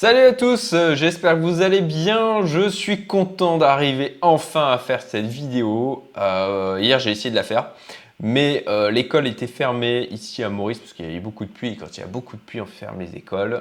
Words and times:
Salut 0.00 0.26
à 0.26 0.32
tous, 0.32 0.74
euh, 0.74 0.94
j'espère 0.94 1.34
que 1.34 1.40
vous 1.40 1.60
allez 1.60 1.80
bien. 1.80 2.46
Je 2.46 2.68
suis 2.68 3.04
content 3.04 3.58
d'arriver 3.58 4.16
enfin 4.22 4.70
à 4.70 4.78
faire 4.78 5.02
cette 5.02 5.26
vidéo. 5.26 6.08
Euh, 6.16 6.78
hier 6.80 7.00
j'ai 7.00 7.10
essayé 7.10 7.30
de 7.30 7.34
la 7.34 7.42
faire, 7.42 7.72
mais 8.20 8.62
euh, 8.68 8.92
l'école 8.92 9.26
était 9.26 9.48
fermée 9.48 10.06
ici 10.12 10.44
à 10.44 10.50
Maurice 10.50 10.78
parce 10.78 10.92
qu'il 10.92 11.04
y 11.04 11.08
avait 11.08 11.18
beaucoup 11.18 11.44
de 11.44 11.50
pluie. 11.50 11.76
Quand 11.76 11.96
il 11.96 12.00
y 12.00 12.04
a 12.04 12.06
beaucoup 12.06 12.36
de 12.36 12.40
pluie, 12.40 12.60
on 12.60 12.66
ferme 12.66 13.00
les 13.00 13.16
écoles. 13.16 13.60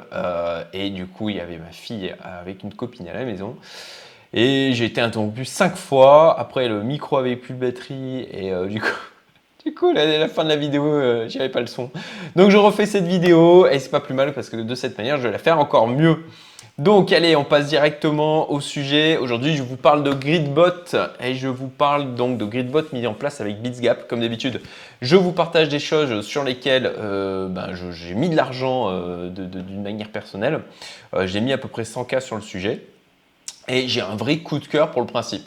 et 0.73 0.91
du 0.91 1.07
coup, 1.07 1.29
il 1.29 1.37
y 1.37 1.39
avait 1.39 1.57
ma 1.57 1.71
fille 1.71 2.13
avec 2.23 2.61
une 2.61 2.71
copine 2.71 3.07
à 3.07 3.13
la 3.13 3.25
maison. 3.25 3.55
Et 4.31 4.73
j'ai 4.73 4.85
été 4.85 5.01
interrompu 5.01 5.43
cinq 5.43 5.75
fois. 5.75 6.39
Après, 6.39 6.67
le 6.67 6.83
micro 6.83 7.17
avait 7.17 7.35
plus 7.35 7.55
de 7.55 7.59
batterie 7.59 8.27
et 8.31 8.51
du 8.67 8.79
coup. 8.79 9.16
Du 9.67 9.73
coup, 9.73 9.89
à 9.89 10.05
la 10.05 10.29
fin 10.29 10.45
de 10.45 10.49
la 10.49 10.55
vidéo, 10.55 10.85
euh, 10.85 11.27
j'avais 11.27 11.49
pas 11.49 11.59
le 11.59 11.67
son. 11.67 11.91
Donc 12.37 12.51
je 12.51 12.55
refais 12.55 12.85
cette 12.85 13.03
vidéo 13.03 13.67
et 13.67 13.79
c'est 13.79 13.89
pas 13.89 13.99
plus 13.99 14.13
mal 14.13 14.31
parce 14.31 14.49
que 14.49 14.55
de 14.55 14.75
cette 14.75 14.97
manière, 14.97 15.17
je 15.17 15.23
vais 15.23 15.31
la 15.31 15.39
faire 15.39 15.59
encore 15.59 15.89
mieux. 15.89 16.23
Donc 16.77 17.11
allez, 17.11 17.35
on 17.35 17.43
passe 17.43 17.67
directement 17.67 18.49
au 18.49 18.61
sujet. 18.61 19.17
Aujourd'hui, 19.17 19.57
je 19.57 19.63
vous 19.63 19.75
parle 19.75 20.03
de 20.03 20.13
Gridbot 20.13 20.95
et 21.19 21.35
je 21.35 21.49
vous 21.49 21.67
parle 21.67 22.15
donc 22.15 22.37
de 22.37 22.45
Gridbot 22.45 22.83
mis 22.93 23.05
en 23.07 23.13
place 23.13 23.41
avec 23.41 23.61
BitsGap. 23.61 24.07
Comme 24.07 24.21
d'habitude, 24.21 24.61
je 25.01 25.17
vous 25.17 25.33
partage 25.33 25.67
des 25.67 25.79
choses 25.79 26.25
sur 26.25 26.45
lesquelles 26.45 26.89
euh, 26.97 27.49
ben, 27.49 27.71
j'ai 27.91 28.15
mis 28.15 28.29
de 28.29 28.37
l'argent 28.37 28.85
euh, 28.87 29.27
d'une 29.27 29.83
manière 29.83 30.11
personnelle. 30.11 30.61
j'ai 31.25 31.41
mis 31.41 31.51
à 31.51 31.57
peu 31.57 31.67
près 31.67 31.83
100K 31.83 32.21
sur 32.21 32.37
le 32.37 32.41
sujet 32.41 32.83
et 33.67 33.89
j'ai 33.89 33.99
un 33.99 34.15
vrai 34.15 34.37
coup 34.37 34.59
de 34.59 34.65
cœur 34.65 34.91
pour 34.91 35.01
le 35.01 35.07
principe. 35.07 35.45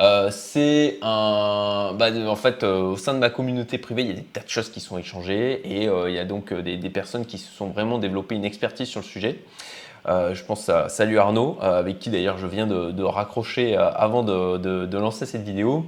Euh, 0.00 0.30
c'est 0.30 0.98
un. 1.02 1.92
Bah, 1.98 2.08
en 2.26 2.36
fait, 2.36 2.62
euh, 2.62 2.80
au 2.80 2.96
sein 2.96 3.12
de 3.12 3.18
ma 3.18 3.28
communauté 3.28 3.76
privée, 3.76 4.02
il 4.02 4.08
y 4.08 4.12
a 4.12 4.14
des 4.14 4.22
tas 4.22 4.40
de 4.40 4.48
choses 4.48 4.70
qui 4.70 4.80
sont 4.80 4.96
échangées 4.96 5.60
et 5.64 5.88
euh, 5.88 6.08
il 6.08 6.14
y 6.14 6.18
a 6.18 6.24
donc 6.24 6.54
des, 6.54 6.78
personnes 6.90 7.26
qui 7.26 7.36
se 7.36 7.50
sont 7.52 7.68
vraiment 7.68 7.98
développées 7.98 8.34
une 8.34 8.44
expertise 8.46 8.88
sur 8.88 9.00
le 9.00 9.06
sujet. 9.06 9.40
je 10.06 10.42
pense 10.44 10.68
à 10.70 10.88
Salut 10.88 11.18
Arnaud, 11.18 11.58
avec 11.60 11.98
qui 11.98 12.08
d'ailleurs 12.10 12.38
je 12.38 12.46
viens 12.46 12.66
de, 12.66 13.02
raccrocher 13.02 13.76
avant 13.76 14.22
de, 14.22 14.96
lancer 14.96 15.26
cette 15.26 15.42
vidéo. 15.42 15.84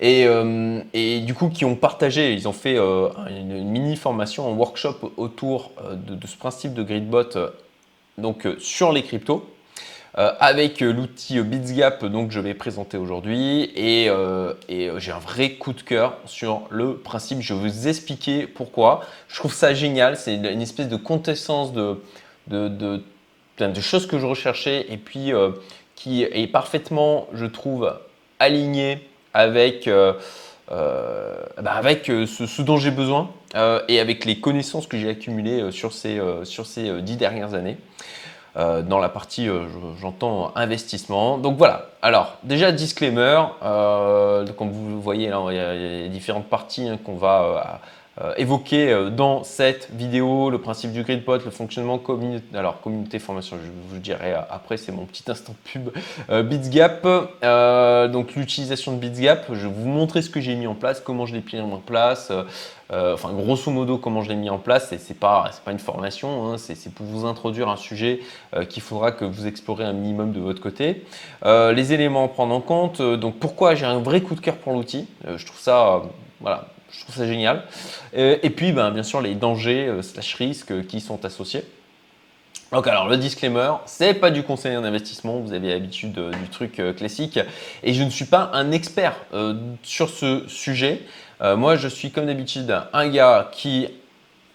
Et, 0.00 1.20
du 1.26 1.34
coup, 1.34 1.48
qui 1.48 1.64
ont 1.64 1.74
partagé, 1.74 2.32
ils 2.32 2.46
ont 2.48 2.52
fait 2.52 2.76
une, 2.78 3.64
mini 3.64 3.96
formation, 3.96 4.48
un 4.48 4.56
workshop 4.56 5.12
autour 5.16 5.72
de, 5.92 6.26
ce 6.26 6.36
principe 6.36 6.74
de 6.74 6.84
gridbot 6.84 7.36
donc, 8.16 8.46
sur 8.58 8.92
les 8.92 9.02
cryptos. 9.02 9.44
Euh, 10.16 10.32
avec 10.40 10.80
euh, 10.80 10.90
l'outil 10.90 11.38
BitsGap 11.38 12.02
donc 12.06 12.30
je 12.30 12.40
vais 12.40 12.54
présenter 12.54 12.96
aujourd'hui 12.96 13.70
et, 13.76 14.08
euh, 14.08 14.54
j'ai 14.68 15.12
un 15.12 15.18
vrai 15.18 15.50
coup 15.50 15.74
de 15.74 15.82
cœur 15.82 16.16
sur 16.24 16.62
le 16.70 16.96
principe. 16.96 17.40
Je 17.42 17.52
vais 17.52 17.60
vous 17.60 17.88
expliquer 17.88 18.46
pourquoi. 18.46 19.02
Je 19.28 19.36
trouve 19.36 19.52
ça 19.52 19.74
génial. 19.74 20.16
C'est 20.16 20.34
une 20.34 20.62
espèce 20.62 20.88
de 20.88 20.96
de, 20.96 22.68
de, 22.68 23.02
de, 23.58 23.80
choses 23.80 24.06
que 24.06 24.18
je 24.18 24.24
recherchais 24.24 24.86
et 24.88 24.96
puis 24.96 25.32
qui 25.94 26.22
est 26.22 26.46
parfaitement, 26.46 27.26
je 27.34 27.44
trouve, 27.44 27.92
aligné 28.38 29.06
avec, 29.34 29.88
bah, 30.68 31.72
avec 31.74 32.06
ce, 32.06 32.62
dont 32.62 32.78
j'ai 32.78 32.90
besoin 32.90 33.30
et 33.88 34.00
avec 34.00 34.24
les 34.24 34.40
connaissances 34.40 34.86
que 34.86 34.96
j'ai 34.96 35.10
accumulées 35.10 35.70
sur 35.72 35.92
ces, 35.92 36.18
sur 36.44 36.66
ces 36.66 37.02
dix 37.02 37.16
dernières 37.16 37.52
années. 37.52 37.76
Euh, 38.58 38.82
dans 38.82 38.98
la 38.98 39.08
partie, 39.08 39.48
euh, 39.48 39.66
j'entends 40.00 40.50
investissement. 40.56 41.38
Donc 41.38 41.56
voilà. 41.56 41.86
Alors 42.02 42.38
déjà 42.42 42.72
disclaimer, 42.72 43.40
euh, 43.62 44.44
comme 44.58 44.70
vous 44.70 45.00
voyez 45.00 45.28
là, 45.28 45.40
il 45.50 45.56
y 45.56 46.04
a, 46.04 46.08
différentes 46.08 46.46
parties 46.46 46.88
hein, 46.88 46.98
qu'on 47.04 47.16
va 47.16 47.80
euh, 48.20 48.34
évoqué 48.36 48.90
euh, 48.90 49.10
dans 49.10 49.44
cette 49.44 49.90
vidéo, 49.92 50.50
le 50.50 50.58
principe 50.58 50.90
du 50.92 51.04
gridbot, 51.04 51.38
le 51.38 51.50
fonctionnement 51.52 51.98
communauté, 51.98 52.44
alors 52.56 52.80
communauté 52.80 53.20
formation, 53.20 53.56
je 53.62 53.70
vous 53.94 54.00
dirai 54.00 54.34
après, 54.50 54.76
c'est 54.76 54.90
mon 54.90 55.04
petit 55.04 55.22
instant 55.30 55.54
pub, 55.64 55.90
euh, 56.28 56.42
BitsGap, 56.42 57.04
donc 58.10 58.34
l'utilisation 58.34 58.92
de 58.92 58.98
BitsGap, 58.98 59.46
je 59.52 59.68
vais 59.68 59.72
vous 59.72 59.88
montrer 59.88 60.22
ce 60.22 60.30
que 60.30 60.40
j'ai 60.40 60.56
mis 60.56 60.66
en 60.66 60.74
place, 60.74 61.00
comment 61.00 61.26
je 61.26 61.34
l'ai 61.34 61.44
mis 61.52 61.60
en 61.60 61.78
place, 61.78 62.32
enfin 62.90 63.32
grosso 63.32 63.70
modo 63.70 63.98
comment 63.98 64.22
je 64.22 64.30
l'ai 64.30 64.36
mis 64.36 64.50
en 64.50 64.58
place, 64.58 64.92
et 64.92 64.98
c'est 64.98 65.18
pas, 65.18 65.50
pas 65.64 65.70
une 65.70 65.78
formation, 65.78 66.52
hein, 66.52 66.58
c'est 66.58 66.92
pour 66.92 67.06
vous 67.06 67.24
introduire 67.24 67.68
un 67.68 67.76
sujet 67.76 68.20
qu'il 68.68 68.82
faudra 68.82 69.12
que 69.12 69.24
vous 69.24 69.46
explorez 69.46 69.84
un 69.84 69.92
minimum 69.92 70.32
de 70.32 70.40
votre 70.40 70.60
côté. 70.60 71.04
les 71.44 71.92
éléments 71.92 72.24
à 72.24 72.28
prendre 72.28 72.54
en 72.54 72.60
compte, 72.60 73.00
donc 73.00 73.38
pourquoi 73.38 73.76
j'ai 73.76 73.86
un 73.86 74.00
vrai 74.00 74.22
coup 74.22 74.34
de 74.34 74.40
cœur 74.40 74.56
pour 74.56 74.72
l'outil, 74.72 75.06
je 75.24 75.46
trouve 75.46 75.60
ça, 75.60 76.02
voilà, 76.40 76.68
je 76.90 77.00
trouve 77.00 77.14
ça 77.14 77.26
génial. 77.26 77.64
Euh, 78.16 78.38
et 78.42 78.50
puis, 78.50 78.72
ben, 78.72 78.90
bien 78.90 79.02
sûr, 79.02 79.20
les 79.20 79.34
dangers 79.34 79.88
euh, 79.88 80.02
slash 80.02 80.34
risques 80.34 80.86
qui 80.86 81.00
sont 81.00 81.24
associés. 81.24 81.64
Donc 82.70 82.86
alors 82.86 83.08
le 83.08 83.16
disclaimer, 83.16 83.72
c'est 83.86 84.12
pas 84.12 84.30
du 84.30 84.42
conseil 84.42 84.76
en 84.76 84.84
investissement, 84.84 85.38
vous 85.38 85.54
avez 85.54 85.70
l'habitude 85.70 86.18
euh, 86.18 86.32
du 86.32 86.50
truc 86.50 86.82
classique 86.98 87.40
et 87.82 87.94
je 87.94 88.02
ne 88.02 88.10
suis 88.10 88.26
pas 88.26 88.50
un 88.52 88.72
expert 88.72 89.16
sur 89.82 90.10
ce 90.10 90.44
sujet. 90.48 91.00
moi 91.40 91.76
je 91.76 91.88
suis 91.88 92.10
comme 92.10 92.26
d'habitude 92.26 92.76
un 92.92 93.08
gars 93.08 93.48
qui 93.52 93.88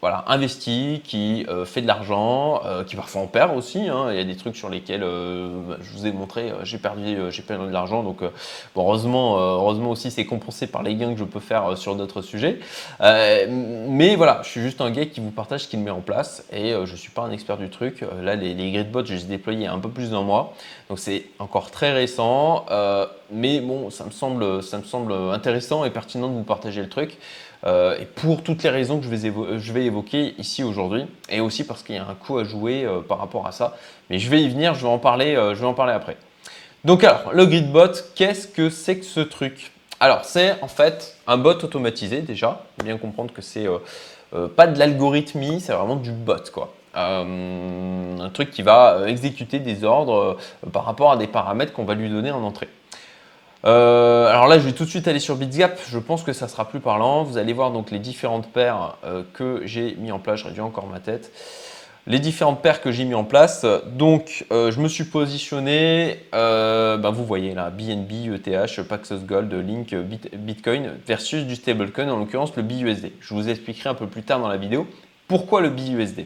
voilà, 0.03 0.25
investi, 0.27 1.01
qui 1.05 1.45
euh, 1.47 1.63
fait 1.63 1.81
de 1.81 1.87
l'argent, 1.87 2.59
euh, 2.65 2.83
qui 2.83 2.97
parfois 2.97 3.21
en 3.21 3.27
perd 3.27 3.55
aussi. 3.55 3.87
Hein. 3.87 4.07
Il 4.11 4.17
y 4.17 4.19
a 4.19 4.25
des 4.25 4.35
trucs 4.35 4.57
sur 4.57 4.69
lesquels 4.69 5.01
euh, 5.01 5.77
je 5.79 5.93
vous 5.93 6.05
ai 6.05 6.11
montré, 6.11 6.51
j'ai 6.63 6.77
perdu, 6.77 7.15
j'ai 7.29 7.41
perdu 7.41 7.67
de 7.67 7.71
l'argent. 7.71 8.03
Donc, 8.03 8.19
heureusement, 8.75 9.37
heureusement 9.37 9.91
aussi, 9.91 10.11
c'est 10.11 10.25
compensé 10.25 10.67
par 10.67 10.83
les 10.83 10.95
gains 10.95 11.13
que 11.13 11.19
je 11.19 11.23
peux 11.23 11.39
faire 11.39 11.77
sur 11.77 11.95
d'autres 11.95 12.21
sujets. 12.21 12.59
mais 12.99 14.17
voilà, 14.17 14.41
je 14.43 14.49
suis 14.49 14.61
juste 14.61 14.81
un 14.81 14.91
gars 14.91 15.05
qui 15.05 15.21
vous 15.21 15.31
partage 15.31 15.61
ce 15.61 15.67
qu'il 15.69 15.79
met 15.79 15.89
en 15.89 16.01
place 16.01 16.43
et 16.51 16.71
je 16.71 16.91
ne 16.91 16.97
suis 16.97 17.11
pas 17.11 17.21
un 17.21 17.31
expert 17.31 17.57
du 17.57 17.69
truc. 17.69 18.03
là, 18.21 18.35
les, 18.35 18.53
les 18.53 18.71
gridbots, 18.73 19.05
je 19.05 19.13
les 19.13 19.23
ai 19.23 19.27
déployés 19.27 19.67
un 19.67 19.79
peu 19.79 19.87
plus 19.87 20.11
d'un 20.11 20.23
mois. 20.23 20.53
Donc, 20.89 20.99
c'est 20.99 21.27
encore 21.39 21.71
très 21.71 21.93
récent. 21.93 22.65
mais 23.31 23.61
bon, 23.61 23.89
ça 23.89 24.03
me, 24.03 24.11
semble, 24.11 24.61
ça 24.63 24.79
me 24.79 24.83
semble 24.83 25.13
intéressant 25.31 25.85
et 25.85 25.91
pertinent 25.91 26.27
de 26.27 26.33
vous 26.33 26.43
partager 26.43 26.81
le 26.81 26.89
truc. 26.89 27.17
Euh, 27.65 27.97
et 27.99 28.05
pour 28.05 28.43
toutes 28.43 28.63
les 28.63 28.69
raisons 28.69 28.99
que 28.99 29.05
je 29.05 29.71
vais, 29.73 29.85
évoquer 29.85 30.35
ici 30.37 30.63
aujourd'hui, 30.63 31.05
et 31.29 31.39
aussi 31.39 31.63
parce 31.65 31.83
qu'il 31.83 31.95
y 31.95 31.97
a 31.97 32.05
un 32.07 32.15
coup 32.15 32.37
à 32.37 32.43
jouer 32.43 32.83
euh, 32.83 32.99
par 32.99 33.19
rapport 33.19 33.47
à 33.47 33.51
ça. 33.51 33.77
Mais 34.09 34.19
je 34.19 34.29
vais 34.29 34.41
y 34.41 34.49
venir, 34.49 34.75
je 34.75 34.81
vais 34.81 34.91
en 34.91 34.99
parler, 34.99 35.35
euh, 35.35 35.55
je 35.55 35.61
vais 35.61 35.65
en 35.65 35.73
parler 35.73 35.93
après. 35.93 36.17
Donc 36.83 37.03
alors, 37.03 37.31
le 37.31 37.45
gridbot, 37.45 37.93
qu'est-ce 38.15 38.47
que 38.47 38.69
c'est 38.69 38.97
que 38.97 39.05
ce 39.05 39.21
truc? 39.21 39.71
Alors, 40.01 40.25
c'est 40.25 40.61
en 40.61 40.67
fait 40.67 41.15
un 41.27 41.37
bot 41.37 41.51
automatisé 41.51 42.21
déjà. 42.21 42.65
Bien 42.83 42.97
comprendre 42.97 43.33
que 43.33 43.41
c'est 43.41 43.67
pas 44.57 44.67
de 44.67 44.77
l'algorithmie, 44.77 45.61
c'est 45.61 45.71
vraiment 45.71 45.95
du 45.95 46.11
bot 46.11 46.51
quoi. 46.51 46.73
un 46.95 48.29
truc 48.33 48.51
qui 48.51 48.63
va 48.63 49.03
exécuter 49.07 49.59
des 49.59 49.85
ordres 49.85 50.37
par 50.73 50.83
rapport 50.83 51.13
à 51.13 51.17
des 51.17 51.27
paramètres 51.27 51.71
qu'on 51.71 51.85
va 51.85 51.93
lui 51.93 52.09
donner 52.09 52.31
en 52.31 52.43
entrée. 52.43 52.67
Euh, 53.65 54.27
alors 54.27 54.47
là, 54.47 54.59
je 54.59 54.63
vais 54.63 54.73
tout 54.73 54.83
de 54.83 54.89
suite 54.89 55.07
aller 55.07 55.19
sur 55.19 55.35
BitsGap. 55.35 55.79
Je 55.87 55.99
pense 55.99 56.23
que 56.23 56.33
ça 56.33 56.47
sera 56.47 56.67
plus 56.67 56.79
parlant. 56.79 57.23
Vous 57.23 57.37
allez 57.37 57.53
voir 57.53 57.71
donc 57.71 57.91
les 57.91 57.99
différentes 57.99 58.47
paires 58.51 58.97
euh, 59.05 59.23
que 59.33 59.61
j'ai 59.65 59.95
mis 59.95 60.11
en 60.11 60.19
place. 60.19 60.41
Je 60.41 60.45
réduis 60.45 60.61
encore 60.61 60.87
ma 60.87 60.99
tête. 60.99 61.31
Les 62.05 62.19
différentes 62.19 62.61
paires 62.61 62.81
que 62.81 62.91
j'ai 62.91 63.05
mis 63.05 63.13
en 63.13 63.23
place. 63.23 63.65
Donc, 63.93 64.45
euh, 64.51 64.71
je 64.71 64.81
me 64.81 64.89
suis 64.89 65.05
positionné. 65.05 66.19
Ben, 66.33 67.11
vous 67.11 67.25
voyez 67.25 67.53
là, 67.53 67.69
BNB, 67.69 68.33
ETH, 68.33 68.81
Paxos 68.83 69.19
Gold, 69.19 69.53
Link, 69.53 69.95
Bitcoin 70.33 70.91
versus 71.07 71.45
du 71.45 71.55
stablecoin, 71.55 72.09
en 72.09 72.17
l'occurrence 72.17 72.55
le 72.57 72.63
BUSD. 72.63 73.13
Je 73.21 73.33
vous 73.33 73.47
expliquerai 73.47 73.89
un 73.89 73.93
peu 73.93 74.07
plus 74.07 74.23
tard 74.23 74.39
dans 74.39 74.49
la 74.49 74.57
vidéo 74.57 74.85
pourquoi 75.29 75.61
le 75.61 75.69
BUSD. 75.69 76.25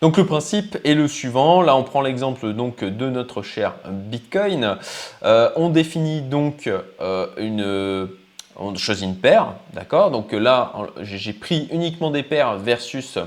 Donc 0.00 0.16
le 0.16 0.24
principe 0.24 0.78
est 0.84 0.94
le 0.94 1.08
suivant. 1.08 1.60
Là, 1.60 1.74
on 1.74 1.82
prend 1.82 2.02
l'exemple 2.02 2.52
donc 2.52 2.84
de 2.84 3.10
notre 3.10 3.42
cher 3.42 3.74
Bitcoin. 3.90 4.78
Euh, 5.24 5.50
on 5.56 5.70
définit 5.70 6.20
donc 6.20 6.68
euh, 7.00 7.26
une 7.36 8.08
on 8.60 8.74
choisit 8.74 9.04
une 9.04 9.16
paire, 9.16 9.54
d'accord? 9.72 10.10
Donc 10.10 10.32
là, 10.32 10.72
j'ai 11.02 11.32
pris 11.32 11.68
uniquement 11.70 12.10
des 12.10 12.24
paires 12.24 12.56
versus 12.58 13.18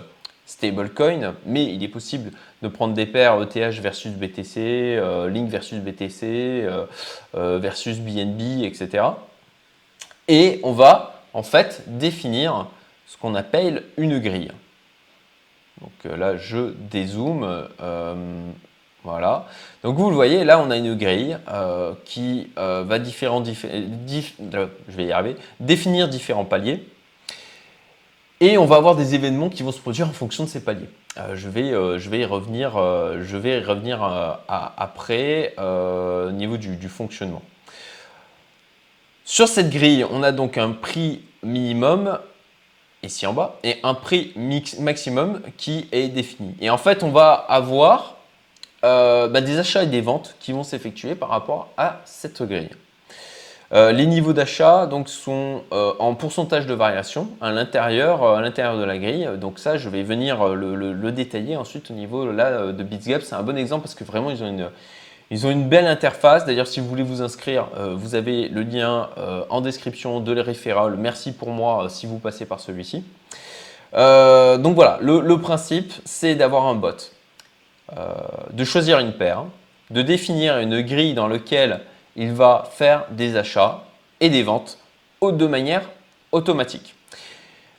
stablecoin, 0.45 1.35
mais 1.45 1.63
il 1.63 1.81
est 1.83 1.87
possible 1.87 2.31
de 2.61 2.67
prendre 2.67 2.93
des 2.93 3.05
paires 3.05 3.41
ETH 3.41 3.79
versus 3.79 4.11
BTC, 4.11 4.57
euh, 4.57 5.29
Link 5.29 5.49
versus 5.49 5.79
BTC, 5.79 6.67
versus 7.33 7.99
BNB, 7.99 8.63
etc. 8.63 9.05
Et 10.27 10.59
on 10.63 10.73
va 10.73 11.21
en 11.33 11.43
fait 11.43 11.83
définir 11.87 12.67
ce 13.07 13.17
qu'on 13.17 13.35
appelle 13.35 13.83
une 13.97 14.19
grille. 14.19 14.51
Donc 15.79 15.91
euh, 16.05 16.17
là, 16.17 16.37
je 16.37 16.73
dézoome. 16.91 17.67
Euh, 17.81 18.13
voilà. 19.03 19.47
Donc 19.83 19.97
vous 19.97 20.09
le 20.09 20.15
voyez, 20.15 20.43
là, 20.43 20.59
on 20.59 20.69
a 20.69 20.77
une 20.77 20.95
grille 20.95 21.37
euh, 21.49 21.93
qui 22.05 22.51
va 22.55 22.99
différents, 22.99 23.41
définir 25.59 26.07
différents 26.07 26.45
paliers. 26.45 26.85
Et 28.39 28.57
on 28.57 28.65
va 28.65 28.75
avoir 28.75 28.95
des 28.95 29.13
événements 29.15 29.49
qui 29.49 29.63
vont 29.63 29.71
se 29.71 29.79
produire 29.79 30.07
en 30.07 30.13
fonction 30.13 30.43
de 30.43 30.49
ces 30.49 30.63
paliers. 30.63 30.89
je, 31.33 31.47
vais, 31.47 31.71
je 31.71 32.09
vais 32.09 32.19
y 32.19 32.25
revenir, 32.25 32.71
je 32.73 33.37
vais 33.37 33.59
revenir 33.59 34.03
après 34.47 35.55
au 35.59 36.31
niveau 36.31 36.57
du, 36.57 36.89
fonctionnement. 36.89 37.43
Sur 39.25 39.47
cette 39.47 39.69
grille, 39.69 40.05
on 40.11 40.23
a 40.23 40.31
donc 40.31 40.57
un 40.57 40.71
prix 40.71 41.21
minimum 41.43 42.19
ici 43.03 43.25
en 43.25 43.33
bas, 43.33 43.57
et 43.63 43.77
un 43.83 43.93
prix 43.93 44.33
maximum 44.79 45.41
qui 45.57 45.87
est 45.91 46.07
défini. 46.07 46.55
Et 46.61 46.69
en 46.69 46.77
fait, 46.77 47.03
on 47.03 47.09
va 47.09 47.33
avoir 47.33 48.17
bah, 48.83 49.41
des 49.41 49.57
achats 49.57 49.83
et 49.83 49.87
des 49.87 50.01
ventes 50.01 50.35
qui 50.39 50.51
vont 50.51 50.63
s'effectuer 50.63 51.15
par 51.15 51.29
rapport 51.29 51.69
à 51.77 52.01
cette 52.05 52.41
grille. 52.43 52.69
Euh, 53.73 53.93
les 53.93 54.05
niveaux 54.05 54.33
d'achat 54.33 54.85
donc 54.85 55.07
sont 55.07 55.63
euh, 55.71 55.93
en 55.99 56.13
pourcentage 56.13 56.67
de 56.67 56.73
variation 56.73 57.29
à 57.39 57.51
l'intérieur 57.53 58.21
euh, 58.21 58.35
à 58.35 58.41
l'intérieur 58.41 58.77
de 58.77 58.83
la 58.83 58.97
grille. 58.97 59.29
Donc 59.39 59.59
ça, 59.59 59.77
je 59.77 59.87
vais 59.87 60.03
venir 60.03 60.45
le, 60.49 61.11
détailler 61.11 61.55
ensuite 61.55 61.89
au 61.89 61.93
niveau 61.93 62.29
là, 62.31 62.73
de 62.73 62.83
BitsGap. 62.83 63.21
C'est 63.21 63.35
un 63.35 63.43
bon 63.43 63.57
exemple 63.57 63.83
parce 63.83 63.95
que 63.95 64.03
vraiment 64.03 64.29
ils 64.29 64.43
ont 64.43 64.47
une 64.49 64.69
ils 65.31 65.47
ont 65.47 65.49
une 65.49 65.67
belle 65.67 65.87
interface. 65.87 66.45
D'ailleurs, 66.45 66.67
si 66.67 66.79
vous 66.79 66.87
voulez 66.87 67.03
vous 67.03 67.21
inscrire, 67.21 67.67
vous 67.95 68.13
avez 68.13 68.49
le 68.49 68.61
lien 68.61 69.09
en 69.49 69.61
description 69.61 70.19
de 70.19 70.31
les 70.31 70.41
référals. 70.41 70.95
Merci 70.97 71.31
pour 71.31 71.49
moi 71.49 71.87
si 71.89 72.05
vous 72.05 72.19
passez 72.19 72.45
par 72.45 72.59
celui-ci. 72.59 73.03
donc 73.93 74.75
voilà, 74.75 74.99
le, 75.01 75.21
le 75.21 75.37
principe, 75.39 75.93
c'est 76.05 76.35
d'avoir 76.35 76.65
un 76.67 76.75
bot, 76.75 77.11
de 78.51 78.63
choisir 78.63 78.99
une 78.99 79.13
paire, 79.13 79.45
de 79.89 80.01
définir 80.01 80.59
une 80.59 80.81
grille 80.81 81.13
dans 81.13 81.27
laquelle 81.27 81.79
il 82.15 82.33
va 82.33 82.69
faire 82.71 83.05
des 83.11 83.37
achats 83.37 83.83
et 84.19 84.29
des 84.29 84.43
ventes 84.43 84.77
de 85.21 85.47
manière 85.47 85.83
automatique. 86.31 86.95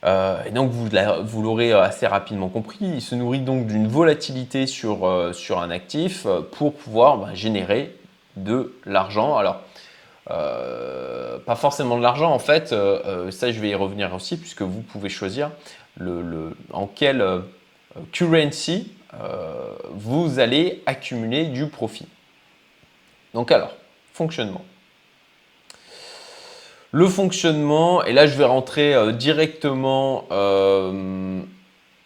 Euh, 0.05 0.43
et 0.45 0.51
donc 0.51 0.71
vous, 0.71 1.43
l'aurez 1.43 1.73
assez 1.73 2.07
rapidement 2.07 2.49
compris, 2.49 2.79
il 2.81 3.01
se 3.01 3.15
nourrit 3.15 3.41
donc 3.41 3.67
d'une 3.67 3.87
volatilité 3.87 4.67
sur, 4.67 5.07
euh, 5.07 5.33
un 5.57 5.71
actif 5.71 6.27
euh, 6.27 6.41
pour 6.41 6.75
pouvoir 6.75 7.19
bah, 7.19 7.35
générer 7.35 7.95
de 8.37 8.75
l'argent. 8.85 9.37
Alors, 9.37 9.61
pas 10.27 11.57
forcément 11.57 11.99
de 11.99 12.03
l'argent 12.03 12.33
en 12.33 12.39
fait, 12.39 12.69
ça 12.69 13.53
je 13.53 13.61
vais 13.61 13.71
y 13.71 13.75
revenir 13.75 14.15
aussi 14.15 14.39
puisque 14.39 14.63
vous 14.63 14.81
pouvez 14.81 15.11
choisir 15.11 15.51
en 16.73 16.87
quelle 16.87 17.23
currency 18.13 18.93
vous 19.91 20.39
allez 20.39 20.83
accumuler 20.87 21.47
du 21.47 21.67
profit. 21.67 22.07
Donc 23.35 23.51
alors, 23.51 23.77
fonctionnement. 24.15 24.63
Le 26.95 27.09
fonctionnement, 27.09 28.05
et 28.05 28.13
là 28.13 28.27
je 28.27 28.37
vais 28.37 28.45
rentrer 28.45 28.95
euh, 28.95 29.13
directement 29.13 30.27
euh, 30.31 31.41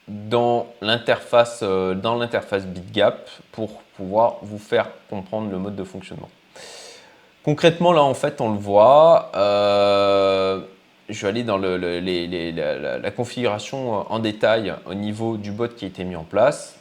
dans 0.07 0.69
l'interface 0.81 1.59
euh, 1.65 1.95
dans 1.95 2.15
l'interface 2.15 2.65
BitGap 2.65 3.29
pour 3.51 3.83
pouvoir 3.97 4.37
vous 4.43 4.61
faire 4.61 4.89
comprendre 5.11 5.51
le 5.51 5.59
mode 5.59 5.75
de 5.75 5.83
fonctionnement. 5.83 6.29
Concrètement, 7.43 7.93
là 7.93 8.05
en 8.05 8.15
fait 8.15 8.41
on 8.41 8.53
le 8.53 8.59
voit. 8.59 9.33
je 9.35 11.23
vais 11.23 11.29
aller 11.29 11.43
dans 11.43 11.59
la, 11.59 12.99
la, 12.99 13.11
configuration 13.11 14.09
en 14.09 14.21
détail 14.21 14.73
au 14.89 14.95
niveau 14.95 15.37
du 15.37 15.51
bot 15.51 15.67
qui 15.67 15.85
a 15.87 15.89
été 15.89 16.05
mis 16.05 16.15
en 16.15 16.23
place. 16.23 16.79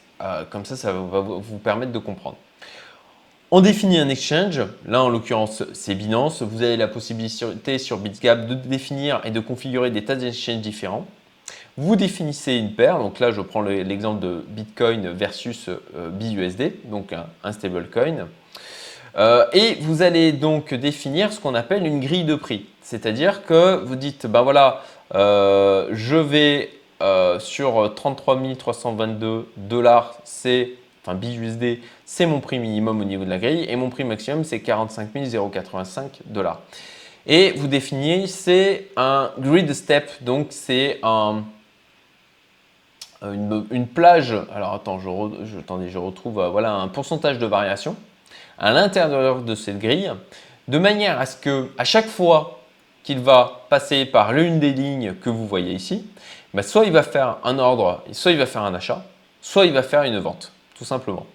comme 0.51 0.65
ça, 0.65 0.75
ça 0.75 0.93
va 0.93 1.21
vous 1.21 1.57
permettre 1.57 1.91
de 1.91 1.99
comprendre. 1.99 2.37
On 3.57 3.61
définit 3.61 3.99
un 3.99 4.09
exchange, 4.09 4.59
là 4.85 5.01
en 5.01 5.07
l'occurrence 5.07 5.63
c'est 5.71 5.95
Binance. 5.95 6.41
Vous 6.41 6.61
avez 6.61 6.75
la 6.75 6.89
possibilité 6.89 7.77
sur 7.77 7.95
BitGap 7.99 8.47
de 8.47 8.53
définir 8.53 9.21
et 9.23 9.31
de 9.31 9.39
configurer 9.39 9.91
des 9.91 10.03
tas 10.03 10.17
d'exchanges 10.17 10.59
différents. 10.59 11.05
Vous 11.77 11.95
définissez 11.95 12.55
une 12.55 12.73
paire, 12.73 12.99
donc 12.99 13.21
là 13.21 13.31
je 13.31 13.39
prends 13.39 13.61
l'exemple 13.61 14.19
de 14.19 14.43
Bitcoin 14.49 15.07
versus 15.11 15.69
euh, 15.69 16.09
BUSD, 16.09 16.89
donc 16.91 17.13
un, 17.13 17.51
stablecoin. 17.53 18.27
Euh, 19.17 19.45
et 19.53 19.75
vous 19.75 20.01
allez 20.01 20.33
donc 20.33 20.73
définir 20.73 21.31
ce 21.31 21.39
qu'on 21.39 21.55
appelle 21.55 21.87
une 21.87 22.01
grille 22.01 22.25
de 22.25 22.35
prix. 22.35 22.65
C'est-à-dire 22.81 23.45
que 23.45 23.77
vous 23.77 23.95
dites, 23.95 24.27
ben 24.27 24.41
voilà, 24.41 24.83
euh, 25.13 25.87
je 25.93 26.17
vais 26.17 26.71
sur 27.39 27.93
33 27.95 28.41
322 28.57 29.47
dollars, 29.55 30.17
c'est 30.25 30.71
enfin 31.05 31.15
BUSD, 31.15 31.79
c'est 32.05 32.25
mon 32.25 32.39
prix 32.39 32.57
minimum 32.57 33.01
au 33.01 33.03
niveau 33.03 33.25
de 33.25 33.29
la 33.29 33.37
grille 33.37 33.65
et 33.69 33.75
mon 33.75 33.89
prix 33.89 34.03
maximum, 34.03 34.43
c'est 34.43 34.61
45 34.61 35.09
085 35.51 36.21
dollars. 36.25 36.61
Et 37.27 37.51
vous 37.51 37.67
définissez 37.67 38.91
un 38.97 39.31
grid 39.39 39.71
step, 39.73 40.11
donc 40.21 40.47
c'est 40.49 40.99
un, 41.03 41.43
une, 43.21 43.87
plage. 43.87 44.35
Alors 44.53 44.73
attends, 44.73 44.99
je, 44.99 45.45
je, 45.45 45.87
je 45.87 45.97
retrouve 45.97 46.39
euh, 46.39 46.49
voilà, 46.49 46.73
un 46.73 46.87
pourcentage 46.87 47.39
de 47.39 47.45
variation 47.45 47.95
à 48.57 48.71
l'intérieur 48.71 49.41
de 49.41 49.55
cette 49.55 49.79
grille, 49.79 50.11
de 50.67 50.77
manière 50.77 51.19
à 51.19 51.25
ce 51.25 51.35
que 51.35 51.71
à 51.77 51.83
chaque 51.83 52.07
fois 52.07 52.59
qu'il 53.03 53.19
va 53.19 53.65
passer 53.69 54.05
par 54.05 54.33
l'une 54.33 54.59
des 54.59 54.71
lignes 54.71 55.13
que 55.13 55.29
vous 55.29 55.47
voyez 55.47 55.73
ici, 55.73 56.07
bah, 56.53 56.63
soit 56.63 56.85
il 56.85 56.91
va 56.91 57.03
faire 57.03 57.37
un 57.43 57.59
ordre, 57.59 58.03
soit 58.11 58.31
il 58.31 58.37
va 58.37 58.45
faire 58.45 58.63
un 58.63 58.73
achat, 58.73 59.03
soit 59.41 59.65
il 59.65 59.73
va 59.73 59.83
faire 59.83 60.03
une 60.03 60.17
vente 60.19 60.51
tout 60.77 60.85
simplement. 60.85 61.25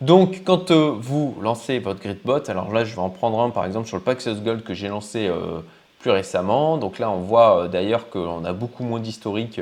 Donc, 0.00 0.42
quand 0.44 0.70
euh, 0.70 0.94
vous 0.98 1.36
lancez 1.40 1.78
votre 1.78 2.00
Gridbot, 2.00 2.50
alors 2.50 2.72
là, 2.72 2.84
je 2.84 2.94
vais 2.94 3.00
en 3.00 3.10
prendre 3.10 3.40
un 3.40 3.50
par 3.50 3.64
exemple 3.64 3.86
sur 3.86 3.96
le 3.96 4.02
Paxos 4.02 4.42
Gold 4.42 4.62
que 4.62 4.74
j'ai 4.74 4.88
lancé 4.88 5.28
euh, 5.28 5.60
plus 6.00 6.10
récemment. 6.10 6.78
Donc 6.78 6.98
là, 6.98 7.10
on 7.10 7.20
voit 7.20 7.62
euh, 7.62 7.68
d'ailleurs 7.68 8.10
qu'on 8.10 8.44
a 8.44 8.52
beaucoup 8.52 8.82
moins 8.84 9.00
d'historique 9.00 9.60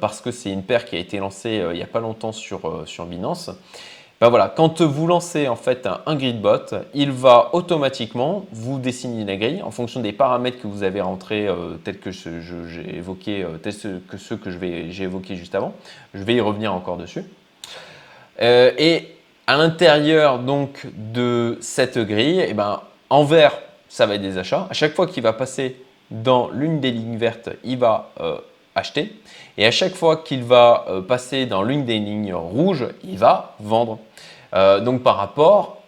parce 0.00 0.20
que 0.20 0.30
c'est 0.30 0.50
une 0.50 0.62
paire 0.62 0.84
qui 0.84 0.96
a 0.96 0.98
été 0.98 1.18
lancée 1.18 1.64
il 1.70 1.76
n'y 1.76 1.82
a 1.82 1.86
pas 1.86 2.00
longtemps 2.00 2.32
sur, 2.32 2.60
Binance. 3.06 3.50
Ben 4.20 4.28
voilà, 4.28 4.52
quand 4.54 4.82
vous 4.82 5.06
lancez 5.06 5.48
en 5.48 5.56
fait 5.56 5.88
un, 6.04 6.14
Gridbot, 6.14 6.74
il 6.92 7.10
va 7.10 7.54
automatiquement 7.54 8.44
vous 8.52 8.78
dessiner 8.78 9.24
la 9.24 9.36
grille 9.36 9.62
en 9.62 9.70
fonction 9.70 10.00
des 10.00 10.12
paramètres 10.12 10.60
que 10.60 10.66
vous 10.66 10.82
avez 10.82 11.00
rentrés, 11.00 11.48
tels 11.84 11.98
que 11.98 12.10
j'ai 12.10 12.96
évoqué, 12.96 13.46
tels 13.62 13.74
que 14.06 14.18
ceux 14.18 14.36
que 14.36 14.50
j'ai 14.50 15.04
évoqués 15.04 15.36
juste 15.36 15.54
avant. 15.54 15.72
Je 16.12 16.22
vais 16.22 16.34
y 16.34 16.40
revenir 16.42 16.74
encore 16.74 16.98
dessus. 16.98 17.24
Euh, 18.42 18.72
et 18.78 19.08
à 19.46 19.56
l'intérieur 19.56 20.38
donc 20.38 20.86
de 20.94 21.58
cette 21.60 21.98
grille, 21.98 22.44
eh 22.46 22.54
ben, 22.54 22.80
en 23.10 23.24
vert, 23.24 23.58
ça 23.88 24.06
va 24.06 24.14
être 24.14 24.22
des 24.22 24.38
achats. 24.38 24.66
À 24.70 24.74
chaque 24.74 24.94
fois 24.94 25.06
qu'il 25.06 25.22
va 25.22 25.32
passer 25.32 25.76
dans 26.10 26.50
l'une 26.50 26.80
des 26.80 26.90
lignes 26.90 27.16
vertes, 27.16 27.50
il 27.64 27.78
va 27.78 28.10
euh, 28.20 28.38
acheter. 28.74 29.12
Et 29.58 29.66
à 29.66 29.70
chaque 29.70 29.94
fois 29.94 30.18
qu'il 30.18 30.44
va 30.44 30.86
euh, 30.88 31.02
passer 31.02 31.46
dans 31.46 31.62
l'une 31.62 31.84
des 31.84 31.98
lignes 31.98 32.34
rouges, 32.34 32.86
il 33.04 33.18
va 33.18 33.54
vendre. 33.60 33.98
donc 34.52 35.02
par 35.02 35.16
rapport 35.16 35.78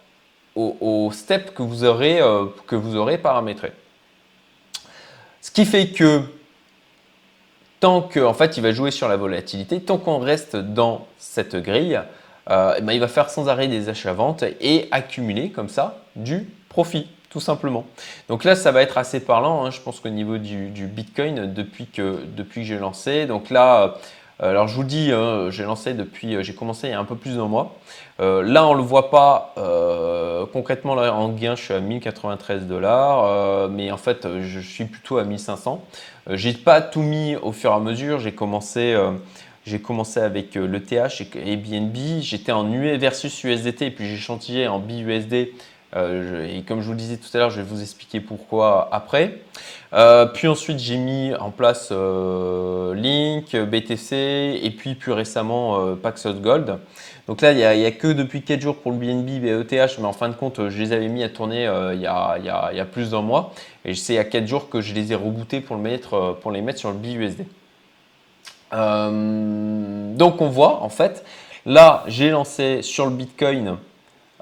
au, 0.55 1.09
step 1.11 1.53
que 1.55 1.63
vous 1.63 1.83
aurez, 1.83 2.19
que 2.67 2.75
vous 2.75 2.95
aurez 2.95 3.17
paramétré. 3.17 3.71
Ce 5.41 5.51
qui 5.51 5.65
fait 5.65 5.87
que 5.87 6.21
tant 7.79 8.01
qu'en 8.01 8.27
en 8.27 8.33
fait 8.33 8.55
il 8.55 8.63
va 8.63 8.71
jouer 8.71 8.91
sur 8.91 9.09
la 9.09 9.17
volatilité, 9.17 9.81
tant 9.81 9.97
qu'on 9.97 10.19
reste 10.19 10.55
dans 10.55 11.05
cette 11.17 11.57
grille, 11.57 11.99
euh, 12.49 12.75
eh 12.77 12.81
ben, 12.81 12.93
il 12.93 12.99
va 12.99 13.07
faire 13.07 13.29
sans 13.29 13.47
arrêt 13.47 13.67
des 13.67 13.89
achats-ventes 13.89 14.43
et 14.59 14.87
accumuler 14.91 15.49
comme 15.49 15.69
ça 15.69 15.99
du 16.15 16.47
profit 16.69 17.07
tout 17.29 17.39
simplement. 17.39 17.85
Donc 18.29 18.43
là, 18.43 18.55
ça 18.55 18.71
va 18.71 18.83
être 18.83 18.99
assez 18.99 19.19
parlant. 19.19 19.65
Hein. 19.65 19.71
Je 19.71 19.81
pense 19.81 19.99
qu'au 19.99 20.09
niveau 20.09 20.37
du, 20.37 20.85
Bitcoin, 20.85 21.51
depuis 21.51 21.87
que, 21.87 22.19
depuis 22.27 22.61
que 22.61 22.67
j'ai 22.67 22.77
lancé, 22.77 23.25
donc 23.25 23.49
là, 23.49 23.95
euh, 24.43 24.51
alors 24.51 24.67
je 24.67 24.75
vous 24.75 24.83
dis, 24.83 25.11
hein, 25.11 25.47
j'ai 25.49 25.63
lancé 25.63 25.95
depuis, 25.95 26.35
euh, 26.35 26.43
j'ai 26.43 26.53
commencé 26.53 26.89
il 26.89 26.91
y 26.91 26.93
a 26.93 26.99
un 26.99 27.05
peu 27.05 27.15
plus 27.15 27.37
d'un 27.37 27.47
mois. 27.47 27.75
là, 28.19 28.67
on 28.67 28.75
le 28.75 28.83
voit 28.83 29.09
pas 29.09 29.55
concrètement 30.53 30.93
en 30.93 31.29
gain, 31.29 31.55
je 31.55 31.63
suis 31.63 31.73
à 31.73 31.79
1093 31.79 32.67
dollars, 32.67 33.69
mais 33.69 33.91
en 33.91 33.97
fait, 33.97 34.27
je 34.41 34.59
suis 34.59 34.85
plutôt 34.85 35.17
à 35.17 35.23
1500. 35.23 35.83
j'ai 36.29 36.53
pas 36.53 36.81
tout 36.81 37.01
mis 37.01 37.35
au 37.35 37.51
fur 37.51 37.71
et 37.71 37.73
à 37.73 37.79
mesure. 37.79 38.19
J'ai 38.19 38.33
commencé 38.33 38.95
j'ai 39.65 39.79
commencé 39.79 40.19
avec 40.19 40.57
euh, 40.57 40.67
le 40.67 40.83
TH 40.83 41.23
et 41.35 41.55
BNB. 41.55 42.21
J'étais 42.21 42.51
en 42.51 42.69
UE 42.71 42.97
versus 42.97 43.43
USDT 43.43 43.83
et 43.83 43.91
puis 43.91 44.07
j'ai 44.07 44.17
chantillé 44.17 44.67
en 44.67 44.79
BUSD. 44.79 45.51
Euh, 45.95 46.47
et 46.49 46.63
comme 46.63 46.81
je 46.81 46.85
vous 46.87 46.91
le 46.91 46.97
disais 46.97 47.17
tout 47.17 47.29
à 47.33 47.37
l'heure, 47.37 47.49
je 47.49 47.57
vais 47.61 47.67
vous 47.67 47.81
expliquer 47.81 48.19
pourquoi 48.19 48.89
après. 48.91 49.39
Euh, 49.93 50.25
puis 50.25 50.47
ensuite, 50.47 50.79
j'ai 50.79 50.97
mis 50.97 51.33
en 51.35 51.51
place 51.51 51.91
Link, 51.91 53.55
BTC 53.55 54.59
et 54.63 54.71
puis 54.71 54.95
plus 54.95 55.11
récemment 55.11 55.95
Paxos 55.95 56.33
Gold. 56.33 56.79
Donc 57.27 57.41
là, 57.41 57.53
il 57.53 57.57
n'y 57.57 57.85
a, 57.85 57.91
que 57.91 58.07
depuis 58.07 58.41
4 58.41 58.59
jours 58.59 58.75
pour 58.75 58.91
le 58.91 58.97
BNB 58.97 59.45
et 59.45 59.51
ETH, 59.51 59.97
mais 59.99 60.05
en 60.05 60.13
fin 60.13 60.27
de 60.27 60.33
compte, 60.33 60.67
je 60.67 60.77
les 60.77 60.91
avais 60.91 61.07
mis 61.07 61.23
à 61.23 61.29
tourner 61.29 61.69
il 61.93 62.01
y, 62.01 62.07
a, 62.07 62.85
plus 62.91 63.11
d'un 63.11 63.21
mois. 63.21 63.53
Et 63.85 63.93
c'est 63.93 64.13
il 64.13 64.15
y 64.17 64.19
a 64.19 64.25
4 64.25 64.45
jours 64.47 64.69
que 64.69 64.81
je 64.81 64.93
les 64.93 65.13
ai 65.13 65.15
rebootés 65.15 65.61
pour, 65.61 65.79
pour 66.41 66.51
les 66.51 66.61
mettre 66.61 66.79
sur 66.79 66.89
le 66.89 66.97
BUSD. 66.97 67.45
Euh, 68.73 70.13
donc 70.15 70.41
on 70.41 70.49
voit 70.49 70.81
en 70.81 70.89
fait, 70.89 71.23
là 71.65 72.03
j'ai 72.07 72.29
lancé 72.29 72.81
sur 72.81 73.05
le 73.05 73.11
Bitcoin, 73.11 73.77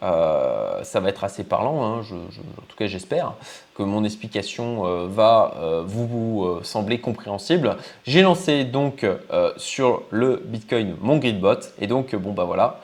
euh, 0.03 0.83
ça 0.83 0.99
va 0.99 1.09
être 1.09 1.23
assez 1.23 1.43
parlant, 1.43 1.83
hein, 1.83 2.01
en 2.01 2.65
tout 2.67 2.77
cas 2.77 2.87
j'espère 2.87 3.33
que 3.75 3.83
mon 3.83 4.03
explication 4.03 4.85
euh, 4.85 5.07
va 5.07 5.53
vous, 5.85 6.59
sembler 6.63 6.99
compréhensible. 6.99 7.77
J'ai 8.05 8.21
lancé 8.21 8.63
donc 8.63 9.05
sur 9.57 10.03
le 10.09 10.41
Bitcoin 10.45 10.95
mon 11.01 11.17
Gridbot 11.17 11.59
et 11.79 11.87
donc 11.87 12.15
bon 12.15 12.31
bah 12.31 12.45
voilà, 12.45 12.79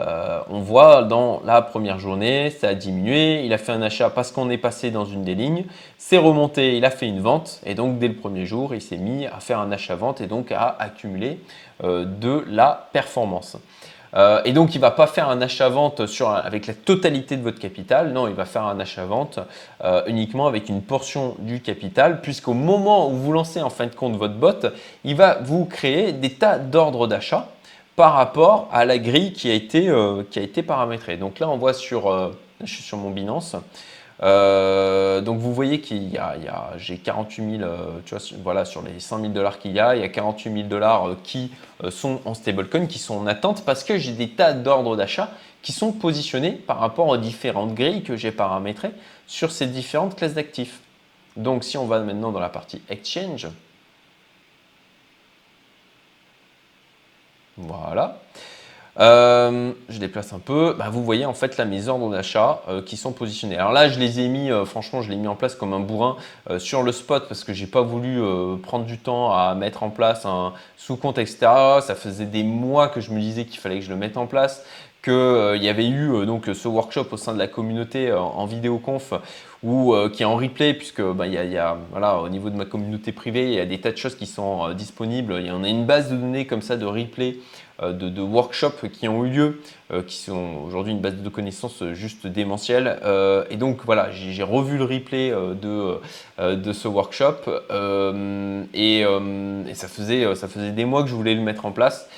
euh, 0.00 0.40
on 0.48 0.60
voit 0.60 1.02
dans 1.02 1.42
la 1.44 1.60
première 1.60 1.98
journée, 1.98 2.50
ça 2.50 2.68
a 2.68 2.74
diminué, 2.74 3.44
il 3.44 3.52
a 3.52 3.58
fait 3.58 3.72
un 3.72 3.82
achat 3.82 4.10
parce 4.10 4.30
qu'on 4.30 4.48
est 4.48 4.58
passé 4.58 4.90
dans 4.90 5.04
une 5.04 5.24
des 5.24 5.34
lignes, 5.34 5.64
c'est 5.96 6.18
remonté, 6.18 6.76
il 6.76 6.84
a 6.84 6.90
fait 6.90 7.08
une 7.08 7.20
vente 7.20 7.60
et 7.66 7.74
donc 7.74 7.98
dès 7.98 8.08
le 8.08 8.14
premier 8.14 8.46
jour, 8.46 8.74
il 8.74 8.80
s'est 8.80 8.96
mis 8.96 9.26
à 9.26 9.40
faire 9.40 9.58
un 9.58 9.72
achat-vente 9.72 10.20
et 10.20 10.26
donc 10.26 10.52
à 10.52 10.76
accumuler 10.78 11.40
euh, 11.82 12.04
de 12.04 12.44
la 12.48 12.88
performance. 12.92 13.56
Euh, 14.14 14.40
et 14.46 14.52
donc, 14.52 14.74
il 14.74 14.78
ne 14.78 14.82
va 14.82 14.90
pas 14.90 15.06
faire 15.06 15.28
un 15.28 15.42
achat-vente 15.42 16.00
avec 16.42 16.66
la 16.66 16.72
totalité 16.72 17.36
de 17.36 17.42
votre 17.42 17.58
capital. 17.58 18.12
Non, 18.14 18.26
il 18.26 18.32
va 18.32 18.46
faire 18.46 18.64
un 18.64 18.80
achat-vente 18.80 19.38
uniquement 20.06 20.46
avec 20.46 20.70
une 20.70 20.80
portion 20.80 21.36
du 21.40 21.60
capital, 21.60 22.22
puisqu'au 22.22 22.54
moment 22.54 23.10
où 23.10 23.12
vous 23.12 23.32
lancez 23.32 23.60
en 23.60 23.68
fin 23.68 23.84
de 23.84 23.94
compte 23.94 24.16
votre 24.16 24.32
bot, 24.32 24.66
il 25.04 25.14
va 25.14 25.34
vous 25.42 25.66
créer 25.66 26.12
des 26.12 26.30
tas 26.30 26.58
d'ordres 26.58 27.06
d'achat 27.06 27.48
par 27.98 28.14
rapport 28.14 28.70
à 28.72 28.86
la 28.86 28.96
grille 28.98 29.34
qui 29.34 29.50
a 29.50 29.54
été, 29.54 29.90
euh, 29.90 30.22
qui 30.30 30.38
a 30.38 30.42
été 30.42 30.62
paramétrée. 30.62 31.18
Donc 31.18 31.38
là, 31.38 31.50
on 31.50 31.58
voit 31.58 31.74
sur, 31.74 32.32
sur 32.64 32.96
mon 32.96 33.10
Binance. 33.10 33.56
Euh, 34.22 35.20
donc 35.20 35.38
vous 35.38 35.54
voyez 35.54 35.80
qu'il 35.80 36.08
y 36.08 36.18
a, 36.18 36.36
j'ai 36.76 36.98
48 36.98 37.58
000, 37.58 37.70
tu 38.04 38.14
vois, 38.14 38.24
voilà, 38.42 38.64
sur 38.64 38.82
les 38.82 38.98
100 38.98 39.20
000 39.20 39.32
dollars 39.32 39.58
qu'il 39.58 39.72
y 39.72 39.80
a, 39.80 39.94
il 39.94 40.02
y 40.02 40.04
a 40.04 40.08
48 40.08 40.52
000 40.52 40.68
dollars 40.68 41.08
euh, 41.08 41.16
qui 41.22 41.52
euh, 41.84 41.90
sont 41.90 42.20
en 42.24 42.34
stablecoin, 42.34 42.86
qui 42.86 42.98
sont 42.98 43.16
en 43.16 43.26
attente 43.26 43.64
parce 43.64 43.84
que 43.84 43.96
j'ai 43.98 44.12
des 44.12 44.30
tas 44.30 44.54
d'ordres 44.54 44.96
d'achat 44.96 45.30
qui 45.62 45.72
sont 45.72 45.92
positionnés 45.92 46.52
par 46.52 46.78
rapport 46.78 47.06
aux 47.08 47.16
différentes 47.16 47.74
grilles 47.74 48.02
que 48.02 48.16
j'ai 48.16 48.32
paramétrées 48.32 48.92
sur 49.26 49.52
ces 49.52 49.66
différentes 49.66 50.16
classes 50.16 50.34
d'actifs. 50.34 50.80
Donc 51.36 51.62
si 51.62 51.76
on 51.76 51.86
va 51.86 52.00
maintenant 52.00 52.32
dans 52.32 52.40
la 52.40 52.48
partie 52.48 52.82
exchange, 52.88 53.46
voilà. 57.58 58.20
Euh, 59.00 59.72
je 59.88 59.98
déplace 59.98 60.32
un 60.32 60.40
peu. 60.40 60.74
Bah, 60.76 60.88
vous 60.90 61.04
voyez 61.04 61.24
en 61.24 61.34
fait 61.34 61.56
là 61.56 61.64
mes 61.64 61.88
ordres 61.88 62.10
d'achat 62.10 62.62
euh, 62.68 62.82
qui 62.82 62.96
sont 62.96 63.12
positionnés. 63.12 63.56
Alors 63.56 63.72
là, 63.72 63.88
je 63.88 63.98
les 63.98 64.20
ai 64.20 64.28
mis, 64.28 64.50
euh, 64.50 64.64
franchement, 64.64 65.02
je 65.02 65.10
l'ai 65.10 65.16
mis 65.16 65.28
en 65.28 65.36
place 65.36 65.54
comme 65.54 65.72
un 65.72 65.80
bourrin 65.80 66.16
sur 66.58 66.82
le 66.82 66.92
spot 66.92 67.28
parce 67.28 67.44
que 67.44 67.52
j'ai 67.52 67.66
pas 67.66 67.82
voulu 67.82 68.20
prendre 68.62 68.84
du 68.84 68.98
temps 68.98 69.32
à 69.32 69.54
mettre 69.54 69.82
en 69.82 69.90
place 69.90 70.24
un 70.24 70.52
sous-compte, 70.76 71.18
etc. 71.18 71.38
Ça 71.80 71.94
faisait 71.94 72.24
des 72.24 72.42
mois 72.42 72.88
que 72.88 73.00
je 73.00 73.10
me 73.12 73.20
disais 73.20 73.44
qu'il 73.44 73.60
fallait 73.60 73.78
que 73.78 73.84
je 73.84 73.90
le 73.90 73.96
mette 73.96 74.16
en 74.16 74.26
place 74.26 74.64
qu'il 75.02 75.62
y 75.62 75.68
avait 75.68 75.88
eu 75.88 76.26
donc 76.26 76.50
ce 76.52 76.66
workshop 76.66 77.06
au 77.12 77.16
sein 77.16 77.32
de 77.32 77.38
la 77.38 77.46
communauté 77.46 78.12
en 78.12 78.44
vidéoconf 78.46 79.12
ou 79.62 79.94
qui 80.12 80.22
est 80.22 80.26
en 80.26 80.36
replay 80.36 80.72
puisque 80.74 81.02
bah, 81.02 81.26
il 81.26 81.32
y, 81.32 81.58
a, 81.58 81.76
voilà 81.90 82.18
au 82.18 82.28
niveau 82.28 82.48
de 82.48 82.56
ma 82.56 82.64
communauté 82.64 83.10
privée 83.10 83.48
il 83.48 83.54
y 83.54 83.60
a 83.60 83.66
des 83.66 83.80
tas 83.80 83.90
de 83.90 83.96
choses 83.96 84.14
qui 84.14 84.26
sont 84.26 84.72
disponibles. 84.72 85.36
Il 85.40 85.46
y 85.46 85.50
en 85.50 85.64
a 85.64 85.68
une 85.68 85.84
base 85.84 86.10
de 86.10 86.16
données 86.16 86.46
comme 86.46 86.62
ça 86.62 86.76
de 86.76 86.86
replay 86.86 87.38
euh, 87.80 87.92
de, 87.92 88.20
workshops 88.20 88.88
qui 88.92 89.06
ont 89.06 89.24
eu 89.24 89.30
lieu, 89.30 89.60
euh, 89.92 90.02
qui 90.02 90.16
sont 90.16 90.64
aujourd'hui 90.66 90.92
une 90.92 91.00
base 91.00 91.14
de 91.14 91.28
connaissances 91.28 91.84
juste 91.92 92.26
démentielle. 92.26 92.98
Euh, 93.04 93.44
et 93.50 93.56
donc 93.56 93.84
voilà, 93.84 94.10
j'ai 94.10 94.42
revu 94.42 94.78
le 94.78 94.84
replay 94.84 95.30
de, 95.30 96.00
de 96.40 96.72
ce 96.72 96.88
workshop 96.88 97.36
et, 98.74 99.04
ça, 99.74 99.88
faisait, 99.88 100.34
ça 100.34 100.48
faisait 100.48 100.72
des 100.72 100.84
mois 100.84 101.04
que 101.04 101.08
je 101.08 101.14
voulais 101.14 101.34
le 101.34 101.40
mettre 101.40 101.66
en 101.66 101.70
place. 101.70 102.08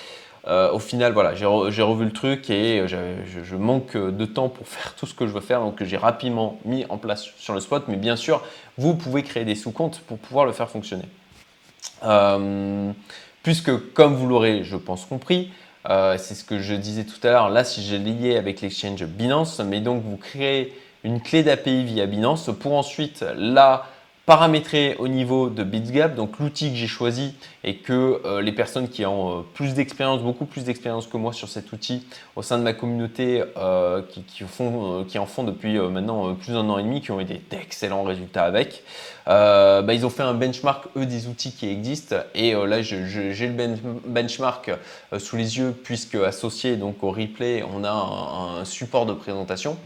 Au 0.47 0.79
final, 0.79 1.13
voilà, 1.13 1.35
j'ai 1.35 1.45
revu 1.45 2.05
le 2.05 2.13
truc 2.13 2.51
et 2.51 2.87
je, 2.87 3.57
manque 3.57 3.97
de 3.97 4.25
temps 4.25 4.49
pour 4.49 4.67
faire 4.69 4.95
tout 4.95 5.07
ce 5.07 5.15
que 5.15 5.27
je 5.27 5.33
veux 5.33 5.41
faire, 5.41 5.61
donc 5.61 5.83
j'ai 5.83 5.97
rapidement 5.97 6.59
mis 6.65 6.87
en 6.89 6.99
place 6.99 7.29
sur 7.39 7.55
le 7.55 7.61
spot. 7.61 7.85
Mais 7.89 7.97
bien 7.97 8.17
sûr, 8.17 8.43
vous 8.79 8.95
pouvez 8.95 9.23
créer 9.23 9.45
des 9.45 9.55
sous-comptes 9.55 10.01
pour 10.07 10.19
pouvoir 10.19 10.47
le 10.47 10.53
faire 10.53 10.69
fonctionner 10.69 11.05
puisque 13.43 13.93
comme 13.93 14.15
vous 14.15 14.27
l'aurez, 14.27 14.65
je 14.65 14.77
pense, 14.77 15.05
compris, 15.07 15.51
euh, 15.89 16.17
c'est 16.19 16.35
ce 16.35 16.45
que 16.45 16.59
je 16.59 16.75
disais 16.75 17.05
tout 17.05 17.27
à 17.27 17.31
l'heure, 17.31 17.49
là 17.49 17.65
si 17.65 17.83
j'ai 17.83 17.99
lié 17.99 18.37
avec 18.37 18.61
l'exchange 18.61 19.03
Binance, 19.05 19.61
mais 19.61 19.81
donc 19.81 20.03
vous 20.03 20.17
créez 20.17 20.75
une 21.05 21.23
clé 21.23 21.43
d'API 21.43 21.85
via 21.85 22.07
Binance 22.07 22.51
pour 22.61 22.75
ensuite 22.75 23.25
la 23.37 23.87
paramétrer 24.31 24.95
au 25.01 25.09
niveau 25.09 25.51
de 25.51 25.65
BitsGap, 25.65 26.15
donc 26.15 26.39
l'outil 26.39 26.71
que 26.71 26.77
j'ai 26.77 26.87
choisi 26.87 27.35
et 27.65 27.79
que 27.79 28.23
euh, 28.25 28.41
les 28.41 28.53
personnes 28.53 28.89
qui 28.89 29.05
ont 29.05 29.41
euh, 29.41 29.43
plus 29.55 29.75
d'expérience, 29.75 30.23
beaucoup 30.23 30.45
plus 30.45 30.63
d'expérience 30.63 31.09
que 31.09 31.17
moi 31.17 31.33
sur 31.33 31.49
cet 31.49 31.73
outil 31.73 32.07
au 32.37 32.43
sein 32.43 32.57
de 32.57 32.63
ma 32.63 32.73
communauté 32.73 33.43
qui, 34.29 34.45
font, 34.45 35.05
qui, 35.09 35.19
en 35.19 35.27
font 35.27 35.43
depuis 35.43 35.81
maintenant 35.81 36.33
plus 36.35 36.53
d'un 36.53 36.69
an 36.69 36.79
et 36.79 36.85
demi, 36.85 37.01
qui 37.01 37.11
ont 37.11 37.21
eu 37.21 37.25
d'excellents 37.25 38.05
résultats 38.05 38.45
avec, 38.45 38.85
euh, 39.29 39.83
bah, 39.83 39.95
ils 39.95 40.05
ont 40.05 40.11
fait 40.11 40.23
un 40.23 40.35
benchmark, 40.35 40.87
eux, 40.97 41.07
des 41.07 41.29
outils 41.29 41.53
qui 41.53 41.69
existent. 41.69 42.17
Et 42.35 42.55
euh, 42.55 42.67
là, 42.67 42.83
j'ai 42.83 43.47
le 43.47 43.77
benchmark 44.07 44.71
euh, 45.13 45.19
sous 45.19 45.37
les 45.37 45.59
yeux, 45.59 45.75
puisque 45.85 46.17
associé 46.17 46.77
donc, 46.77 47.03
au 47.03 47.11
replay, 47.11 47.63
on 47.75 47.85
a 47.85 47.91
un, 47.91 48.65
support 48.65 49.07
de 49.07 49.13
présentation. 49.13 49.77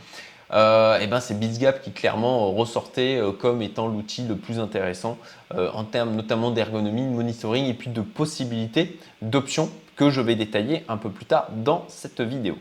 Et 0.54 1.06
ben 1.08 1.18
c'est 1.20 1.38
BitsGap 1.38 1.82
qui 1.82 1.90
clairement 1.90 2.52
ressortait 2.52 3.20
comme 3.40 3.60
étant 3.60 3.88
l'outil 3.88 4.22
le 4.22 4.36
plus 4.36 4.60
intéressant 4.60 5.18
en 5.52 5.82
termes 5.82 6.14
notamment 6.14 6.52
d'ergonomie, 6.52 7.02
de 7.02 7.10
monitoring 7.10 7.66
et 7.66 7.74
puis 7.74 7.90
de 7.90 8.00
possibilités 8.00 8.98
d'options 9.20 9.68
que 9.96 10.10
je 10.10 10.20
vais 10.20 10.36
détailler 10.36 10.84
un 10.88 10.96
peu 10.96 11.10
plus 11.10 11.24
tard 11.24 11.48
dans 11.56 11.84
cette 11.88 12.20
vidéo. 12.20 12.56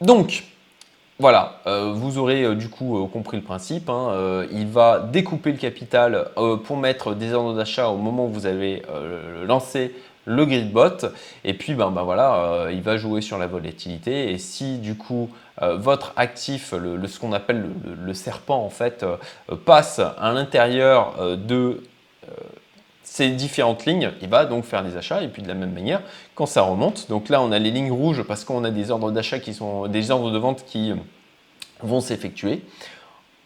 donc, 0.00 0.44
voilà, 1.20 1.56
euh, 1.66 1.92
vous 1.94 2.16
aurez 2.16 2.44
euh, 2.44 2.54
du 2.54 2.70
coup 2.70 2.96
euh, 2.96 3.06
compris 3.06 3.36
le 3.36 3.42
principe. 3.42 3.90
Hein. 3.90 4.46
il 4.50 4.66
va 4.66 5.00
découper 5.00 5.52
le 5.52 5.58
capital 5.58 6.28
pour 6.64 6.78
mettre 6.78 7.14
des 7.14 7.34
ordres 7.34 7.54
d'achat 7.54 7.88
au 7.88 7.98
moment 7.98 8.24
où 8.24 8.30
vous 8.30 8.46
avez 8.46 8.82
lancé 9.44 9.94
le 10.24 10.46
gridbot. 10.46 11.12
Et 11.44 11.52
puis, 11.52 11.74
ben, 11.74 11.90
ben 11.90 12.04
voilà, 12.04 12.68
il 12.72 12.80
va 12.80 12.96
jouer 12.96 13.20
sur 13.20 13.36
la 13.36 13.46
volatilité. 13.46 14.32
Et 14.32 14.38
si 14.38 14.78
du 14.78 14.94
coup 14.94 15.28
votre 15.60 16.12
actif, 16.16 16.70
ce 16.70 17.18
qu'on 17.18 17.32
appelle 17.32 17.68
le, 18.04 18.14
serpent 18.14 18.64
en 18.64 18.70
fait, 18.70 19.04
passe 19.66 19.98
à 19.98 20.32
l'intérieur 20.32 21.36
de 21.36 21.82
ces 23.02 23.30
différentes 23.30 23.86
lignes, 23.86 24.12
il 24.22 24.28
va 24.28 24.46
donc 24.46 24.64
faire 24.64 24.84
des 24.84 24.96
achats 24.96 25.22
et 25.22 25.28
puis 25.28 25.42
de 25.42 25.48
la 25.48 25.54
même 25.54 25.72
manière 25.72 26.00
quand 26.34 26.46
ça 26.46 26.62
remonte. 26.62 27.08
Donc 27.08 27.28
là, 27.28 27.42
on 27.42 27.50
a 27.52 27.58
les 27.58 27.70
lignes 27.70 27.92
rouges 27.92 28.22
parce 28.22 28.44
qu'on 28.44 28.64
a 28.64 28.70
des 28.70 28.90
ordres 28.90 29.10
d'achat 29.10 29.40
qui 29.40 29.52
sont 29.52 29.88
des 29.88 30.10
ordres 30.10 30.30
de 30.30 30.38
vente 30.38 30.64
qui 30.64 30.94
vont 31.82 32.00
s'effectuer 32.00 32.62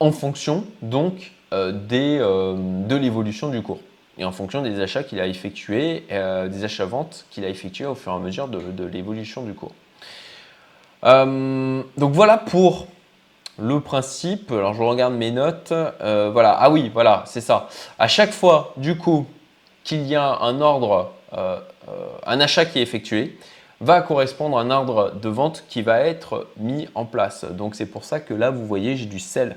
en 0.00 0.12
fonction 0.12 0.64
donc 0.82 1.32
euh, 1.52 1.72
euh, 1.92 2.56
de 2.86 2.96
l'évolution 2.96 3.48
du 3.48 3.62
cours 3.62 3.80
et 4.18 4.24
en 4.24 4.32
fonction 4.32 4.62
des 4.62 4.80
achats 4.80 5.02
qu'il 5.02 5.18
a 5.20 5.26
effectués, 5.26 6.04
euh, 6.12 6.48
des 6.48 6.64
achats-ventes 6.64 7.26
qu'il 7.30 7.44
a 7.44 7.48
effectués 7.48 7.86
au 7.86 7.94
fur 7.94 8.12
et 8.12 8.14
à 8.14 8.18
mesure 8.18 8.48
de 8.48 8.84
l'évolution 8.84 9.42
du 9.44 9.54
cours. 9.54 9.72
Donc 11.04 12.12
voilà 12.12 12.38
pour 12.38 12.86
le 13.58 13.80
principe. 13.80 14.50
Alors 14.50 14.74
je 14.74 14.82
regarde 14.82 15.14
mes 15.14 15.30
notes. 15.30 15.72
voilà. 16.00 16.56
Ah 16.58 16.70
oui, 16.70 16.90
voilà, 16.92 17.24
c'est 17.26 17.40
ça. 17.40 17.68
À 17.98 18.08
chaque 18.08 18.32
fois, 18.32 18.72
du 18.76 18.96
coup, 18.96 19.26
qu'il 19.84 20.06
y 20.06 20.14
a 20.14 20.38
un 20.40 20.60
ordre, 20.60 21.12
un 21.32 22.40
achat 22.40 22.64
qui 22.64 22.78
est 22.78 22.82
effectué, 22.82 23.36
va 23.80 24.00
correspondre 24.00 24.58
à 24.58 24.62
un 24.62 24.70
ordre 24.70 25.12
de 25.20 25.28
vente 25.28 25.64
qui 25.68 25.82
va 25.82 26.00
être 26.00 26.48
mis 26.56 26.88
en 26.94 27.04
place. 27.04 27.44
Donc 27.44 27.74
c'est 27.74 27.86
pour 27.86 28.04
ça 28.04 28.20
que 28.20 28.34
là, 28.34 28.50
vous 28.50 28.66
voyez, 28.66 28.96
j'ai 28.96 29.06
du 29.06 29.20
sel 29.20 29.56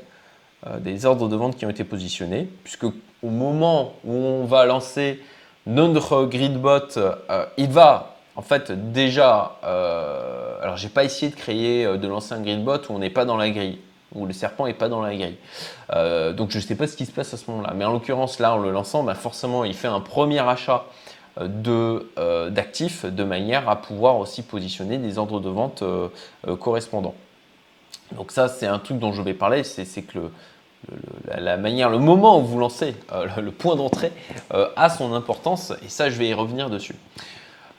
euh, 0.66 0.80
des 0.80 1.06
ordres 1.06 1.30
de 1.30 1.36
vente 1.36 1.56
qui 1.56 1.66
ont 1.66 1.70
été 1.70 1.84
positionnés, 1.84 2.50
puisque 2.64 2.86
au 2.86 3.30
moment 3.30 3.94
où 4.04 4.14
on 4.14 4.46
va 4.46 4.66
lancer 4.66 5.22
notre 5.66 6.26
gridbot, 6.26 6.98
euh, 6.98 7.46
il 7.58 7.70
va 7.70 8.17
en 8.38 8.42
fait 8.42 8.72
déjà, 8.94 9.58
euh, 9.66 10.58
alors 10.62 10.78
j'ai 10.78 10.88
pas 10.88 11.04
essayé 11.04 11.30
de 11.30 11.36
créer, 11.36 11.86
de 11.86 12.08
lancer 12.08 12.34
un 12.34 12.42
gridbot 12.42 12.78
où 12.90 12.94
on 12.94 13.00
n'est 13.00 13.10
pas 13.10 13.26
dans 13.26 13.36
la 13.36 13.50
grille, 13.50 13.80
où 14.16 14.26
le 14.26 14.32
serpent 14.32 14.68
n'est 14.68 14.74
pas 14.74 14.88
dans 14.88 15.02
la 15.02 15.14
grille. 15.14 15.38
donc 16.36 16.52
je 16.52 16.58
ne 16.58 16.64
sais 16.64 16.76
pas 16.76 16.88
ce 16.88 16.96
qui 16.96 17.06
se 17.06 17.12
passe 17.12 17.34
à 17.34 17.38
ce 17.38 17.52
moment-là. 17.52 17.74
Mais 17.76 17.84
en 17.84 17.92
l'occurrence, 17.92 18.40
là, 18.40 18.54
en 18.54 18.58
le 18.58 18.72
lançant, 18.72 19.04
bah, 19.04 19.16
forcément, 19.16 19.66
il 19.66 19.74
fait 19.74 19.90
un 19.90 20.00
premier 20.00 20.40
achat 20.40 20.86
euh, 21.40 22.50
d'actifs 22.50 23.06
de, 23.06 23.24
manière 23.24 23.70
à 23.70 23.76
pouvoir 23.76 24.18
aussi 24.18 24.42
positionner 24.42 24.98
des 24.98 25.20
ordres 25.20 25.40
de 25.40 25.50
vente 25.50 25.84
euh, 25.84 26.08
euh, 26.48 26.56
correspondants. 26.56 27.14
Donc 28.16 28.32
ça, 28.32 28.48
c'est 28.48 28.66
un 28.66 28.80
truc 28.80 28.98
dont 28.98 29.14
je 29.14 29.22
vais 29.22 29.36
parler, 29.36 29.64
c'est 29.64 30.02
que 30.02 30.32
la, 31.38 31.58
manière, 31.58 31.90
le 31.90 32.00
moment 32.00 32.40
où 32.40 32.46
vous 32.46 32.58
lancez, 32.58 32.96
le, 33.38 33.52
point 33.52 33.76
d'entrée 33.76 34.12
a 34.50 34.90
son 34.90 35.14
importance 35.14 35.74
et 35.84 35.90
ça, 35.90 36.10
je 36.10 36.18
vais 36.18 36.30
y 36.30 36.34
revenir 36.34 36.70
dessus. 36.70 36.96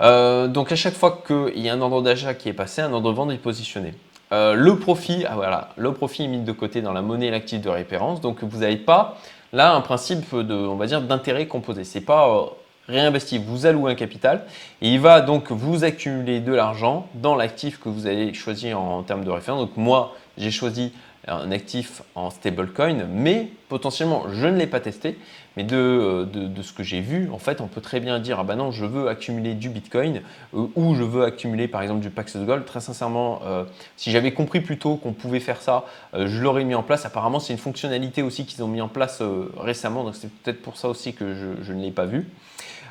Donc 0.01 0.73
à 0.73 0.77
chaque 0.77 0.95
fois 0.95 1.23
qu'il 1.27 1.61
y 1.61 1.69
a 1.69 1.75
un 1.75 1.81
ordre 1.81 2.03
d'achat 2.03 2.35
qui 2.35 2.49
est 2.49 2.53
passé, 2.53 2.83
un 2.83 2.93
ordre 2.93 3.11
de 3.11 3.17
vente 3.17 3.33
est 3.33 3.37
positionné. 3.37 3.95
le 4.31 4.73
profit, 4.75 5.25
ah 5.29 5.35
voilà, 5.35 5.71
le 5.77 5.93
profit 5.93 6.25
est 6.25 6.29
mis 6.29 6.41
de 6.41 6.53
côté 6.53 6.83
dans 6.83 6.93
la 6.93 7.03
monnaie 7.03 7.27
et 7.27 7.31
l'actif 7.31 7.61
de 7.61 7.69
référence, 7.69 8.21
donc 8.21 8.45
vous 8.45 8.59
n'avez 8.59 8.77
pas 8.77 9.19
là 9.53 9.75
un 9.75 9.81
principe 9.81 10.35
de, 10.35 10.55
on 10.55 10.77
d'intérêt 10.77 11.47
composé. 11.47 11.85
C'est 11.85 12.01
pas 12.01 12.51
réinvestir, 12.89 13.41
vous 13.47 13.67
allouez 13.67 13.93
un 13.93 13.95
capital 13.95 14.45
et 14.81 14.89
il 14.89 15.01
va 15.01 15.21
donc 15.21 15.53
vous 15.53 15.85
accumuler 15.85 16.41
de 16.41 16.53
l'argent 16.53 17.07
dans 17.15 17.37
l'actif 17.37 17.79
que 17.79 17.89
vous 17.89 18.07
allez 18.07 18.33
choisir 18.33 18.81
en, 18.81 19.03
termes 19.03 19.25
de 19.25 19.31
référence. 19.31 19.61
Donc 19.61 19.77
moi, 19.77 20.17
j'ai 20.39 20.51
choisi 20.51 20.93
un 21.29 21.51
actif 21.51 22.03
en 22.15 22.31
stablecoin, 22.31 23.07
mais 23.13 23.49
potentiellement, 23.69 24.25
je 24.33 24.47
ne 24.47 24.57
l'ai 24.57 24.67
pas 24.67 24.81
testé. 24.81 25.19
Mais 25.57 25.65
de, 25.65 26.25
de, 26.33 26.63
ce 26.63 26.73
que 26.73 26.85
j'ai 26.85 27.01
vu, 27.01 27.29
en 27.33 27.39
fait, 27.39 27.61
on 27.61 27.67
peut 27.67 27.81
très 27.81 27.99
bien 27.99 28.21
dire, 28.21 28.39
ah 28.39 28.45
ben 28.45 28.55
non, 28.55 28.71
je 28.71 28.85
veux 28.85 29.09
accumuler 29.09 29.55
du 29.55 29.71
Bitcoin 29.71 30.23
euh, 30.55 30.67
ou 30.77 30.95
je 30.95 31.03
veux 31.03 31.25
accumuler 31.25 31.67
par 31.67 31.83
exemple 31.83 32.01
du 32.01 32.11
Paxos 32.11 32.45
Gold. 32.45 32.65
Très 32.65 32.81
sincèrement, 32.81 33.41
euh, 33.45 33.65
si 33.97 34.13
j'avais 34.13 34.33
compris 34.33 34.61
plus 34.61 34.79
tôt 34.79 34.95
qu'on 34.95 35.13
pouvait 35.13 35.41
faire 35.41 35.61
ça, 35.61 35.85
euh, 36.15 36.29
je 36.29 36.41
l'aurais 36.41 36.63
mis 36.63 36.77
en 36.77 36.85
place. 36.85 37.07
Apparemment, 37.07 37.41
c'est 37.41 37.53
une 37.53 37.59
fonctionnalité 37.59 38.23
aussi 38.23 38.47
qu'ils 38.47 38.63
ont 38.63 38.69
mis 38.69 38.81
en 38.81 38.87
place 38.87 39.21
récemment, 39.57 40.05
donc 40.05 40.15
c'est 40.15 40.31
peut-être 40.31 40.63
pour 40.63 40.77
ça 40.77 40.89
aussi 40.89 41.13
que 41.13 41.57
je 41.61 41.73
ne 41.73 41.83
l'ai 41.83 41.91
pas 41.91 42.07
vu. 42.07 42.29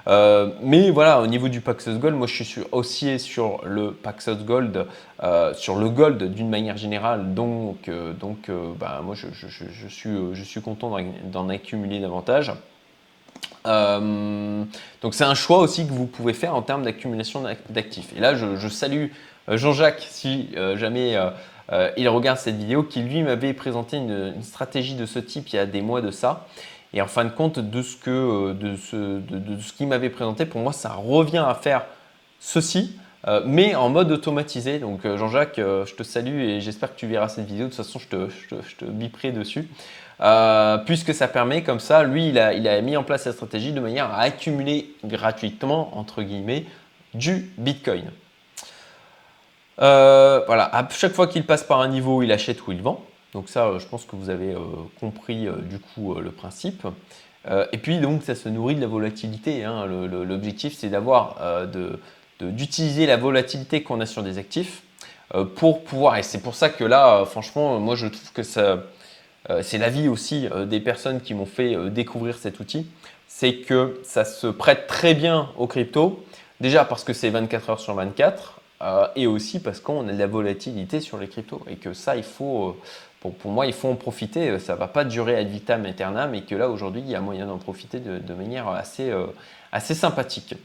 Euh, 0.07 0.51
mais 0.61 0.89
voilà, 0.89 1.21
au 1.21 1.27
niveau 1.27 1.49
du 1.49 1.59
Paxos 1.59 1.97
Gold, 1.97 2.15
moi 2.15 2.27
je 2.27 2.43
suis 2.43 2.61
aussi 2.71 3.19
sur 3.19 3.61
le 3.65 3.91
Paxos 3.91 4.35
Gold, 4.35 4.87
euh, 5.23 5.53
sur 5.53 5.75
le 5.75 5.89
Gold 5.89 6.33
d'une 6.33 6.49
manière 6.49 6.77
générale. 6.77 7.33
Donc, 7.33 7.89
donc 8.19 8.49
bah, 8.79 9.01
moi 9.03 9.15
je, 9.15 9.27
suis, 9.89 10.17
je 10.33 10.43
suis 10.43 10.61
content 10.61 10.95
d'en 11.25 11.49
accumuler 11.49 11.99
davantage. 11.99 12.53
donc 13.65 15.13
c'est 15.13 15.25
un 15.25 15.35
choix 15.35 15.59
aussi 15.59 15.85
que 15.85 15.91
vous 15.91 16.05
pouvez 16.05 16.33
faire 16.33 16.55
en 16.55 16.61
termes 16.61 16.83
d'accumulation 16.83 17.43
d'actifs. 17.69 18.13
Et 18.15 18.21
là, 18.21 18.35
je, 18.35 18.67
salue 18.69 19.07
Jean-Jacques 19.49 20.05
si 20.09 20.49
jamais 20.75 21.17
il 21.97 22.07
regarde 22.07 22.37
cette 22.37 22.55
vidéo, 22.55 22.83
qui 22.83 23.01
lui 23.01 23.23
m'avait 23.23 23.53
présenté 23.53 23.97
une, 23.97 24.41
stratégie 24.41 24.95
de 24.95 25.05
ce 25.05 25.19
type 25.19 25.49
il 25.49 25.57
y 25.57 25.59
a 25.59 25.65
des 25.65 25.81
mois 25.81 26.01
de 26.01 26.11
ça. 26.11 26.47
Et 26.93 27.01
en 27.01 27.07
fin 27.07 27.25
de 27.25 27.29
compte, 27.29 27.59
de 27.59 27.81
ce 27.81 27.95
que 27.97 28.09
euh, 28.09 28.53
de 28.53 28.75
ce, 28.75 29.19
de, 29.19 29.59
ce 29.61 29.73
qu'il 29.73 29.87
m'avait 29.87 30.09
présenté, 30.09 30.45
pour 30.45 30.61
moi, 30.61 30.73
ça 30.73 30.93
revient 30.93 31.43
à 31.45 31.53
faire 31.53 31.85
ceci, 32.39 32.97
euh, 33.27 33.41
mais 33.45 33.75
en 33.75 33.89
mode 33.89 34.11
automatisé. 34.11 34.79
Donc 34.79 35.05
euh, 35.05 35.17
Jean-Jacques, 35.17 35.57
je 35.57 35.93
te 35.93 36.03
salue 36.03 36.39
et 36.39 36.61
j'espère 36.61 36.93
que 36.93 36.99
tu 36.99 37.07
verras 37.07 37.27
cette 37.27 37.45
vidéo. 37.45 37.65
De 37.65 37.69
toute 37.69 37.77
façon, 37.77 37.99
je 37.99 38.07
te, 38.07 38.29
je 38.29 38.75
te, 38.75 38.85
biperai 38.85 39.31
dessus. 39.31 39.67
puisque 40.85 41.13
ça 41.13 41.27
permet 41.27 41.61
comme 41.63 41.79
ça, 41.79 42.03
lui, 42.03 42.29
il 42.29 42.39
a, 42.39 42.53
il 42.53 42.67
a 42.67 42.81
mis 42.81 42.95
en 42.95 43.03
place 43.03 43.23
sa 43.23 43.33
stratégie 43.33 43.73
de 43.73 43.81
manière 43.81 44.11
à 44.11 44.21
accumuler 44.21 44.93
gratuitement, 45.03 45.97
entre 45.97 46.23
guillemets, 46.23 46.65
du 47.13 47.51
Bitcoin. 47.57 48.05
voilà, 49.77 50.69
à 50.73 50.87
chaque 50.89 51.13
fois 51.13 51.27
qu'il 51.27 51.45
passe 51.45 51.63
par 51.63 51.81
un 51.81 51.89
niveau, 51.89 52.23
il 52.23 52.31
achète 52.31 52.65
ou 52.65 52.71
il 52.71 52.81
vend. 52.81 53.03
Donc 53.33 53.49
ça, 53.49 53.67
euh, 53.67 53.79
je 53.79 53.87
pense 53.87 54.05
que 54.05 54.15
vous 54.15 54.29
avez 54.29 54.53
euh, 54.53 54.59
compris 54.99 55.47
euh, 55.47 55.53
du 55.57 55.79
coup 55.79 56.15
le 56.15 56.31
principe. 56.31 56.87
et 57.71 57.77
puis 57.77 57.99
donc 57.99 58.23
ça 58.23 58.35
se 58.35 58.49
nourrit 58.49 58.75
de 58.75 58.81
la 58.81 58.87
volatilité. 58.87 59.63
Hein. 59.63 59.85
L'objectif 59.85 60.75
c'est 60.77 60.89
d'avoir 60.89 61.37
d'utiliser 62.41 63.05
la 63.05 63.15
volatilité 63.15 63.83
qu'on 63.83 64.01
a 64.01 64.05
sur 64.05 64.21
des 64.21 64.37
actifs 64.37 64.81
pour 65.55 65.85
pouvoir. 65.85 66.17
Et 66.17 66.23
c'est 66.23 66.41
pour 66.41 66.55
ça 66.55 66.67
que 66.69 66.83
là, 66.83 67.23
franchement, 67.23 67.79
moi 67.79 67.95
je 67.95 68.07
trouve 68.07 68.33
que 68.33 68.43
ça, 68.43 68.83
c'est 69.61 69.77
l'avis 69.77 70.09
aussi 70.09 70.49
des 70.65 70.81
personnes 70.81 71.21
qui 71.21 71.33
m'ont 71.33 71.45
fait 71.45 71.89
découvrir 71.89 72.37
cet 72.37 72.59
outil, 72.59 72.85
c'est 73.29 73.59
que 73.59 73.97
ça 74.03 74.25
se 74.25 74.47
prête 74.47 74.85
très 74.87 75.13
bien 75.13 75.49
aux 75.57 75.67
cryptos. 75.67 76.21
Déjà 76.59 76.83
parce 76.83 77.05
que 77.05 77.13
c'est 77.13 77.29
24 77.29 77.69
heures 77.69 77.79
sur 77.79 77.93
24 77.93 78.59
et 79.15 79.25
aussi 79.25 79.59
parce 79.61 79.79
qu'on 79.79 80.05
a 80.09 80.11
de 80.11 80.19
la 80.19 80.27
volatilité 80.27 80.99
sur 80.99 81.17
les 81.17 81.29
cryptos 81.29 81.63
et 81.69 81.77
que 81.77 81.93
ça, 81.93 82.17
il 82.17 82.23
faut, 82.23 82.75
pour, 83.21 83.51
moi, 83.51 83.65
il 83.65 83.73
faut 83.73 83.89
en 83.89 83.95
profiter. 83.95 84.59
Ça 84.59 84.73
ne 84.73 84.79
va 84.79 84.87
pas 84.87 85.03
durer 85.03 85.35
ad 85.35 85.47
vitam 85.47 85.85
aeternam 85.85 86.33
et 86.35 86.41
que 86.41 86.55
là, 86.55 86.69
aujourd'hui, 86.69 87.01
il 87.01 87.09
y 87.09 87.15
a 87.15 87.21
moyen 87.21 87.47
d'en 87.47 87.57
profiter 87.57 87.99
de, 87.99 88.33
manière 88.33 88.67
assez, 88.69 89.09
euh, 89.09 89.25
assez 89.71 89.95
sympathique. 89.95 90.55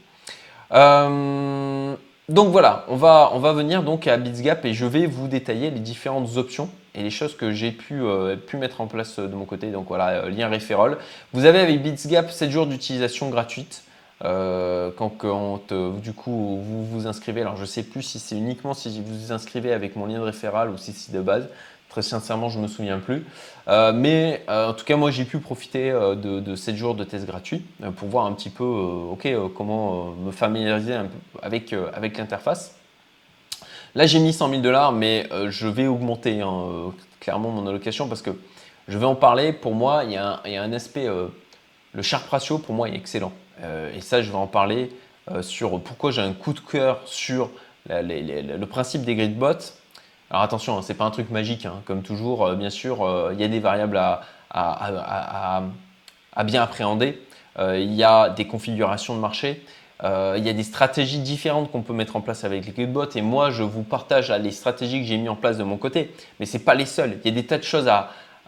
Euh, 0.71 1.95
donc 2.29 2.51
voilà, 2.51 2.85
on 2.87 2.95
va, 2.95 3.31
on 3.33 3.39
va 3.39 3.53
venir 3.53 3.83
donc 3.83 4.07
à 4.07 4.17
BitsGap 4.17 4.65
et 4.65 4.73
je 4.73 4.85
vais 4.85 5.05
vous 5.05 5.27
détailler 5.27 5.71
les 5.71 5.79
différentes 5.79 6.37
options 6.37 6.69
et 6.95 7.01
les 7.01 7.09
choses 7.09 7.35
que 7.35 7.51
j'ai 7.51 7.71
pu, 7.71 8.01
euh, 8.01 8.35
pu 8.35 8.57
mettre 8.57 8.81
en 8.81 8.87
place 8.87 9.19
de 9.19 9.35
mon 9.35 9.45
côté. 9.45 9.71
Donc 9.71 9.87
voilà, 9.87 10.29
lien 10.29 10.47
référol. 10.47 10.97
Vous 11.33 11.45
avez 11.45 11.59
avec 11.59 11.81
BitsGap 11.81 12.31
7 12.31 12.49
jours 12.49 12.67
d'utilisation 12.67 13.29
gratuite. 13.29 13.83
quand, 14.21 15.73
du 16.01 16.13
coup 16.13 16.61
vous 16.63 16.85
vous 16.85 17.07
inscrivez, 17.07 17.41
alors 17.41 17.57
je 17.57 17.65
sais 17.65 17.83
plus 17.83 18.03
si 18.03 18.19
c'est 18.19 18.37
uniquement 18.37 18.73
si 18.73 19.01
vous 19.01 19.13
vous 19.13 19.31
inscrivez 19.33 19.73
avec 19.73 19.97
mon 19.97 20.05
lien 20.05 20.19
de 20.19 20.23
référal 20.23 20.69
ou 20.69 20.77
si 20.77 20.93
c'est 20.93 21.11
de 21.11 21.19
base, 21.19 21.49
Très 21.93 22.01
sincèrement, 22.01 22.49
je 22.49 22.57
ne 22.57 22.63
me 22.63 22.67
souviens 22.67 22.97
plus. 22.97 23.23
Euh, 23.67 23.93
mais 23.93 24.43
euh, 24.49 24.71
en 24.71 24.73
tout 24.73 24.83
cas, 24.83 24.95
moi, 24.95 25.11
j'ai 25.11 25.25
pu 25.25 25.37
profiter 25.37 25.91
euh, 25.91 26.15
de, 26.15 26.39
de, 26.39 26.55
7 26.55 26.75
jours 26.75 26.95
de 26.95 27.03
test 27.03 27.27
gratuit 27.27 27.63
pour 27.97 28.07
voir 28.09 28.25
un 28.25 28.33
petit 28.33 28.49
peu 28.49 28.65
comment 29.55 30.13
me 30.13 30.31
familiariser 30.31 30.95
avec, 31.43 31.71
avec 31.93 32.17
l'interface. 32.17 32.73
Là, 33.93 34.07
j'ai 34.07 34.17
mis 34.17 34.33
100 34.33 34.49
000 34.49 34.61
dollars, 34.63 34.91
mais 34.91 35.29
je 35.49 35.67
vais 35.67 35.85
augmenter 35.85 36.41
hein, 36.41 36.91
clairement 37.19 37.51
mon 37.51 37.67
allocation 37.67 38.07
parce 38.07 38.23
que 38.23 38.31
je 38.87 38.97
vais 38.97 39.05
en 39.05 39.13
parler. 39.13 39.53
Pour 39.53 39.75
moi, 39.75 40.03
il 40.03 40.13
y 40.13 40.17
a 40.17 40.41
un, 40.43 40.73
aspect, 40.73 41.07
le 41.93 42.01
Sharp 42.01 42.27
Ratio, 42.27 42.57
pour 42.57 42.73
moi, 42.73 42.89
est 42.89 42.95
excellent. 42.95 43.33
et 43.95 44.01
ça, 44.01 44.23
je 44.23 44.31
vais 44.31 44.37
en 44.37 44.47
parler 44.47 44.89
sur 45.41 45.79
pourquoi 45.79 46.09
j'ai 46.09 46.21
un 46.21 46.33
coup 46.33 46.53
de 46.53 46.59
cœur 46.59 47.01
sur 47.05 47.51
le 47.87 48.65
principe 48.65 49.03
des 49.03 49.13
grid 49.13 49.37
bots 49.37 49.82
alors 50.29 50.41
attention, 50.41 50.77
hein, 50.77 50.81
ce 50.81 50.91
n'est 50.91 50.97
pas 50.97 51.05
un 51.05 51.11
truc 51.11 51.29
magique, 51.29 51.65
hein. 51.65 51.81
comme 51.85 52.01
toujours, 52.01 52.45
euh, 52.45 52.55
bien 52.55 52.69
sûr, 52.69 53.03
euh, 53.03 53.31
il 53.33 53.39
y 53.39 53.43
a 53.43 53.47
des 53.47 53.59
variables 53.59 54.01
à, 54.49 55.63
bien 56.43 56.63
appréhender. 56.63 57.21
Euh, 57.59 57.77
il 57.77 57.93
y 57.93 58.03
a 58.03 58.29
des 58.29 58.47
configurations 58.47 59.15
de 59.15 59.19
marché, 59.19 59.63
il 60.03 60.43
y 60.43 60.49
a 60.49 60.53
des 60.53 60.63
stratégies 60.63 61.19
différentes 61.19 61.71
qu'on 61.71 61.81
peut 61.81 61.93
mettre 61.93 62.17
en 62.17 62.21
place 62.21 62.43
avec 62.43 62.75
les 62.75 62.85
bots. 62.87 63.09
Et 63.15 63.21
moi, 63.21 63.51
je 63.51 63.63
vous 63.63 63.83
partage 63.83 64.31
les 64.31 64.51
stratégies 64.51 64.99
que 64.99 65.05
j'ai 65.05 65.17
mis 65.17 65.29
en 65.29 65.35
place 65.35 65.57
de 65.57 65.63
mon 65.63 65.77
côté. 65.77 66.13
Mais 66.39 66.45
ce 66.45 66.57
n'est 66.57 66.63
pas 66.63 66.75
les 66.75 66.85
seules. 66.85 67.19
Il 67.23 67.29
y 67.29 67.31
a 67.31 67.35
des 67.35 67.45
tas 67.45 67.57
de 67.57 67.63
choses 67.63 67.89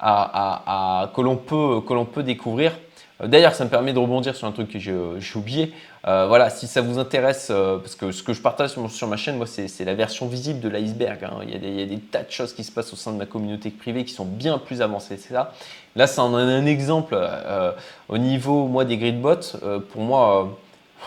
que 0.02 1.22
l'on 1.22 2.06
peut 2.06 2.24
découvrir. 2.24 2.74
D'ailleurs, 3.24 3.56
ça 3.56 3.64
me 3.64 3.70
permet 3.70 3.94
de 3.94 4.00
rebondir 4.00 4.36
sur 4.36 4.46
un 4.46 4.52
truc 4.52 4.70
que 4.70 4.80
j'ai 4.80 4.94
oublié. 5.36 5.74
Euh, 6.06 6.26
voilà, 6.28 6.50
si 6.50 6.68
ça 6.68 6.82
vous 6.82 7.00
intéresse, 7.00 7.48
euh, 7.50 7.78
parce 7.78 7.96
que 7.96 8.12
ce 8.12 8.22
que 8.22 8.34
je 8.34 8.42
partage 8.42 8.72
sur, 8.90 9.08
ma 9.08 9.16
chaîne, 9.16 9.38
moi, 9.38 9.48
c'est 9.48 9.86
la 9.86 9.96
version 9.96 10.28
visible 10.28 10.60
de 10.60 10.68
l'iceberg. 10.68 11.24
Hein. 11.24 11.40
Il, 11.44 11.52
y 11.52 11.82
a 11.82 11.86
des 11.86 11.98
tas 11.98 12.24
de 12.24 12.32
choses 12.32 12.54
qui 12.54 12.66
se 12.66 12.72
passent 12.72 12.92
au 12.92 12.98
sein 12.98 13.14
de 13.14 13.18
ma 13.18 13.26
communauté 13.26 13.70
privée 13.70 14.04
qui 14.04 14.14
sont 14.14 14.26
bien 14.26 14.58
plus 14.58 14.82
avancées. 14.82 15.18
C'est 15.18 15.34
ça. 15.34 15.54
Là, 15.96 16.08
c'est 16.08 16.20
un, 16.20 16.66
exemple 16.66 17.18
euh, 17.18 17.72
au 18.10 18.18
niveau, 18.18 18.68
moi, 18.68 18.84
des 18.84 18.98
gridbots. 18.98 19.58
pour 19.92 20.02
moi, 20.02 20.58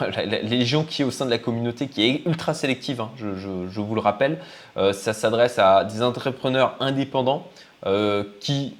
les 0.24 0.64
gens 0.64 0.84
qui 0.84 1.02
est 1.02 1.04
au 1.04 1.10
sein 1.10 1.26
de 1.26 1.30
la 1.30 1.38
communauté, 1.38 1.88
qui 1.88 2.04
est 2.04 2.22
ultra 2.24 2.54
sélective, 2.54 3.02
hein, 3.02 3.10
je, 3.18 3.80
vous 3.80 3.94
le 3.94 4.00
rappelle, 4.00 4.38
ça 4.92 5.12
s'adresse 5.12 5.58
à 5.58 5.84
des 5.84 6.02
entrepreneurs 6.02 6.74
indépendants 6.80 7.46
qui 8.40 8.74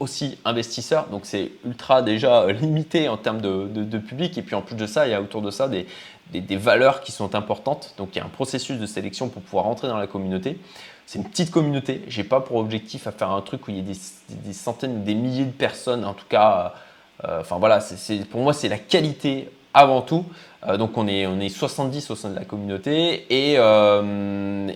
aussi 0.00 0.38
investisseurs. 0.44 1.06
Donc 1.08 1.22
c'est 1.24 1.52
ultra 1.64 2.02
déjà 2.02 2.42
euh, 2.42 2.52
limité 2.52 3.08
en 3.08 3.16
termes 3.16 3.40
de, 3.40 3.98
public. 3.98 4.36
Et 4.38 4.42
puis 4.42 4.54
en 4.54 4.62
plus 4.62 4.76
de 4.76 4.86
ça, 4.86 5.06
il 5.06 5.10
y 5.10 5.14
a 5.14 5.20
autour 5.20 5.42
de 5.42 5.50
ça 5.50 5.68
des, 5.68 5.86
valeurs 6.56 7.00
qui 7.00 7.12
sont 7.12 7.34
importantes. 7.34 7.94
Donc 7.98 8.10
il 8.14 8.18
y 8.18 8.20
a 8.20 8.24
un 8.24 8.28
processus 8.28 8.78
de 8.78 8.86
sélection 8.86 9.28
pour 9.28 9.42
pouvoir 9.42 9.64
rentrer 9.64 9.88
dans 9.88 9.98
la 9.98 10.06
communauté. 10.06 10.58
C'est 11.06 11.18
une 11.18 11.28
petite 11.28 11.50
communauté. 11.50 12.02
J'ai 12.08 12.24
pas 12.24 12.40
pour 12.40 12.56
objectif 12.56 13.06
à 13.06 13.12
faire 13.12 13.30
un 13.30 13.40
truc 13.42 13.66
où 13.66 13.70
il 13.70 13.78
y 13.78 13.80
a 13.80 13.82
des, 13.82 13.98
des 14.28 14.52
centaines, 14.52 15.02
des 15.02 15.14
milliers 15.14 15.44
de 15.44 15.50
personnes. 15.50 16.04
En 16.04 16.14
tout 16.14 16.26
cas, 16.28 16.74
euh, 17.24 17.40
enfin 17.40 17.58
voilà, 17.58 17.80
c'est, 17.80 18.24
pour 18.28 18.40
moi 18.42 18.52
c'est 18.52 18.68
la 18.68 18.78
qualité 18.78 19.50
avant 19.74 20.02
tout. 20.02 20.24
Euh, 20.66 20.76
donc 20.76 20.96
on 20.96 21.08
est, 21.08 21.26
on 21.26 21.40
est 21.40 21.48
70 21.48 22.10
au 22.10 22.16
sein 22.16 22.30
de 22.30 22.36
la 22.36 22.44
communauté 22.44 23.26
et, 23.28 23.54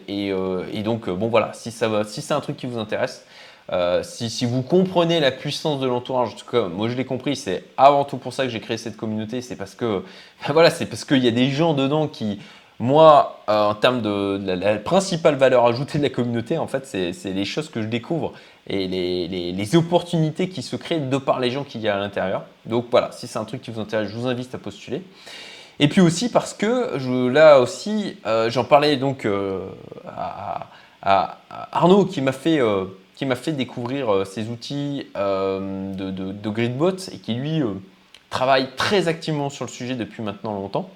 et, 0.08 0.82
donc 0.82 1.08
bon 1.08 1.28
voilà, 1.28 1.52
si, 1.52 1.70
ça, 1.70 2.04
si 2.04 2.20
c'est 2.20 2.34
un 2.34 2.40
truc 2.40 2.56
qui 2.56 2.66
vous 2.66 2.78
intéresse, 2.78 3.24
euh, 3.72 4.02
si, 4.02 4.44
vous 4.44 4.62
comprenez 4.62 5.20
la 5.20 5.30
puissance 5.30 5.80
de 5.80 5.86
l'entourage, 5.86 6.34
en 6.34 6.36
tout 6.36 6.50
cas, 6.50 6.68
moi 6.68 6.88
je 6.88 6.94
l'ai 6.96 7.06
compris, 7.06 7.34
c'est 7.34 7.64
avant 7.76 8.04
tout 8.04 8.18
pour 8.18 8.32
ça 8.32 8.44
que 8.44 8.50
j'ai 8.50 8.60
créé 8.60 8.76
cette 8.76 8.96
communauté. 8.96 9.40
C'est 9.40 9.56
parce 9.56 9.74
que, 9.74 10.02
voilà, 10.48 10.70
c'est 10.70 10.86
parce 10.86 11.04
qu'il 11.04 11.24
y 11.24 11.28
a 11.28 11.32
des 11.32 11.50
gens 11.50 11.72
dedans 11.72 12.06
qui, 12.06 12.40
moi, 12.78 13.40
euh, 13.48 13.70
en 13.70 13.74
termes 13.74 14.02
de, 14.02 14.40
la, 14.44 14.76
principale 14.76 15.36
valeur 15.36 15.64
ajoutée 15.64 15.98
de 15.98 16.02
la 16.02 16.10
communauté, 16.10 16.58
en 16.58 16.66
fait, 16.66 16.86
c'est 16.86 17.32
les 17.32 17.44
choses 17.44 17.70
que 17.70 17.80
je 17.80 17.86
découvre 17.86 18.32
et 18.66 18.86
les, 18.86 19.76
opportunités 19.76 20.48
qui 20.48 20.62
se 20.62 20.76
créent 20.76 21.00
de 21.00 21.16
par 21.16 21.40
les 21.40 21.50
gens 21.50 21.64
qu'il 21.64 21.80
y 21.80 21.88
a 21.88 21.96
à 21.96 21.98
l'intérieur. 21.98 22.44
Donc 22.66 22.86
voilà, 22.90 23.10
si 23.12 23.26
c'est 23.26 23.38
un 23.38 23.44
truc 23.44 23.62
qui 23.62 23.70
vous 23.70 23.80
intéresse, 23.80 24.10
je 24.10 24.16
vous 24.16 24.26
invite 24.26 24.54
à 24.54 24.58
postuler. 24.58 25.02
Et 25.80 25.88
puis 25.88 26.00
aussi 26.00 26.30
parce 26.30 26.54
que 26.54 26.96
là 27.28 27.58
aussi, 27.58 28.16
euh, 28.26 28.48
j'en 28.50 28.64
parlais 28.64 28.96
donc 28.96 29.26
à, 30.06 30.66
Arnaud 31.72 32.04
qui 32.04 32.20
m'a 32.22 32.32
fait 32.32 32.60
qui 33.16 33.26
m'a 33.26 33.36
fait 33.36 33.52
découvrir 33.52 34.12
euh, 34.12 34.24
ces 34.24 34.48
outils 34.48 35.06
euh, 35.16 35.92
de, 35.94 36.50
Gridbot 36.50 36.96
et 37.12 37.18
qui 37.18 37.34
lui 37.34 37.62
euh, 37.62 37.74
travaille 38.30 38.68
très 38.76 39.08
activement 39.08 39.50
sur 39.50 39.64
le 39.64 39.70
sujet 39.70 39.94
depuis 39.94 40.22
maintenant 40.22 40.54
longtemps. 40.54 40.90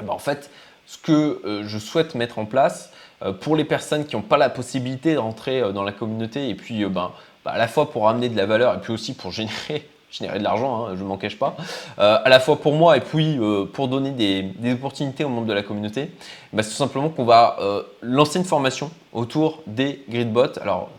Eh 0.00 0.04
ben, 0.04 0.12
en 0.12 0.18
fait, 0.18 0.50
ce 0.86 0.98
que 0.98 1.62
je 1.64 1.78
souhaite 1.78 2.16
mettre 2.16 2.40
en 2.40 2.46
place 2.46 2.92
pour 3.40 3.54
les 3.54 3.64
personnes 3.64 4.06
qui 4.06 4.16
n'ont 4.16 4.22
pas 4.22 4.38
la 4.38 4.50
possibilité 4.50 5.12
de 5.12 5.18
rentrer 5.18 5.72
dans 5.72 5.84
la 5.84 5.92
communauté 5.92 6.48
et 6.48 6.56
puis 6.56 6.84
ben, 6.86 7.12
bah, 7.44 7.52
à 7.52 7.58
la 7.58 7.68
fois 7.68 7.90
pour 7.92 8.08
amener 8.08 8.28
de 8.28 8.36
la 8.36 8.44
valeur 8.44 8.74
et 8.74 8.80
puis 8.80 8.92
aussi 8.92 9.14
pour 9.14 9.30
générer 9.30 9.88
générer 10.10 10.40
de 10.40 10.42
l'argent, 10.42 10.86
hein, 10.86 10.96
je 10.96 11.02
ne 11.04 11.06
m'en 11.06 11.16
cache 11.16 11.38
pas, 11.38 11.54
à 11.96 12.28
la 12.28 12.40
fois 12.40 12.60
pour 12.60 12.74
moi 12.74 12.96
et 12.96 13.00
puis 13.00 13.38
pour 13.72 13.86
donner 13.86 14.10
des, 14.10 14.72
opportunités 14.72 15.22
au 15.22 15.28
monde 15.28 15.46
de 15.46 15.52
la 15.52 15.62
communauté, 15.62 16.10
bah, 16.52 16.64
c'est 16.64 16.70
tout 16.70 16.76
simplement 16.76 17.10
qu'on 17.10 17.24
va 17.24 17.56
lancer 18.02 18.40
une 18.40 18.44
formation 18.44 18.90
autour 19.12 19.62
des 19.68 20.02
gridbots. 20.08 20.58
Alors, 20.60 20.90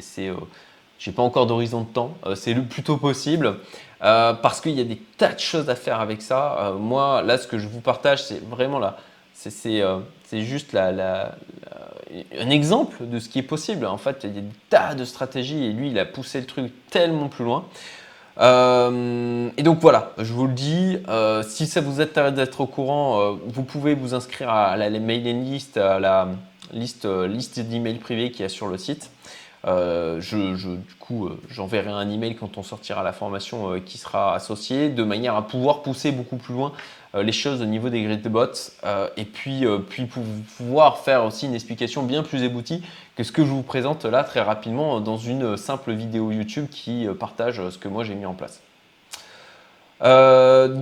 c'est, 0.00 0.28
euh, 0.28 0.34
j'ai 0.98 1.12
pas 1.12 1.22
encore 1.22 1.46
d'horizon 1.46 1.82
de 1.82 1.86
temps, 1.86 2.14
euh, 2.26 2.34
c'est 2.34 2.54
le 2.54 2.62
plus 2.62 2.82
tôt 2.82 2.96
possible. 2.96 3.56
Euh, 4.02 4.32
parce 4.32 4.60
qu'il 4.60 4.72
y 4.72 4.80
a 4.80 4.84
des 4.84 5.00
tas 5.16 5.32
de 5.32 5.40
choses 5.40 5.68
à 5.68 5.74
faire 5.74 6.00
avec 6.00 6.22
ça. 6.22 6.72
moi, 6.78 7.20
là, 7.22 7.36
ce 7.36 7.48
que 7.48 7.58
je 7.58 7.66
vous 7.66 7.80
partage, 7.80 8.22
c'est 8.22 8.40
vraiment 8.48 8.78
là. 8.78 8.96
C'est, 9.34 9.82
juste 10.32 10.76
un 10.76 11.30
exemple 12.50 13.06
de 13.06 13.18
ce 13.18 13.28
qui 13.28 13.40
est 13.40 13.44
possible. 13.44 13.86
En 13.86 13.98
fait, 13.98 14.20
il 14.22 14.34
y 14.34 14.38
a 14.38 14.40
des 14.40 14.48
tas 14.70 14.94
de 14.94 15.04
stratégies 15.04 15.64
et 15.64 15.72
lui, 15.72 15.90
il 15.90 15.98
a 15.98 16.04
poussé 16.04 16.38
le 16.40 16.46
truc 16.46 16.72
tellement 16.90 17.28
plus 17.28 17.44
loin. 17.44 17.64
et 18.40 19.62
donc 19.62 19.80
voilà, 19.80 20.12
je 20.18 20.32
vous 20.32 20.46
le 20.46 20.54
dis, 20.54 20.98
si 21.48 21.66
ça 21.66 21.80
vous 21.80 22.00
intéresse 22.00 22.34
d'être 22.34 22.60
au 22.60 22.66
courant, 22.66 23.36
vous 23.46 23.64
pouvez 23.64 23.94
vous 23.94 24.14
inscrire 24.14 24.50
à 24.50 24.76
la 24.76 24.90
mailing 24.90 25.44
list, 25.44 25.76
à 25.76 25.98
la 25.98 26.28
liste, 26.72 27.04
liste 27.04 27.58
d'emails 27.58 27.98
privés 27.98 28.30
qu'il 28.30 28.42
y 28.42 28.44
a 28.44 28.48
sur 28.48 28.68
le 28.68 28.78
site. 28.78 29.10
Euh, 29.66 30.20
je, 30.20 30.36
du 30.36 30.94
coup, 31.00 31.26
euh, 31.26 31.40
j'enverrai 31.50 31.90
un 31.90 32.08
email 32.08 32.36
quand 32.36 32.58
on 32.58 32.62
sortira 32.62 33.02
la 33.02 33.12
formation 33.12 33.72
euh, 33.72 33.80
qui 33.80 33.98
sera 33.98 34.34
associée, 34.34 34.88
de 34.88 35.02
manière 35.02 35.34
à 35.34 35.46
pouvoir 35.46 35.82
pousser 35.82 36.12
beaucoup 36.12 36.36
plus 36.36 36.54
loin 36.54 36.72
les 37.14 37.32
choses 37.32 37.62
au 37.62 37.64
niveau 37.64 37.88
des 37.88 38.02
gridbots 38.02 38.52
et 39.16 39.24
puis, 39.24 39.64
puis 39.88 40.06
pouvoir 40.58 40.98
faire 40.98 41.24
aussi 41.24 41.46
une 41.46 41.54
explication 41.54 42.02
bien 42.02 42.22
plus 42.22 42.44
aboutie 42.44 42.82
que 43.16 43.24
ce 43.24 43.32
que 43.32 43.46
je 43.46 43.50
vous 43.50 43.62
présente 43.62 44.04
là 44.04 44.24
très 44.24 44.42
rapidement 44.42 45.00
dans 45.00 45.16
une 45.16 45.56
simple 45.56 45.92
vidéo 45.92 46.30
YouTube 46.30 46.66
qui 46.70 47.08
partage 47.18 47.62
ce 47.70 47.78
que 47.78 47.88
moi 47.88 48.04
j'ai 48.04 48.14
mis 48.14 48.26
en 48.26 48.34
place. 48.34 48.60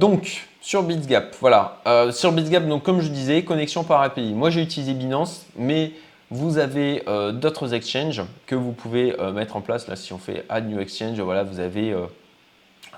donc, 0.00 0.48
sur 0.60 0.82
BitsGap, 0.82 1.36
voilà. 1.38 1.78
sur 2.10 2.32
BitsGap, 2.32 2.66
donc 2.66 2.82
comme 2.82 3.00
je 3.00 3.08
disais, 3.08 3.44
connexion 3.44 3.84
par 3.84 4.02
API. 4.02 4.34
Moi 4.34 4.50
j'ai 4.50 4.62
utilisé 4.62 4.94
Binance, 4.94 5.46
mais 5.56 5.92
vous 6.30 6.58
avez 6.58 7.04
euh, 7.08 7.32
d'autres 7.32 7.74
exchanges 7.74 8.22
que 8.46 8.54
vous 8.54 8.72
pouvez 8.72 9.18
euh, 9.20 9.32
mettre 9.32 9.56
en 9.56 9.60
place. 9.60 9.86
Là, 9.88 9.96
si 9.96 10.12
on 10.12 10.18
fait 10.18 10.44
Add 10.48 10.68
New 10.68 10.80
Exchange, 10.80 11.20
voilà, 11.20 11.44
vous 11.44 11.60
avez 11.60 11.92
euh, 11.92 12.06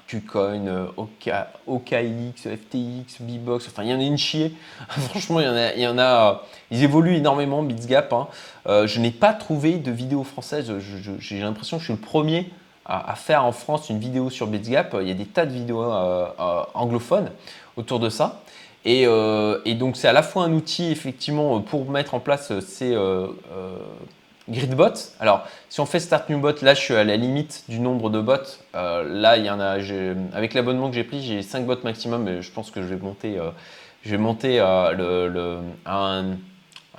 KuCoin, 0.07 0.89
OKX, 1.67 2.49
FTX, 2.49 3.21
Bbox, 3.21 3.67
enfin 3.67 3.83
il 3.83 3.91
y 3.91 3.95
en 3.95 4.01
a 4.01 4.03
une 4.03 4.17
chier. 4.17 4.55
Franchement, 4.89 5.41
il 5.41 5.47
y 5.47 5.49
en 5.49 5.57
a, 5.57 5.75
y 5.75 5.87
en 5.87 5.99
a 5.99 6.45
ils 6.71 6.83
évoluent 6.83 7.17
énormément, 7.17 7.63
BitsGap. 7.63 8.13
Hein. 8.15 8.29
je 8.67 9.01
n'ai 9.01 9.11
pas 9.11 9.35
trouvé 9.35 9.77
de 9.77 9.91
vidéo 9.91 10.25
française. 10.25 10.73
J'ai 11.19 11.41
l'impression 11.41 11.77
que 11.77 11.83
je 11.83 11.89
suis 11.89 11.95
le 11.95 12.01
premier 12.01 12.51
à, 12.87 13.15
faire 13.17 13.45
en 13.45 13.53
France 13.53 13.91
une 13.91 13.99
vidéo 13.99 14.31
sur 14.31 14.47
BitsGap. 14.47 14.97
Il 15.03 15.09
y 15.09 15.11
a 15.11 15.15
des 15.15 15.27
tas 15.27 15.45
de 15.45 15.53
vidéos 15.53 15.85
anglophones 16.73 17.31
autour 17.77 18.01
de 18.01 18.09
ça. 18.09 18.41
Euh, 18.87 19.61
et, 19.65 19.75
donc 19.75 19.97
c'est 19.97 20.09
à 20.09 20.13
la 20.13 20.23
fois 20.23 20.45
un 20.45 20.53
outil 20.53 20.91
effectivement 20.91 21.61
pour 21.61 21.91
mettre 21.91 22.15
en 22.15 22.21
place 22.21 22.51
euh, 22.51 22.61
ces 22.61 22.95
euh, 22.95 23.27
gridbots. 24.49 25.13
Alors 25.21 25.47
si 25.69 25.81
on 25.81 25.87
fait 25.87 26.01
start 26.01 26.31
new 26.31 26.39
bot, 26.39 26.55
là 26.63 26.75
je 26.75 26.81
suis 26.81 26.95
à 26.95 27.05
la 27.05 27.17
limite 27.17 27.65
du 27.69 27.81
nombre 27.81 28.09
de 28.09 28.21
bots. 28.21 28.37
là 28.75 29.37
il 29.37 29.45
y 29.45 29.51
en 29.51 29.61
a, 29.61 29.79
avec 30.33 30.55
l'abonnement 30.55 30.89
que 30.89 30.95
j'ai 30.95 31.05
pris, 31.05 31.23
j'ai 31.23 31.43
5 31.43 31.67
bots 31.67 31.83
maximum, 31.85 32.23
mais 32.23 32.41
je 32.41 32.51
pense 32.51 32.71
que 32.71 32.81
je 32.81 32.87
vais 32.87 32.97
monter, 32.97 33.39
je 34.05 34.11
vais 34.11 34.19
monter 34.19 34.59
à, 34.61 34.93
un, 35.87 36.25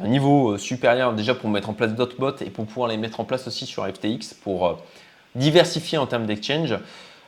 niveau 0.01 0.57
supérieur 0.57 1.13
déjà 1.13 1.33
pour 1.33 1.49
mettre 1.49 1.69
en 1.69 1.73
place 1.73 1.93
d'autres 1.93 2.17
bots 2.19 2.37
et 2.39 2.49
pour 2.49 2.65
pouvoir 2.65 2.87
les 2.87 2.97
mettre 2.97 3.19
en 3.19 3.25
place 3.25 3.47
aussi 3.47 3.65
sur 3.65 3.85
FTX 3.85 4.35
pour 4.43 4.79
diversifier 5.35 5.97
en 5.97 6.05
termes 6.05 6.25
d'exchange. 6.25 6.75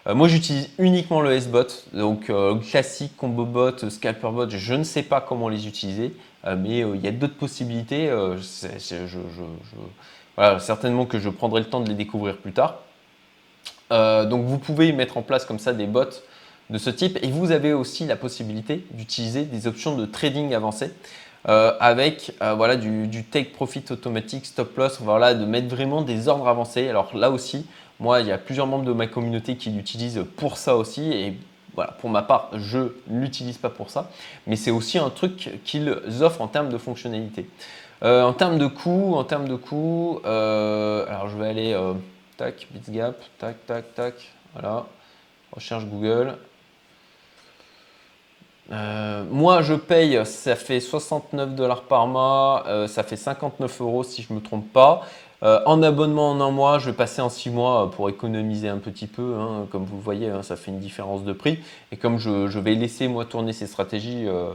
Euh, 0.08 0.16
moi, 0.16 0.28
j'utilise 0.28 0.70
uniquement 0.80 1.22
le 1.22 1.32
S-Bot, 1.32 1.68
donc 1.94 2.30
euh, 2.30 2.56
classique, 2.56 3.16
combo 3.18 3.46
bot, 3.46 3.90
scalper 3.90 4.30
bot, 4.32 4.50
je 4.50 4.74
ne 4.74 4.84
sais 4.84 5.04
pas 5.04 5.22
comment 5.22 5.48
les 5.48 5.68
utiliser, 5.68 6.14
euh, 6.46 6.56
mais 6.58 6.80
il 6.80 7.02
y 7.02 7.08
a 7.08 7.12
d'autres 7.12 7.36
possibilités. 7.36 8.10
certainement 10.60 11.06
que 11.06 11.20
je 11.20 11.30
prendrai 11.30 11.62
le 11.62 11.68
temps 11.68 11.82
de 11.82 11.90
les 11.90 11.96
découvrir 11.96 12.38
plus 12.38 12.52
tard. 12.52 12.80
donc, 13.92 14.46
vous 14.46 14.58
pouvez 14.58 14.92
mettre 14.92 15.18
en 15.18 15.22
place 15.22 15.46
comme 15.46 15.60
ça 15.60 15.74
des 15.74 15.86
bots 15.86 16.06
de 16.70 16.78
ce 16.78 16.90
type 16.90 17.20
et 17.22 17.28
vous 17.28 17.52
avez 17.52 17.74
aussi 17.74 18.06
la 18.06 18.16
possibilité 18.16 18.86
d'utiliser 18.92 19.44
des 19.44 19.68
options 19.68 19.96
de 19.96 20.06
trading 20.06 20.56
avancées. 20.56 20.92
avec 21.46 22.34
voilà, 22.40 22.76
du, 22.76 23.08
du, 23.08 23.24
take 23.24 23.52
profit 23.52 23.84
automatique, 23.92 24.48
stop 24.48 24.76
loss, 24.78 25.00
voilà, 25.00 25.36
de 25.36 25.46
mettre 25.46 25.68
vraiment 25.68 26.02
des 26.02 26.28
ordres 26.28 26.48
avancés. 26.48 26.88
Alors 26.90 27.16
là 27.16 27.30
aussi, 27.30 27.68
moi, 28.02 28.20
il 28.20 28.28
y 28.28 28.32
a 28.32 28.40
plusieurs 28.40 28.66
membres 28.66 28.84
de 28.84 28.94
ma 28.94 29.06
communauté 29.06 29.58
qui 29.58 29.70
l'utilisent 29.70 30.26
pour 30.36 30.58
ça 30.58 30.76
aussi. 30.76 31.12
Et 31.12 31.38
voilà, 31.76 31.92
pour 31.92 32.10
ma 32.10 32.24
part, 32.24 32.50
je 32.54 32.80
ne 33.08 33.22
l'utilise 33.22 33.60
pas 33.60 33.70
pour 33.70 33.92
ça. 33.92 34.10
Mais 34.48 34.56
c'est 34.56 34.72
aussi 34.72 34.98
un 34.98 35.12
truc 35.12 35.62
qu'ils 35.64 35.88
offrent 36.22 36.42
en 36.42 36.48
termes 36.48 36.70
de 36.70 36.80
fonctionnalité. 36.80 37.48
Euh, 38.02 38.24
en 38.24 38.34
termes 38.34 38.58
de 38.58 38.66
coût, 38.66 39.14
en 39.14 39.24
termes 39.24 39.48
de 39.48 39.56
coût, 39.56 40.20
euh, 40.26 41.06
alors 41.08 41.30
je 41.30 41.38
vais 41.38 41.48
aller, 41.48 41.74
euh, 41.74 41.94
tac, 42.38 42.68
BitsGap, 42.72 43.22
tac, 43.38 43.64
tac, 43.68 43.94
tac, 43.94 44.16
voilà, 44.54 44.88
recherche 45.52 45.86
Google. 45.86 46.34
moi, 49.30 49.62
je 49.62 49.76
paye, 49.76 50.26
ça 50.26 50.56
fait 50.56 50.80
69 50.80 51.54
dollars 51.54 51.84
par 51.84 52.08
mois, 52.08 52.66
ça 52.88 53.04
fait 53.04 53.16
59 53.16 53.82
euros 53.82 54.04
si 54.04 54.24
je 54.24 54.34
ne 54.34 54.40
me 54.40 54.44
trompe 54.44 54.74
pas. 54.74 55.04
Euh, 55.44 55.60
en 55.66 55.82
abonnement 55.82 56.30
en 56.30 56.40
un 56.40 56.52
mois, 56.52 56.78
je 56.78 56.86
vais 56.86 56.96
passer 56.96 57.20
en 57.20 57.30
six 57.30 57.50
mois 57.50 57.90
pour 57.90 58.10
économiser 58.10 58.70
un 58.70 58.78
petit 58.78 59.08
peu. 59.08 59.36
Hein. 59.40 59.68
comme 59.72 59.86
vous 59.86 60.00
voyez, 60.00 60.30
hein, 60.30 60.44
ça 60.44 60.56
fait 60.56 60.70
une 60.70 60.80
différence 60.80 61.24
de 61.24 61.34
prix. 61.34 61.60
Et 61.92 61.98
comme 61.98 62.20
je, 62.20 62.60
vais 62.60 62.76
laisser 62.76 63.08
moi 63.08 63.26
tourner 63.26 63.52
ces 63.52 63.66
stratégies, 63.66 64.28
euh, 64.28 64.52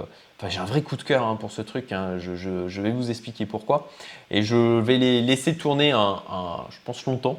j'ai 0.48 0.60
un 0.60 0.64
vrai 0.64 0.82
coup 0.82 0.96
de 0.96 1.02
cœur 1.02 1.26
hein, 1.26 1.36
pour 1.36 1.50
ce 1.50 1.62
truc. 1.62 1.88
Je, 1.90 2.80
vais 2.80 2.90
vous 2.92 3.10
expliquer 3.10 3.46
pourquoi. 3.46 3.88
Et 4.30 4.42
je 4.42 4.78
vais 4.78 4.98
les 4.98 5.22
laisser 5.22 5.56
tourner, 5.56 5.90
je 5.90 6.76
pense, 6.84 7.04
longtemps. 7.04 7.38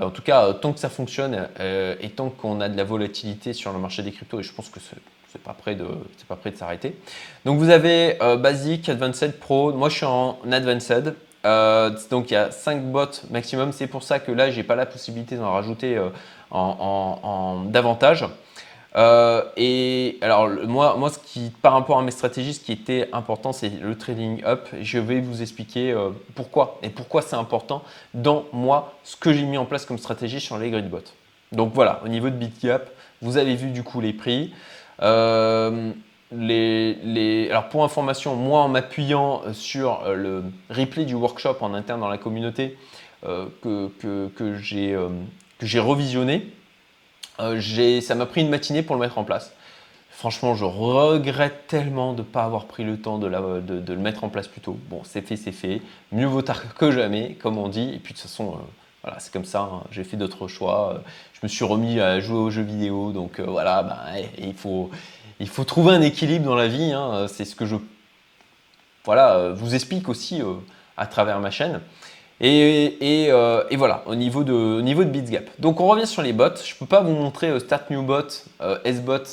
Euh, 0.00 0.06
en 0.06 0.10
tout 0.10 0.22
cas, 0.22 0.52
tant 0.54 0.72
que 0.72 0.80
ça 0.80 0.88
fonctionne 0.88 1.48
et 1.60 2.10
tant 2.10 2.30
qu'on 2.30 2.60
a 2.60 2.68
de 2.68 2.76
la 2.76 2.84
volatilité 2.84 3.52
sur 3.52 3.72
le 3.72 3.78
marché 3.78 4.02
des 4.02 4.10
cryptos, 4.10 4.40
et 4.40 4.42
je 4.42 4.52
pense 4.52 4.68
que 4.68 4.80
c'est 4.80 4.96
de 4.96 5.38
pas 5.44 5.54
prêt 5.54 5.76
de 5.76 6.56
s'arrêter. 6.56 6.96
Donc 7.44 7.60
vous 7.60 7.70
avez 7.70 8.18
Basic, 8.40 8.88
Advanced 8.88 9.38
Pro. 9.38 9.72
Moi 9.72 9.88
je 9.88 9.94
suis 9.94 10.06
en 10.06 10.40
Advanced. 10.50 11.14
Euh, 11.46 11.90
donc 12.10 12.30
il 12.30 12.34
y 12.34 12.36
a 12.36 12.50
5 12.50 12.82
bots 12.84 13.06
maximum. 13.30 13.72
C'est 13.72 13.86
pour 13.86 14.02
ça 14.02 14.18
que 14.18 14.32
là, 14.32 14.50
j'ai 14.50 14.62
pas 14.62 14.76
la 14.76 14.86
possibilité 14.86 15.36
d'en 15.36 15.52
rajouter 15.52 15.96
euh, 15.96 16.08
en, 16.50 17.64
davantage. 17.66 18.26
Euh, 18.96 19.44
et 19.56 20.18
alors 20.20 20.48
moi, 20.48 20.96
moi, 20.98 21.10
ce 21.10 21.18
qui, 21.18 21.52
par 21.62 21.72
rapport 21.72 21.98
à 21.98 22.02
mes 22.02 22.10
stratégies, 22.10 22.54
ce 22.54 22.60
qui 22.60 22.72
était 22.72 23.08
important, 23.12 23.52
c'est 23.52 23.70
le 23.80 23.96
trading 23.96 24.42
up. 24.44 24.68
Je 24.80 24.98
vais 24.98 25.20
vous 25.20 25.42
expliquer 25.42 25.94
pourquoi 26.34 26.78
et 26.82 26.90
pourquoi 26.90 27.22
c'est 27.22 27.36
important 27.36 27.82
dans 28.14 28.44
moi 28.52 28.94
ce 29.04 29.16
que 29.16 29.32
j'ai 29.32 29.44
mis 29.44 29.58
en 29.58 29.64
place 29.64 29.86
comme 29.86 29.98
stratégie 29.98 30.40
sur 30.40 30.58
les 30.58 30.70
grid 30.70 30.90
bots. 30.90 30.98
Donc 31.52 31.72
voilà, 31.72 32.00
au 32.04 32.08
niveau 32.08 32.30
de 32.30 32.34
BitGap, 32.34 32.90
vous 33.22 33.36
avez 33.36 33.54
vu 33.54 33.70
du 33.70 33.82
coup 33.82 34.00
les 34.00 34.12
prix 34.12 34.52
alors 36.32 37.68
pour 37.68 37.84
information, 37.84 38.36
moi 38.36 38.60
en 38.60 38.68
m'appuyant 38.68 39.42
euh, 39.46 39.52
sur 39.52 40.02
euh, 40.04 40.14
le 40.14 40.44
replay 40.70 41.04
du 41.04 41.14
workshop 41.14 41.56
en 41.60 41.74
interne 41.74 42.00
dans 42.00 42.08
la 42.08 42.18
communauté 42.18 42.78
euh, 43.24 43.46
que, 43.62 43.90
que, 44.28 44.56
j'ai 45.60 45.78
revisionné, 45.80 46.52
ça 47.36 48.14
m'a 48.14 48.26
pris 48.26 48.42
une 48.42 48.48
matinée 48.48 48.82
pour 48.82 48.94
le 48.96 49.00
mettre 49.00 49.18
en 49.18 49.24
place. 49.24 49.52
Franchement, 50.10 50.54
je 50.54 50.64
regrette 50.64 51.66
tellement 51.66 52.12
de 52.12 52.18
ne 52.18 52.26
pas 52.26 52.44
avoir 52.44 52.66
pris 52.66 52.84
le 52.84 53.00
temps 53.00 53.18
de, 53.18 53.26
le 53.26 53.96
mettre 53.96 54.24
en 54.24 54.28
place 54.28 54.48
plus 54.48 54.60
tôt. 54.60 54.78
Bon, 54.88 55.00
c'est 55.04 55.22
fait, 55.22 55.36
c'est 55.36 55.52
fait. 55.52 55.80
Mieux 56.12 56.26
vaut 56.26 56.42
tard 56.42 56.74
que 56.74 56.90
jamais, 56.90 57.34
comme 57.34 57.56
on 57.56 57.68
dit. 57.68 57.94
Et 57.94 57.98
puis 57.98 58.12
de 58.12 58.18
toute 58.18 58.28
façon, 58.28 58.58
voilà, 59.02 59.18
c'est 59.18 59.32
comme 59.32 59.46
ça. 59.46 59.70
Hein. 59.72 59.82
J'ai 59.90 60.04
fait 60.04 60.18
d'autres 60.18 60.46
choix. 60.46 61.02
Je 61.32 61.40
me 61.42 61.48
suis 61.48 61.64
remis 61.64 62.00
à 62.00 62.20
jouer 62.20 62.38
aux 62.38 62.50
jeux 62.50 62.62
vidéo. 62.62 63.12
Donc 63.12 63.40
voilà, 63.40 63.82
bah, 63.82 64.04
il 64.38 64.52
faut 64.54 64.90
il 65.40 65.48
faut 65.48 65.64
trouver 65.64 65.94
un 65.94 66.02
équilibre 66.02 66.44
dans 66.44 66.54
la 66.54 66.68
vie. 66.68 66.92
Hein. 66.92 67.26
C'est 67.28 67.44
ce 67.44 67.56
que 67.56 67.66
je 67.66 67.76
voilà, 69.04 69.34
euh, 69.36 69.54
vous 69.54 69.74
explique 69.74 70.08
aussi 70.08 70.42
euh, 70.42 70.54
à 70.96 71.06
travers 71.06 71.40
ma 71.40 71.50
chaîne. 71.50 71.80
Euh, 72.42 73.64
et, 73.70 73.76
voilà, 73.76 74.02
au 74.06 74.14
niveau 74.14 74.44
de, 74.44 74.52
au 74.52 74.82
niveau 74.82 75.04
BitsGap. 75.04 75.50
Donc 75.58 75.80
on 75.80 75.86
revient 75.86 76.06
sur 76.06 76.22
les 76.22 76.32
bots. 76.32 76.56
Je 76.64 76.74
ne 76.74 76.78
peux 76.78 76.86
pas 76.86 77.00
vous 77.00 77.12
montrer 77.12 77.52
New 77.90 78.02
Bot, 78.02 78.44
SBot, 78.84 79.24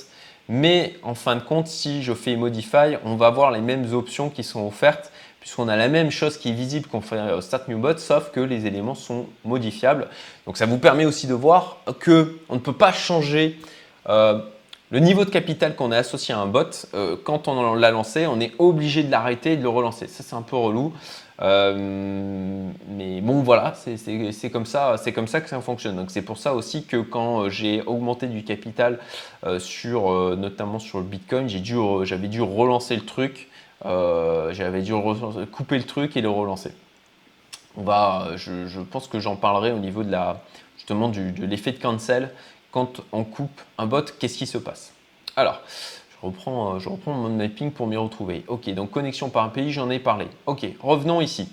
mais 0.49 0.95
en 1.03 1.15
fin 1.15 1.35
de 1.35 1.41
compte, 1.41 1.67
si 1.67 2.03
je 2.03 2.13
fais 2.13 2.35
Modify, 2.35 2.97
on 3.05 3.15
va 3.15 3.27
avoir 3.27 3.51
les 3.51 3.61
mêmes 3.61 3.93
options 3.93 4.29
qui 4.29 4.43
sont 4.43 4.65
offertes, 4.65 5.11
puisqu'on 5.39 5.69
a 5.69 5.77
la 5.77 5.87
même 5.87 6.11
chose 6.11 6.37
qui 6.37 6.49
est 6.49 6.53
visible 6.53 6.87
qu'on 6.87 7.01
fait 7.01 7.41
Start 7.41 7.69
New 7.69 7.77
Bot, 7.77 7.97
sauf 7.97 8.31
que 8.31 8.41
les 8.41 8.65
éléments 8.65 8.95
sont 8.95 9.27
modifiables. 9.45 10.07
Donc 10.45 10.57
ça 10.57 10.65
vous 10.65 10.77
permet 10.77 11.05
aussi 11.05 11.27
de 11.27 11.33
voir 11.33 11.77
que 11.99 12.39
on 12.49 12.55
ne 12.55 12.59
peut 12.59 12.73
pas 12.73 12.91
changer 12.91 13.57
le 14.89 14.99
niveau 14.99 15.25
de 15.25 15.29
capital 15.29 15.75
qu'on 15.75 15.91
a 15.91 15.97
associé 15.97 16.33
à 16.33 16.39
un 16.39 16.45
bot, 16.45 16.87
euh, 16.93 17.17
quand 17.21 17.49
on 17.49 17.73
l'a 17.73 17.91
lancé, 17.91 18.25
on 18.25 18.39
est 18.39 18.53
obligé 18.57 19.03
de 19.03 19.11
l'arrêter 19.11 19.53
et 19.53 19.57
de 19.57 19.61
le 19.61 19.67
relancer. 19.67 20.07
Ça, 20.07 20.23
c'est 20.23 20.35
un 20.35 20.41
peu 20.41 20.55
relou. 20.55 20.93
Euh, 21.41 22.69
mais 22.89 23.19
bon, 23.19 23.41
voilà, 23.41 23.75
c'est 23.75 24.49
comme 24.49 24.65
ça, 24.65 24.95
comme 25.13 25.27
ça 25.27 25.41
que 25.41 25.49
ça 25.49 25.59
fonctionne. 25.59 25.97
Donc 25.97 26.09
c'est 26.09 26.21
pour 26.21 26.37
ça 26.37 26.53
aussi 26.53 26.85
que 26.85 26.97
quand 26.97 27.41
euh, 27.41 27.49
j'ai 27.49 27.81
augmenté 27.81 28.27
du 28.27 28.43
capital 28.43 28.99
sur, 29.59 30.35
notamment 30.37 30.79
sur 30.79 30.99
le 30.99 31.03
Bitcoin, 31.03 31.49
j'avais 31.49 32.27
dû 32.27 32.41
relancer 32.41 32.95
le 32.95 33.05
truc, 33.05 33.49
j'avais 33.83 34.81
dû 34.81 34.93
couper 35.51 35.77
le 35.77 35.83
truc 35.83 36.15
et 36.15 36.21
le 36.21 36.29
relancer. 36.29 36.71
Va, 37.75 38.29
je, 38.35 38.79
pense 38.79 39.07
que 39.07 39.19
j'en 39.19 39.35
parlerai 39.35 39.71
au 39.71 39.77
niveau 39.77 40.03
de 40.03 40.11
la, 40.11 40.41
justement 40.77 41.09
de 41.09 41.45
l'effet 41.45 41.73
de 41.73 41.77
cancel 41.77 42.31
quand 42.71 43.01
on 43.11 43.23
coupe 43.23 43.61
un 43.77 43.85
bot, 43.85 44.03
qu'est-ce 44.19 44.37
qui 44.37 44.47
se 44.47 44.57
passe? 44.57 44.93
Alors, 45.35 45.61
je 46.11 46.25
reprends, 46.25 46.75
euh, 46.75 46.79
je 46.79 46.89
reprends 46.89 47.13
mon 47.13 47.29
mapping 47.29 47.71
pour 47.71 47.87
m'y 47.87 47.97
retrouver. 47.97 48.43
Ok, 48.47 48.69
donc 48.69 48.91
connexion 48.91 49.29
par 49.29 49.45
API, 49.45 49.71
j'en 49.71 49.89
ai 49.89 49.99
parlé. 49.99 50.27
Ok, 50.45 50.65
revenons 50.81 51.21
ici. 51.21 51.49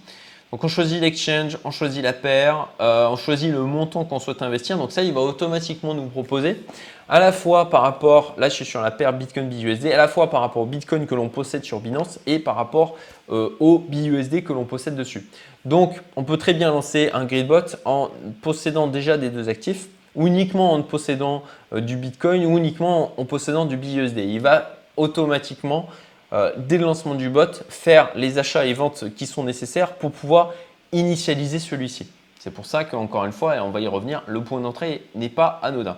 Donc 0.50 0.62
on 0.62 0.68
choisit 0.68 1.00
l'exchange, 1.00 1.58
on 1.64 1.72
choisit 1.72 2.02
la 2.02 2.12
paire, 2.12 2.68
euh, 2.80 3.08
on 3.08 3.16
choisit 3.16 3.50
le 3.50 3.62
montant 3.62 4.04
qu'on 4.04 4.20
souhaite 4.20 4.40
investir. 4.40 4.78
Donc 4.78 4.92
ça, 4.92 5.02
il 5.02 5.12
va 5.12 5.20
automatiquement 5.20 5.94
nous 5.94 6.06
proposer 6.06 6.62
à 7.08 7.18
la 7.18 7.32
fois 7.32 7.70
par 7.70 7.82
rapport, 7.82 8.34
là 8.38 8.48
je 8.48 8.54
suis 8.54 8.64
sur 8.64 8.80
la 8.80 8.90
paire 8.90 9.12
Bitcoin 9.12 9.48
BUSD, 9.48 9.86
à 9.86 9.96
la 9.96 10.08
fois 10.08 10.30
par 10.30 10.40
rapport 10.40 10.62
au 10.62 10.66
Bitcoin 10.66 11.06
que 11.06 11.14
l'on 11.14 11.28
possède 11.28 11.64
sur 11.64 11.80
Binance 11.80 12.18
et 12.26 12.38
par 12.38 12.56
rapport 12.56 12.96
euh, 13.30 13.50
au 13.60 13.78
BUSD 13.78 14.42
que 14.42 14.52
l'on 14.52 14.64
possède 14.64 14.94
dessus. 14.94 15.28
Donc 15.64 16.00
on 16.16 16.24
peut 16.24 16.36
très 16.36 16.54
bien 16.54 16.70
lancer 16.70 17.10
un 17.12 17.24
gridbot 17.24 17.76
en 17.84 18.10
possédant 18.40 18.86
déjà 18.86 19.18
des 19.18 19.30
deux 19.30 19.48
actifs 19.48 19.88
uniquement 20.16 20.72
en 20.72 20.82
possédant 20.82 21.42
euh, 21.72 21.80
du 21.80 21.96
Bitcoin 21.96 22.44
ou 22.46 22.58
uniquement 22.58 23.12
en 23.16 23.24
possédant 23.24 23.64
du 23.64 23.76
BUSD. 23.76 24.18
Il 24.18 24.40
va 24.40 24.76
automatiquement 24.96 25.88
euh, 26.32 26.52
dès 26.56 26.78
le 26.78 26.84
lancement 26.84 27.14
du 27.14 27.28
bot, 27.28 27.50
faire 27.68 28.10
les 28.14 28.38
achats 28.38 28.66
et 28.66 28.72
ventes 28.72 29.14
qui 29.14 29.26
sont 29.26 29.44
nécessaires 29.44 29.94
pour 29.94 30.10
pouvoir 30.10 30.52
initialiser 30.92 31.58
celui-ci. 31.58 32.08
C'est 32.38 32.52
pour 32.52 32.66
ça 32.66 32.84
qu'encore 32.84 33.24
une 33.24 33.32
fois, 33.32 33.56
et 33.56 33.60
on 33.60 33.70
va 33.70 33.80
y 33.80 33.86
revenir, 33.86 34.22
le 34.26 34.42
point 34.42 34.60
d'entrée 34.60 35.02
n'est 35.14 35.28
pas 35.28 35.60
anodin. 35.62 35.96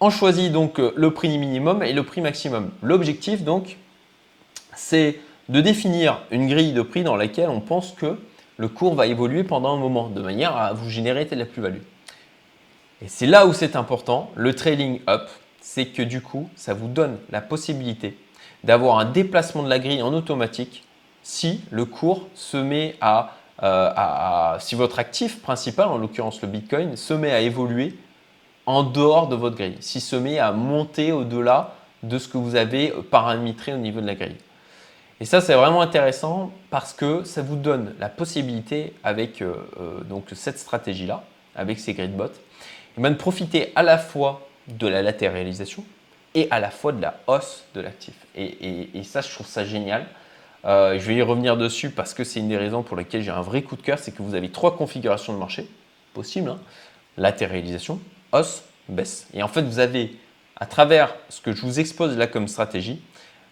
On 0.00 0.10
choisit 0.10 0.50
donc 0.50 0.78
euh, 0.80 0.92
le 0.96 1.12
prix 1.12 1.38
minimum 1.38 1.82
et 1.82 1.92
le 1.92 2.02
prix 2.02 2.20
maximum. 2.20 2.70
L'objectif 2.82 3.42
donc, 3.42 3.76
c'est 4.74 5.18
de 5.48 5.60
définir 5.60 6.22
une 6.30 6.48
grille 6.48 6.72
de 6.72 6.82
prix 6.82 7.04
dans 7.04 7.16
laquelle 7.16 7.50
on 7.50 7.60
pense 7.60 7.92
que 7.92 8.18
le 8.56 8.68
cours 8.68 8.94
va 8.94 9.06
évoluer 9.06 9.44
pendant 9.44 9.74
un 9.74 9.78
moment, 9.78 10.08
de 10.08 10.20
manière 10.20 10.56
à 10.56 10.72
vous 10.72 10.88
générer 10.88 11.24
de 11.24 11.34
la 11.34 11.44
plus-value. 11.44 11.82
Et 13.02 13.08
c'est 13.08 13.26
là 13.26 13.46
où 13.46 13.52
c'est 13.52 13.74
important, 13.74 14.30
le 14.36 14.54
trailing 14.54 15.00
up, 15.08 15.28
c'est 15.60 15.86
que 15.86 16.02
du 16.02 16.20
coup, 16.20 16.48
ça 16.54 16.72
vous 16.72 16.86
donne 16.86 17.18
la 17.30 17.40
possibilité 17.40 18.16
d'avoir 18.62 18.98
un 18.98 19.04
déplacement 19.04 19.64
de 19.64 19.68
la 19.68 19.80
grille 19.80 20.02
en 20.02 20.14
automatique 20.14 20.84
si 21.24 21.62
le 21.70 21.84
cours 21.84 22.28
se 22.34 22.56
met 22.56 22.94
euh, 23.02 23.22
à, 23.60 24.56
si 24.60 24.76
votre 24.76 25.00
actif 25.00 25.42
principal, 25.42 25.88
en 25.88 25.98
l'occurrence 25.98 26.40
le 26.42 26.48
Bitcoin, 26.48 26.96
se 26.96 27.14
met 27.14 27.32
à 27.32 27.40
évoluer 27.40 27.96
en 28.66 28.84
dehors 28.84 29.26
de 29.26 29.34
votre 29.34 29.56
grille, 29.56 29.76
s'il 29.80 30.00
se 30.00 30.14
met 30.14 30.38
à 30.38 30.52
monter 30.52 31.10
au-delà 31.10 31.74
de 32.04 32.18
ce 32.18 32.28
que 32.28 32.38
vous 32.38 32.54
avez 32.54 32.92
paramétré 33.10 33.74
au 33.74 33.78
niveau 33.78 34.00
de 34.00 34.06
la 34.06 34.14
grille. 34.14 34.36
Et 35.20 35.24
ça, 35.24 35.40
c'est 35.40 35.54
vraiment 35.54 35.80
intéressant 35.80 36.52
parce 36.70 36.92
que 36.92 37.24
ça 37.24 37.42
vous 37.42 37.56
donne 37.56 37.94
la 37.98 38.08
possibilité, 38.08 38.94
avec 39.02 39.42
euh, 39.42 39.54
euh, 39.80 40.00
donc 40.02 40.26
cette 40.34 40.58
stratégie-là, 40.58 41.24
avec 41.54 41.78
ces 41.78 41.94
gridbots, 41.94 42.26
eh 42.26 42.51
ben, 42.96 43.10
de 43.10 43.16
profiter 43.16 43.72
à 43.74 43.82
la 43.82 43.98
fois 43.98 44.46
de 44.68 44.86
la 44.86 45.02
latéralisation, 45.02 45.84
et 46.34 46.48
à 46.50 46.60
la 46.60 46.70
fois 46.70 46.92
de 46.92 47.00
la 47.00 47.20
hausse 47.26 47.64
de 47.74 47.80
l'actif. 47.80 48.14
Et, 48.34 48.88
ça, 49.04 49.20
je 49.20 49.30
trouve 49.30 49.46
ça 49.46 49.64
génial. 49.64 50.06
Euh, 50.64 50.98
je 50.98 51.04
vais 51.04 51.16
y 51.16 51.22
revenir 51.22 51.56
dessus 51.56 51.90
parce 51.90 52.14
que 52.14 52.24
c'est 52.24 52.40
une 52.40 52.48
des 52.48 52.56
raisons 52.56 52.82
pour 52.82 52.96
lesquelles 52.96 53.22
j'ai 53.22 53.30
un 53.30 53.42
vrai 53.42 53.62
coup 53.62 53.76
de 53.76 53.82
cœur, 53.82 53.98
c'est 53.98 54.12
que 54.12 54.22
vous 54.22 54.34
avez 54.34 54.48
trois 54.48 54.76
configurations 54.76 55.32
de 55.32 55.38
marché 55.38 55.68
possibles. 56.14 56.50
Hein. 56.50 56.60
Latéralisation, 57.16 58.00
hausse, 58.32 58.62
baisse. 58.88 59.26
Et 59.34 59.42
en 59.42 59.48
fait, 59.48 59.62
vous 59.62 59.80
avez, 59.80 60.16
à 60.56 60.66
travers 60.66 61.14
ce 61.28 61.40
que 61.40 61.52
je 61.52 61.62
vous 61.62 61.80
expose 61.80 62.16
là 62.16 62.26
comme 62.26 62.48
stratégie, 62.48 63.02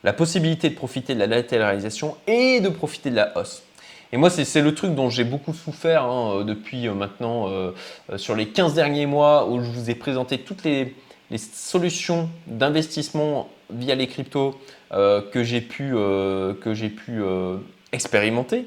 la 0.03 0.13
possibilité 0.13 0.71
de 0.71 0.75
profiter 0.75 1.15
de 1.15 1.19
la 1.19 1.27
latéralisation 1.27 2.17
et 2.27 2.61
de 2.61 2.69
profiter 2.71 3.11
de 3.11 3.17
la 3.17 3.37
hausse. 3.37 3.63
Et 4.13 4.17
moi, 4.17 4.31
c'est 4.31 4.61
le 4.61 4.75
truc 4.75 4.95
dont 4.95 5.09
j'ai 5.09 5.25
beaucoup 5.25 5.55
souffert 5.55 6.05
hein, 6.05 6.45
depuis 6.45 6.89
euh, 6.89 6.95
maintenant, 6.95 7.49
euh, 7.49 7.73
sur 8.17 8.35
les 8.35 8.49
15 8.49 8.75
derniers 8.75 9.07
mois, 9.07 9.47
où 9.49 9.63
je 9.63 9.71
vous 9.71 9.91
ai 9.91 9.95
présenté 9.95 10.39
toutes 10.39 10.65
les, 10.65 10.95
solutions 11.39 12.29
d'investissement 12.49 13.49
via 13.73 13.95
les 13.95 14.09
cryptos 14.09 14.59
euh, 14.93 15.23
que 15.23 15.45
j'ai 15.45 15.61
pu, 15.61 15.93
euh, 15.95 16.55
pu 16.55 17.23
euh, 17.23 17.59
expérimenter, 17.93 18.67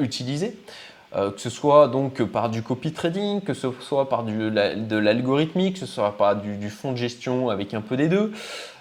utiliser. 0.00 0.56
que 1.12 1.38
ce 1.40 1.50
soit 1.50 1.86
donc 1.86 2.22
par 2.24 2.48
du 2.48 2.62
copy 2.62 2.92
trading, 2.92 3.40
que 3.40 3.54
ce 3.54 3.68
soit 3.80 4.08
par 4.08 4.24
du, 4.24 4.50
de 4.50 4.96
l'algorithmique, 4.96 5.74
que 5.74 5.80
ce 5.80 5.86
soit 5.86 6.16
par 6.16 6.36
du, 6.36 6.68
fonds 6.68 6.92
de 6.92 6.96
gestion 6.96 7.48
avec 7.48 7.74
un 7.74 7.80
peu 7.80 7.96
des 7.96 8.08
deux, 8.08 8.32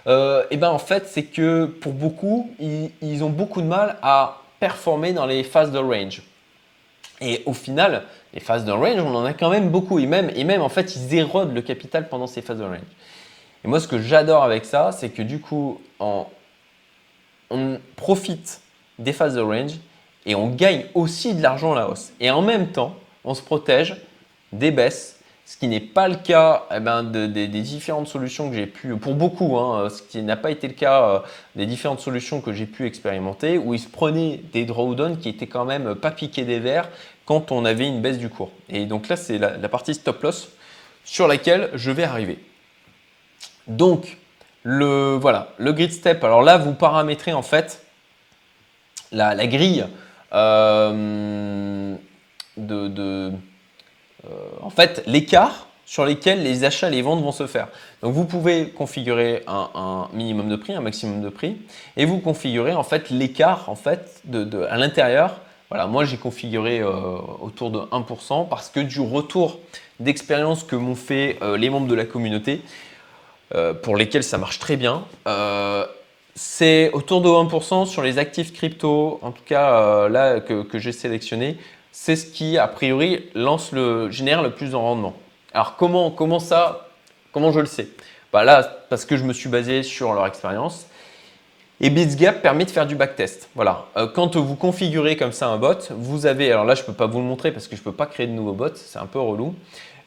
et 0.08 0.58
ben 0.58 0.70
en 0.70 0.80
fait 0.80 1.06
c'est 1.06 1.26
que 1.26 1.66
pour 1.66 1.94
beaucoup 1.94 2.50
ils, 2.60 3.24
ont 3.24 3.30
beaucoup 3.30 3.62
de 3.62 3.68
mal 3.68 3.98
à 4.02 4.42
performer 4.60 5.14
dans 5.14 5.26
les 5.26 5.44
phases 5.44 5.72
de 5.72 5.80
range. 5.80 6.22
Et 7.20 7.42
au 7.46 7.54
final, 7.54 8.04
les 8.34 8.40
phases 8.40 8.66
de 8.66 8.72
range, 8.72 9.00
on 9.00 9.16
en 9.16 9.26
a 9.26 9.34
quand 9.34 9.50
même 9.50 9.70
beaucoup. 9.70 10.00
Et 10.00 10.06
même, 10.06 10.32
et 10.36 10.44
même 10.44 10.62
en 10.62 10.70
fait, 10.70 10.96
ils 10.96 11.16
érodent 11.16 11.54
le 11.54 11.62
capital 11.62 12.10
pendant 12.10 12.28
ces 12.28 12.42
phases 12.42 12.60
de 12.60 12.64
range. 12.64 12.80
Et 13.64 13.68
moi, 13.68 13.80
ce 13.80 13.88
que 13.88 14.00
j'adore 14.00 14.44
avec 14.44 14.66
ça, 14.66 14.92
c'est 14.92 15.10
que 15.10 15.22
du 15.22 15.40
coup, 15.40 15.82
on 16.00 17.80
profite 17.96 18.62
des 19.00 19.14
phases 19.14 19.36
de 19.36 19.42
range 19.42 19.74
et 20.26 20.36
on 20.36 20.48
gagne 20.48 20.86
aussi 20.94 21.34
de 21.34 21.42
l'argent 21.42 21.74
à 21.74 21.76
la 21.76 21.90
hausse. 21.90 22.12
Et 22.20 22.30
en 22.30 22.42
même 22.42 22.72
temps, 22.72 22.96
on 23.24 23.34
se 23.34 23.42
protège 23.42 23.98
des 24.52 24.72
baisses, 24.72 25.17
ce 25.48 25.56
qui 25.56 25.70
n'est 25.70 25.80
pas 25.80 26.10
le 26.10 26.18
cas 26.18 26.66
eh 26.76 26.82
ben, 26.82 27.04
des 27.04 27.48
différentes 27.48 28.08
solutions 28.08 28.50
que 28.50 28.56
j'ai 28.58 28.68
pu, 28.68 28.96
pour 28.98 29.16
beaucoup, 29.16 29.58
hein, 29.58 29.90
ce 29.90 30.02
qui 30.02 30.22
n'a 30.22 30.36
pas 30.36 30.52
été 30.52 30.68
le 30.68 30.74
cas 30.74 31.04
euh, 31.04 31.20
des 31.56 31.66
différentes 31.66 32.02
solutions 32.02 32.42
que 32.42 32.52
j'ai 32.52 32.66
pu 32.66 32.86
expérimenter, 32.86 33.58
où 33.58 33.74
ils 33.74 33.80
se 33.80 33.88
prenaient 33.88 34.42
des 34.52 34.66
drawdowns 34.66 35.18
qui 35.18 35.30
étaient 35.30 35.48
quand 35.48 35.64
même 35.64 35.96
pas 35.96 36.12
piqués 36.12 36.44
des 36.44 36.60
verres 36.60 36.90
quand 37.26 37.54
on 37.54 37.64
avait 37.64 37.88
une 37.88 38.02
baisse 38.02 38.18
du 38.18 38.28
cours. 38.28 38.52
Et 38.68 38.86
donc 38.86 39.08
là, 39.08 39.16
c'est 39.16 39.38
la 39.38 39.70
partie 39.70 39.94
stop 39.94 40.22
loss 40.22 40.50
sur 41.06 41.28
laquelle 41.28 41.70
je 41.74 41.92
vais 41.92 42.04
arriver. 42.04 42.40
Donc, 43.68 44.18
le, 44.64 45.16
voilà, 45.16 45.54
le 45.58 45.72
grid 45.72 45.94
step. 45.94 46.24
Alors 46.26 46.42
là, 46.42 46.58
vous 46.58 46.74
paramétrez 46.74 47.32
en 47.32 47.42
fait 47.42 47.86
la, 49.14 49.48
grille 49.48 49.86
euh, 50.34 51.96
de, 52.58 52.92
euh, 53.00 53.32
en 54.62 54.70
fait, 54.70 55.04
l'écart 55.08 55.68
sur 55.86 56.06
lesquels 56.06 56.44
les 56.44 56.66
achats 56.66 56.90
et 56.90 56.92
les 56.92 57.02
ventes 57.02 57.22
vont 57.22 57.32
se 57.32 57.48
faire. 57.48 57.70
Donc 58.02 58.14
vous 58.14 58.26
pouvez 58.26 58.70
configurer 58.70 59.44
un, 59.48 60.10
minimum 60.12 60.50
de 60.50 60.58
prix, 60.58 60.74
un 60.74 60.82
maximum 60.82 61.22
de 61.22 61.30
prix, 61.30 61.58
et 61.96 62.06
vous 62.06 62.20
configurez 62.20 62.74
en 62.74 62.84
fait 62.84 63.10
l'écart 63.10 63.70
en 63.70 63.76
fait 63.76 64.22
à 64.70 64.78
l'intérieur. 64.78 65.40
Voilà, 65.70 65.88
moi 65.88 66.04
j'ai 66.04 66.18
configuré 66.18 66.80
euh, 66.80 66.92
autour 67.42 67.72
de 67.72 67.80
1% 67.80 68.48
parce 68.50 68.70
que 68.70 68.82
du 68.82 69.00
retour 69.00 69.60
d'expérience 70.00 70.64
que 70.64 70.76
m'ont 70.76 70.96
fait 70.96 71.40
les 71.58 71.70
membres 71.70 71.88
de 71.88 71.96
la 71.96 72.06
communauté, 72.06 72.62
euh, 73.56 73.74
pour 73.74 73.96
lesquels 73.96 74.24
ça 74.24 74.38
marche 74.38 74.60
très 74.60 74.76
bien. 74.76 75.06
Euh, 75.26 75.86
c'est 76.36 76.92
autour 76.92 77.22
de 77.22 77.30
1% 77.30 77.86
sur 77.86 78.02
les 78.02 78.18
actifs 78.18 78.52
crypto, 78.52 79.20
en 79.22 79.32
tout 79.32 79.44
cas 79.46 79.80
euh, 79.80 80.10
là 80.10 80.42
que, 80.42 80.66
j'ai 80.78 80.92
sélectionné. 80.92 81.58
C'est 82.00 82.16
ce 82.16 82.28
qui, 82.28 82.60
a 82.60 82.68
priori, 82.68 83.26
lance 83.34 83.72
le, 83.72 84.12
génère 84.12 84.44
le 84.44 84.52
plus 84.52 84.70
de 84.70 84.76
rendement. 84.76 85.16
Alors 85.52 85.76
comment, 85.78 86.12
comment 86.12 86.40
ça, 86.40 86.90
comment 87.32 87.52
je 87.52 87.60
le 87.60 87.66
sais? 87.66 87.88
Bah 88.32 88.44
Là, 88.46 88.62
parce 88.90 89.04
que 89.04 89.18
je 89.18 89.24
me 89.24 89.34
suis 89.34 89.50
basé 89.50 89.82
sur 89.82 90.14
leur 90.14 90.28
expérience. 90.28 90.86
Et 91.82 91.90
BitsGap 91.90 92.44
permet 92.44 92.66
de 92.66 92.70
faire 92.70 92.86
du 92.86 92.96
backtest. 92.96 93.50
Voilà. 93.56 93.88
quand 94.14 94.38
vous 94.38 94.56
configurez 94.56 95.18
comme 95.18 95.32
ça 95.32 95.48
un 95.48 95.58
bot, 95.58 95.74
vous 95.90 96.28
avez, 96.28 96.52
alors 96.52 96.66
là 96.66 96.76
je 96.76 96.82
ne 96.82 96.86
peux 96.86 96.94
pas 96.94 97.08
vous 97.08 97.18
le 97.18 97.26
montrer 97.26 97.52
parce 97.52 97.68
que 97.68 97.76
je 97.76 97.82
ne 97.82 97.86
peux 97.86 97.92
pas 97.92 98.06
créer 98.06 98.28
de 98.28 98.32
nouveaux 98.32 98.54
bots, 98.54 98.76
c'est 98.76 99.00
un 99.00 99.08
peu 99.08 99.20
relou. 99.20 99.56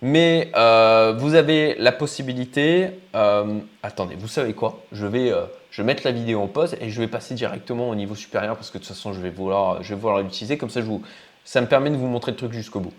Mais 0.00 0.52
euh, 0.56 1.12
vous 1.18 1.34
avez 1.34 1.74
la 1.78 1.92
possibilité, 1.92 2.90
euh, 3.16 3.58
attendez, 3.82 4.14
vous 4.14 4.28
savez 4.28 4.54
quoi? 4.54 4.80
Je 4.92 5.06
vais, 5.06 5.30
euh, 5.32 5.42
je 5.72 5.82
mettre 5.82 6.02
la 6.04 6.12
vidéo 6.12 6.40
en 6.40 6.46
pause 6.46 6.76
et 6.80 6.88
je 6.88 7.00
vais 7.00 7.08
passer 7.08 7.34
directement 7.34 7.90
au 7.90 7.94
niveau 7.96 8.14
supérieur 8.14 8.54
parce 8.54 8.70
que 8.70 8.78
de 8.78 8.84
toute 8.84 8.94
façon 8.94 9.12
je 9.12 9.20
vais 9.20 9.30
vouloir, 9.30 9.82
je 9.82 9.92
vais 9.92 10.00
vouloir 10.00 10.22
l'utiliser. 10.22 10.56
Comme 10.56 10.70
ça, 10.70 10.80
je 10.80 10.86
vous, 10.86 11.02
ça 11.44 11.60
me 11.60 11.66
permet 11.66 11.90
de 11.90 11.96
vous 11.96 12.06
montrer 12.06 12.32
le 12.32 12.36
truc 12.36 12.52
jusqu'au 12.52 12.80
bout. 12.80 12.92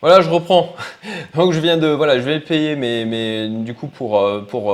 Voilà, 0.00 0.20
je 0.20 0.30
reprends. 0.30 0.74
Donc 1.34 1.52
je 1.52 1.60
viens 1.60 1.76
de, 1.76 1.88
voilà, 1.88 2.18
je 2.18 2.22
vais 2.22 2.40
payer, 2.40 2.76
mais 2.76 3.48
du 3.48 3.74
coup 3.74 3.88
pour, 3.88 4.24
pour 4.46 4.68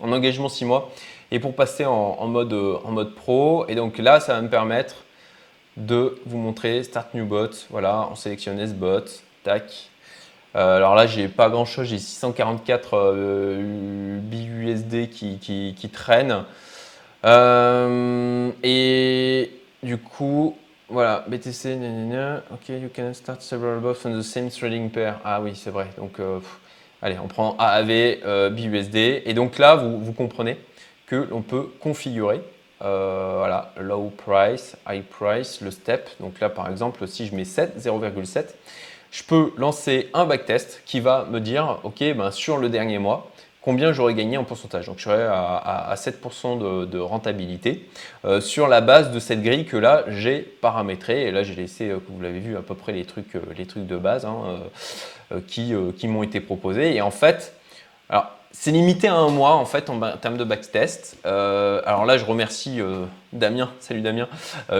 en 0.00 0.12
engagement 0.12 0.48
6 0.48 0.64
mois 0.64 0.90
et 1.30 1.38
pour 1.38 1.54
passer 1.54 1.84
en, 1.84 2.26
mode, 2.26 2.52
en 2.52 2.90
mode 2.90 3.14
pro. 3.14 3.66
Et 3.68 3.74
donc 3.74 3.98
là, 3.98 4.20
ça 4.20 4.34
va 4.34 4.40
me 4.40 4.48
permettre 4.48 4.96
de 5.76 6.18
vous 6.26 6.38
montrer 6.38 6.82
Start 6.82 7.14
New 7.14 7.26
Bot. 7.26 7.50
Voilà, 7.70 8.08
on 8.10 8.14
sélectionne 8.14 8.58
S-Bot, 8.58 9.04
tac. 9.44 9.90
Euh, 10.56 10.76
alors 10.76 10.94
là, 10.94 11.06
j'ai 11.06 11.28
pas 11.28 11.48
grand 11.48 11.64
chose, 11.64 11.86
j'ai 11.86 11.98
644 11.98 12.94
euh, 12.94 14.18
BUSD 14.20 15.08
qui, 15.08 15.38
qui, 15.38 15.88
traînent. 15.90 16.44
Euh, 17.24 18.50
et 18.64 19.52
du 19.82 19.98
coup, 19.98 20.56
voilà, 20.90 21.24
BTC, 21.28 21.78
ok, 22.52 22.68
you 22.68 22.88
can 22.94 23.14
start 23.14 23.42
several 23.42 23.80
bots 23.80 24.04
on 24.04 24.18
the 24.18 24.22
same 24.22 24.50
trading 24.50 24.90
pair. 24.90 25.20
Ah 25.24 25.40
oui, 25.40 25.52
c'est 25.54 25.70
vrai. 25.70 25.86
Donc, 25.96 26.20
allez, 27.00 27.18
on 27.18 27.28
prend 27.28 27.56
AAV, 27.58 28.50
BUSD. 28.50 29.22
Et 29.24 29.32
donc 29.34 29.58
là, 29.58 29.76
vous, 29.76 30.12
comprenez 30.12 30.58
que 31.06 31.16
l'on 31.16 31.42
peut 31.42 31.68
configurer 31.80 32.40
voilà, 32.80 33.72
low 33.78 34.12
price, 34.16 34.76
high 34.88 35.04
price, 35.04 35.60
le 35.60 35.70
step. 35.70 36.08
Donc 36.18 36.40
là, 36.40 36.48
par 36.48 36.68
exemple, 36.68 37.06
si 37.06 37.26
je 37.26 37.34
mets 37.34 37.44
7, 37.44 37.78
0,7, 37.78 38.46
je 39.10 39.22
peux 39.24 39.52
lancer 39.56 40.08
un 40.14 40.24
backtest 40.24 40.82
qui 40.86 41.00
va 41.00 41.26
me 41.30 41.40
dire, 41.40 41.80
OK, 41.84 41.98
ben 41.98 42.30
sur 42.30 42.58
le 42.58 42.68
dernier 42.68 42.98
mois, 42.98 43.30
combien 43.62 43.92
j'aurais 43.92 44.14
gagné 44.14 44.36
en 44.36 44.44
pourcentage. 44.44 44.86
Donc 44.86 44.98
je 44.98 45.04
serais 45.04 45.26
à, 45.26 45.92
7% 45.96 46.88
de, 46.88 46.98
rentabilité 46.98 47.88
euh, 48.24 48.40
sur 48.40 48.68
la 48.68 48.80
base 48.80 49.10
de 49.12 49.18
cette 49.18 49.42
grille 49.42 49.64
que 49.64 49.76
là 49.76 50.04
j'ai 50.08 50.40
paramétrée. 50.40 51.24
Et 51.26 51.30
là 51.30 51.42
j'ai 51.42 51.54
laissé, 51.54 51.90
euh, 51.90 51.98
vous 52.08 52.20
l'avez 52.20 52.40
vu, 52.40 52.56
à 52.56 52.62
peu 52.62 52.74
près 52.74 52.92
les 52.92 53.04
trucs, 53.04 53.36
euh, 53.36 53.42
les 53.56 53.66
trucs 53.66 53.86
de 53.86 53.96
base 53.96 54.24
hein, 54.24 54.60
qui, 55.46 55.72
qui 55.96 56.08
m'ont 56.08 56.22
été 56.22 56.40
proposés. 56.40 56.94
Et 56.94 57.02
en 57.02 57.10
fait, 57.10 57.54
alors 58.08 58.30
c'est 58.52 58.72
limité 58.72 59.06
à 59.06 59.14
un 59.14 59.28
mois 59.28 59.54
en 59.54 59.64
fait 59.64 59.88
en, 59.90 60.00
termes 60.16 60.36
de 60.36 60.44
backtest. 60.44 61.18
alors 61.24 62.04
là 62.04 62.18
je 62.18 62.24
remercie 62.24 62.80
Damien, 63.32 63.70
salut 63.78 64.00
Damien, 64.00 64.26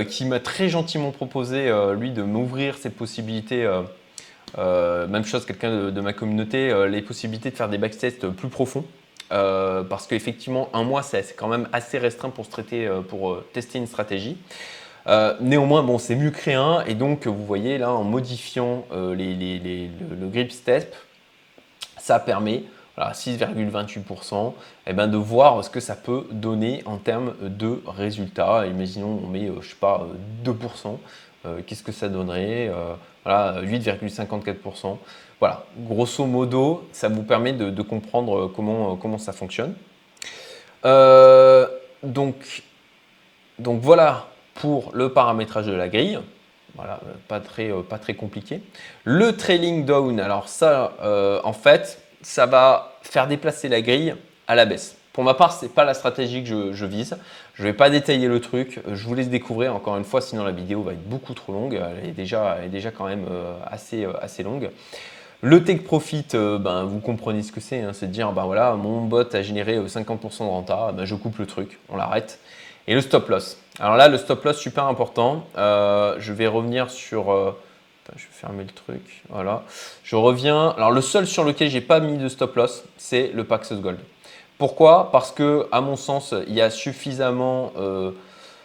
qui 0.09 0.25
m'a 0.25 0.41
très 0.41 0.69
gentiment 0.69 1.13
proposé 1.13 1.73
lui 1.97 2.11
de 2.11 2.23
m'ouvrir 2.23 2.77
ces 2.79 2.91
possibilités 2.91 3.65
euh, 4.59 5.07
même 5.07 5.25
chose, 5.25 5.45
quelqu'un 5.45 5.91
de, 5.91 6.01
ma 6.01 6.13
communauté, 6.13 6.71
euh, 6.71 6.89
les 6.89 7.03
possibilités 7.03 7.51
de 7.51 7.57
faire 7.57 7.69
des 7.69 7.79
backtests 7.79 8.29
plus 8.29 8.49
profonds. 8.49 8.85
Euh, 9.33 9.85
parce 9.85 10.07
qu'effectivement, 10.07 10.69
un 10.73 10.83
mois, 10.83 11.03
c'est 11.03 11.37
quand 11.37 11.47
même 11.47 11.69
assez 11.73 11.99
restreint 11.99 12.31
pour, 12.31 12.49
traiter, 12.49 12.91
pour 13.09 13.43
tester 13.53 13.79
une 13.79 13.87
stratégie. 13.87 14.37
néanmoins, 15.41 15.83
bon, 15.83 15.99
c'est 15.99 16.17
mieux 16.17 16.31
créer 16.31 16.55
un. 16.55 16.83
Et 16.87 16.95
donc, 16.95 17.27
vous 17.27 17.47
voyez 17.47 17.79
là, 17.79 17.93
en 17.93 18.03
modifiant 18.03 18.85
le, 18.91 20.29
grip 20.29 20.51
step, 20.51 20.97
ça 21.97 22.19
permet, 22.19 22.65
6,28%, 22.99 24.53
eh 24.89 24.93
ben, 24.93 25.07
de 25.07 25.17
voir 25.17 25.65
ce 25.65 25.71
que 25.71 25.81
ça 25.81 25.95
peut 25.95 26.27
donner 26.33 26.83
en 26.85 26.97
termes 26.97 27.35
de 27.41 27.81
résultats. 27.87 28.67
Imaginons, 28.67 29.21
on 29.25 29.29
met, 29.29 29.49
je 29.61 29.69
sais 29.69 29.77
pas, 29.77 30.09
2%. 30.45 30.99
Qu'est-ce 31.67 31.83
que 31.83 31.93
ça 31.93 32.09
donnerait 32.09 32.71
voilà, 33.25 33.63
8,54%. 33.63 34.99
Voilà, 35.39 35.65
grosso 35.79 36.27
modo, 36.27 36.89
ça 36.93 37.09
vous 37.09 37.23
permet 37.23 37.53
de, 37.53 37.83
comprendre 37.83 38.49
comment, 38.55 38.97
comment 38.97 39.19
ça 39.19 39.33
fonctionne. 39.33 39.75
Euh, 40.85 41.67
donc, 42.03 42.63
donc 43.59 43.81
voilà 43.81 44.29
pour 44.55 44.91
le 44.95 45.13
paramétrage 45.13 45.67
de 45.67 45.73
la 45.73 45.89
grille. 45.89 46.19
Voilà, 46.77 47.01
pas 47.27 47.41
très, 47.41 47.71
pas 47.89 47.99
très 47.99 48.15
compliqué. 48.15 48.63
Le 49.05 49.37
trailing 49.37 49.85
down, 49.85 50.21
alors 50.21 50.49
ça, 50.49 50.93
euh, 51.03 51.41
en 51.43 51.53
fait, 51.53 52.03
ça 52.23 52.47
va 52.47 52.99
faire 53.03 53.27
déplacer 53.27 53.69
la 53.69 53.81
grille 53.81 54.15
à 54.47 54.55
la 54.55 54.67
baisse. 54.67 54.97
Pour 55.21 55.27
ma 55.27 55.35
part, 55.35 55.53
ce 55.53 55.67
n'est 55.67 55.71
pas 55.71 55.85
la 55.85 55.93
stratégie 55.93 56.43
que 56.43 56.73
je, 56.73 56.85
vise. 56.87 57.19
Je 57.53 57.63
ne 57.63 57.69
vais 57.69 57.75
pas 57.75 57.91
détailler 57.91 58.27
le 58.27 58.41
truc. 58.41 58.81
Je 58.91 59.07
vous 59.07 59.15
laisse 59.15 59.29
découvrir 59.29 59.75
encore 59.77 59.99
une 59.99 60.05
fois, 60.05 60.23
sinon 60.23 60.45
la 60.45 60.51
vidéo 60.51 60.83
va 60.83 60.93
être 60.93 61.07
beaucoup 61.07 61.35
trop 61.35 61.53
longue. 61.53 61.75
Elle 61.75 62.09
est 62.09 62.13
déjà, 62.13 62.57
elle 62.59 62.65
est 62.65 62.69
déjà 62.71 62.91
quand 62.91 63.05
même 63.07 63.27
euh, 63.31 63.53
assez, 63.67 64.07
euh, 64.07 64.15
assez 64.23 64.43
longue. 64.43 64.71
Le 65.43 65.63
take 65.63 65.83
profit, 65.83 66.25
euh, 66.33 66.57
ben, 66.57 66.85
vous 66.85 67.01
comprenez 67.01 67.43
ce 67.43 67.53
que 67.53 67.61
c'est. 67.61 67.83
Hein. 67.83 67.91
c'est 67.93 68.07
de 68.07 68.13
dire, 68.13 68.33
ben 68.33 68.45
voilà, 68.45 68.75
mon 68.77 69.03
bot 69.03 69.27
a 69.35 69.43
généré 69.43 69.79
50% 69.79 70.39
de 70.39 70.45
renta, 70.45 70.93
ben, 70.93 71.05
je 71.05 71.15
coupe 71.15 71.37
le 71.37 71.45
truc, 71.45 71.79
on 71.91 71.99
l'arrête. 71.99 72.39
Et 72.87 72.95
le 72.95 73.03
stop 73.03 73.29
loss. 73.29 73.59
Alors 73.79 73.97
là, 73.97 74.09
le 74.09 74.17
stop 74.17 74.43
loss, 74.43 74.57
super 74.57 74.87
important. 74.87 75.45
je 75.55 76.33
vais 76.33 76.47
revenir 76.47 76.89
sur... 76.89 77.27
je 78.17 78.23
vais 78.23 78.33
fermer 78.33 78.65
le 78.65 78.73
truc. 78.73 79.21
Voilà. 79.29 79.65
Je 80.03 80.17
reviens. 80.17 80.71
Alors 80.79 80.93
le 80.93 81.03
seul 81.03 81.27
sur 81.27 81.45
lequel 81.45 81.69
j'ai 81.69 81.83
pas 81.83 82.01
mis 82.01 82.17
de 82.17 82.29
stop 82.29 82.57
loss, 82.57 82.85
c'est 82.97 83.33
le 83.35 83.45
Paxos 83.45 83.83
Gold. 83.83 83.99
Pourquoi? 84.61 85.11
Parce 85.11 85.33
que, 85.33 85.67
à 85.73 85.81
mon 85.81 85.97
sens, 85.97 86.35
il 86.47 86.53
y 86.53 86.61
a 86.61 86.69
suffisamment. 86.69 87.73
Euh, 87.79 88.11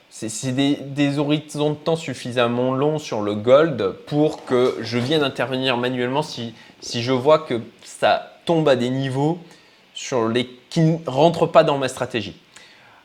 c'est 0.09 0.51
des, 0.51 1.19
horizons 1.19 1.69
de 1.69 1.75
temps 1.75 1.95
suffisamment 1.95 2.73
longs 2.73 2.99
sur 2.99 3.21
le 3.21 3.33
gold 3.33 3.93
pour 4.05 4.43
que 4.43 4.75
je 4.81 4.97
vienne 4.97 5.23
intervenir 5.23 5.77
manuellement 5.77 6.21
si, 6.21 6.53
je 6.81 7.11
vois 7.13 7.39
que 7.39 7.61
ça 7.81 8.33
tombe 8.43 8.67
à 8.67 8.75
des 8.75 8.89
niveaux 8.89 9.39
qui 9.93 10.81
ne 10.81 10.97
rentrent 11.07 11.47
pas 11.47 11.63
dans 11.63 11.77
ma 11.77 11.87
stratégie. 11.87 12.35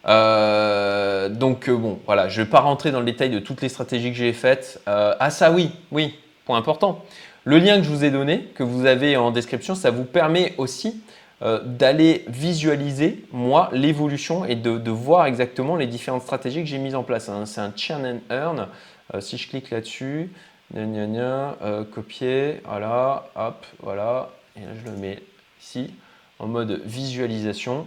Euh, 0.09 1.29
donc 1.29 1.69
euh, 1.69 1.77
bon, 1.77 2.01
voilà, 2.07 2.29
je 2.29 2.41
ne 2.41 2.45
vais 2.45 2.51
pas 2.51 2.61
rentrer 2.61 2.91
dans 2.91 2.99
le 2.99 3.07
détail 3.07 3.31
de 3.31 3.39
toutes 3.39 3.63
les 3.63 3.69
stratégies 3.69 4.11
que 4.11 4.17
j'ai 4.17 4.33
faites. 4.33 4.83
ah 4.87 5.31
ça 5.31 5.53
oui, 5.53 5.71
oui, 5.93 6.17
point 6.45 6.59
important. 6.59 7.05
Le 7.45 7.59
lien 7.59 7.77
que 7.77 7.85
je 7.85 7.91
vous 7.91 8.05
ai 8.05 8.11
donné, 8.11 8.49
que 8.57 8.65
vous 8.65 8.85
avez 8.85 9.17
en 9.17 9.31
description, 9.31 9.77
ça 9.77 9.93
vous 9.93 10.05
permet 10.05 10.55
aussi 10.59 11.01
euh, 11.43 11.61
d'aller 11.65 12.27
visualiser, 12.29 13.25
moi, 13.33 13.71
l'évolution 13.73 14.45
et 14.45 14.57
de, 14.57 14.91
voir 14.91 15.25
exactement 15.25 15.77
les 15.77 15.87
différentes 15.87 16.21
stratégies 16.21 16.61
que 16.61 16.69
j'ai 16.69 16.77
mises 16.77 16.95
en 16.95 17.03
place. 17.03 17.31
Hein. 17.31 17.47
C'est 17.47 17.63
un 17.63 17.73
churn 17.75 18.05
and 18.05 18.35
earn. 18.35 18.69
Euh, 19.15 19.23
si 19.23 19.39
je 19.39 19.49
clique 19.49 19.71
là-dessus, 19.71 20.31
euh, 20.77 21.85
copier, 21.85 22.61
voilà, 22.67 23.25
hop, 23.37 23.65
voilà, 23.83 24.29
et 24.55 24.61
là 24.61 24.73
je 24.79 24.91
le 24.91 24.97
mets 24.99 25.23
ici 25.63 25.95
en 26.39 26.47
mode 26.47 26.83
visualisation. 26.85 27.87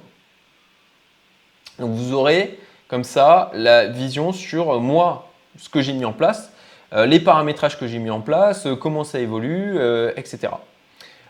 Donc 1.77 1.91
vous 1.91 2.13
aurez 2.13 2.57
comme 2.87 3.03
ça 3.03 3.51
la 3.53 3.85
vision 3.85 4.31
sur 4.31 4.81
moi, 4.81 5.31
ce 5.59 5.69
que 5.69 5.81
j'ai 5.81 5.93
mis 5.93 6.05
en 6.05 6.13
place, 6.13 6.51
les 6.91 7.19
paramétrages 7.19 7.79
que 7.79 7.87
j'ai 7.87 7.99
mis 7.99 8.09
en 8.09 8.21
place, 8.21 8.67
comment 8.79 9.03
ça 9.03 9.19
évolue, 9.19 9.77
etc. 10.15 10.49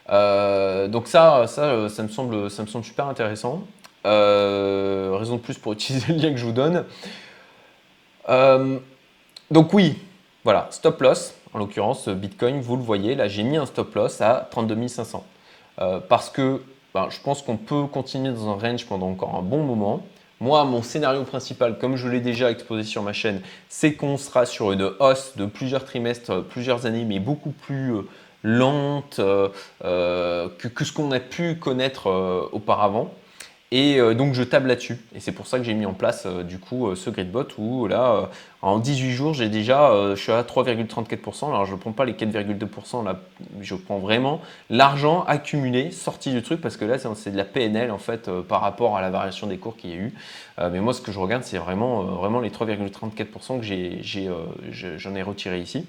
Euh, 0.09 0.87
donc 0.87 1.07
ça, 1.07 1.45
ça, 1.47 1.89
ça, 1.89 2.03
me 2.03 2.07
semble, 2.07 2.49
ça 2.49 2.63
me 2.63 2.67
semble 2.67 2.85
super 2.85 3.07
intéressant. 3.07 3.63
Euh, 4.05 5.15
raison 5.17 5.37
de 5.37 5.41
plus 5.41 5.57
pour 5.57 5.73
utiliser 5.73 6.13
le 6.13 6.19
lien 6.19 6.31
que 6.31 6.37
je 6.37 6.45
vous 6.45 6.51
donne. 6.51 6.85
Euh, 8.29 8.79
donc 9.51 9.73
oui, 9.73 9.97
voilà, 10.43 10.67
stop 10.71 11.01
loss, 11.01 11.35
en 11.53 11.59
l'occurrence 11.59 12.09
Bitcoin, 12.09 12.61
vous 12.61 12.75
le 12.75 12.81
voyez, 12.81 13.15
là 13.15 13.27
j'ai 13.27 13.43
mis 13.43 13.57
un 13.57 13.65
stop 13.65 13.93
loss 13.95 14.21
à 14.21 14.47
32 14.51 14.87
500. 14.87 15.23
parce 16.09 16.29
que 16.29 16.61
ben, 16.93 17.07
je 17.09 17.19
pense 17.19 17.41
qu'on 17.41 17.57
peut 17.57 17.85
continuer 17.85 18.31
dans 18.31 18.49
un 18.49 18.55
range 18.55 18.85
pendant 18.85 19.09
encore 19.09 19.35
un 19.35 19.41
bon 19.41 19.63
moment. 19.63 20.03
Moi, 20.39 20.63
mon 20.65 20.81
scénario 20.81 21.23
principal, 21.23 21.77
comme 21.77 21.95
je 21.95 22.07
l'ai 22.07 22.19
déjà 22.19 22.51
exposé 22.51 22.83
sur 22.83 23.01
ma 23.01 23.13
chaîne, 23.13 23.41
c'est 23.69 23.93
qu'on 23.93 24.17
sera 24.17 24.45
sur 24.45 24.73
une 24.73 24.91
hausse 24.99 25.37
de 25.37 25.45
plusieurs 25.45 25.85
trimestres, 25.85 26.43
plusieurs 26.43 26.85
années, 26.85 27.05
mais 27.05 27.19
beaucoup 27.19 27.51
plus 27.51 27.93
lente 28.43 29.19
euh, 29.19 29.49
euh, 29.83 30.49
que, 30.59 30.85
ce 30.85 30.91
qu'on 30.91 31.11
a 31.11 31.19
pu 31.19 31.55
connaître 31.55 32.07
euh, 32.07 32.49
auparavant. 32.51 33.11
Et 33.75 33.97
donc 34.13 34.35
je 34.35 34.43
table 34.43 34.67
là-dessus. 34.67 34.99
Et 35.15 35.19
c'est 35.19 35.31
pour 35.31 35.47
ça 35.47 35.57
que 35.57 35.63
j'ai 35.63 35.73
mis 35.73 35.87
en 35.87 35.93
place 35.93 36.27
du 36.27 36.59
coup 36.59 36.95
ce 36.95 37.09
gridbot 37.09 37.47
où 37.57 37.87
là, 37.87 38.29
en 38.61 38.77
18 38.77 39.11
jours, 39.13 39.33
j'ai 39.33 39.49
déjà, 39.49 40.11
je 40.11 40.21
suis 40.21 40.31
à 40.31 40.43
3,34%. 40.43 41.47
Alors 41.47 41.65
je 41.65 41.71
ne 41.71 41.77
prends 41.77 41.91
pas 41.91 42.05
les 42.05 42.13
4,2%, 42.13 43.03
là, 43.03 43.19
je 43.61 43.73
prends 43.73 43.97
vraiment 43.97 44.41
l'argent 44.69 45.23
accumulé, 45.23 45.89
sorti 45.89 46.29
du 46.29 46.43
truc, 46.43 46.61
parce 46.61 46.77
que 46.77 46.85
là, 46.85 46.99
c'est 46.99 47.31
de 47.31 47.35
la 47.35 47.45
PNL 47.45 47.89
en 47.89 47.97
fait 47.97 48.29
par 48.43 48.61
rapport 48.61 48.95
à 48.95 49.01
la 49.01 49.09
variation 49.09 49.47
des 49.47 49.57
cours 49.57 49.75
qu'il 49.75 49.89
y 49.89 49.93
a 49.93 49.95
eu. 49.95 50.13
mais 50.71 50.79
moi, 50.79 50.93
ce 50.93 51.01
que 51.01 51.11
je 51.11 51.17
regarde, 51.17 51.41
c'est 51.41 51.57
vraiment, 51.57 52.03
vraiment 52.03 52.41
les 52.41 52.51
3,34% 52.51 53.59
que 53.59 53.65
j'en 54.99 55.15
ai, 55.15 55.17
ai 55.17 55.23
retiré 55.23 55.59
ici. 55.59 55.87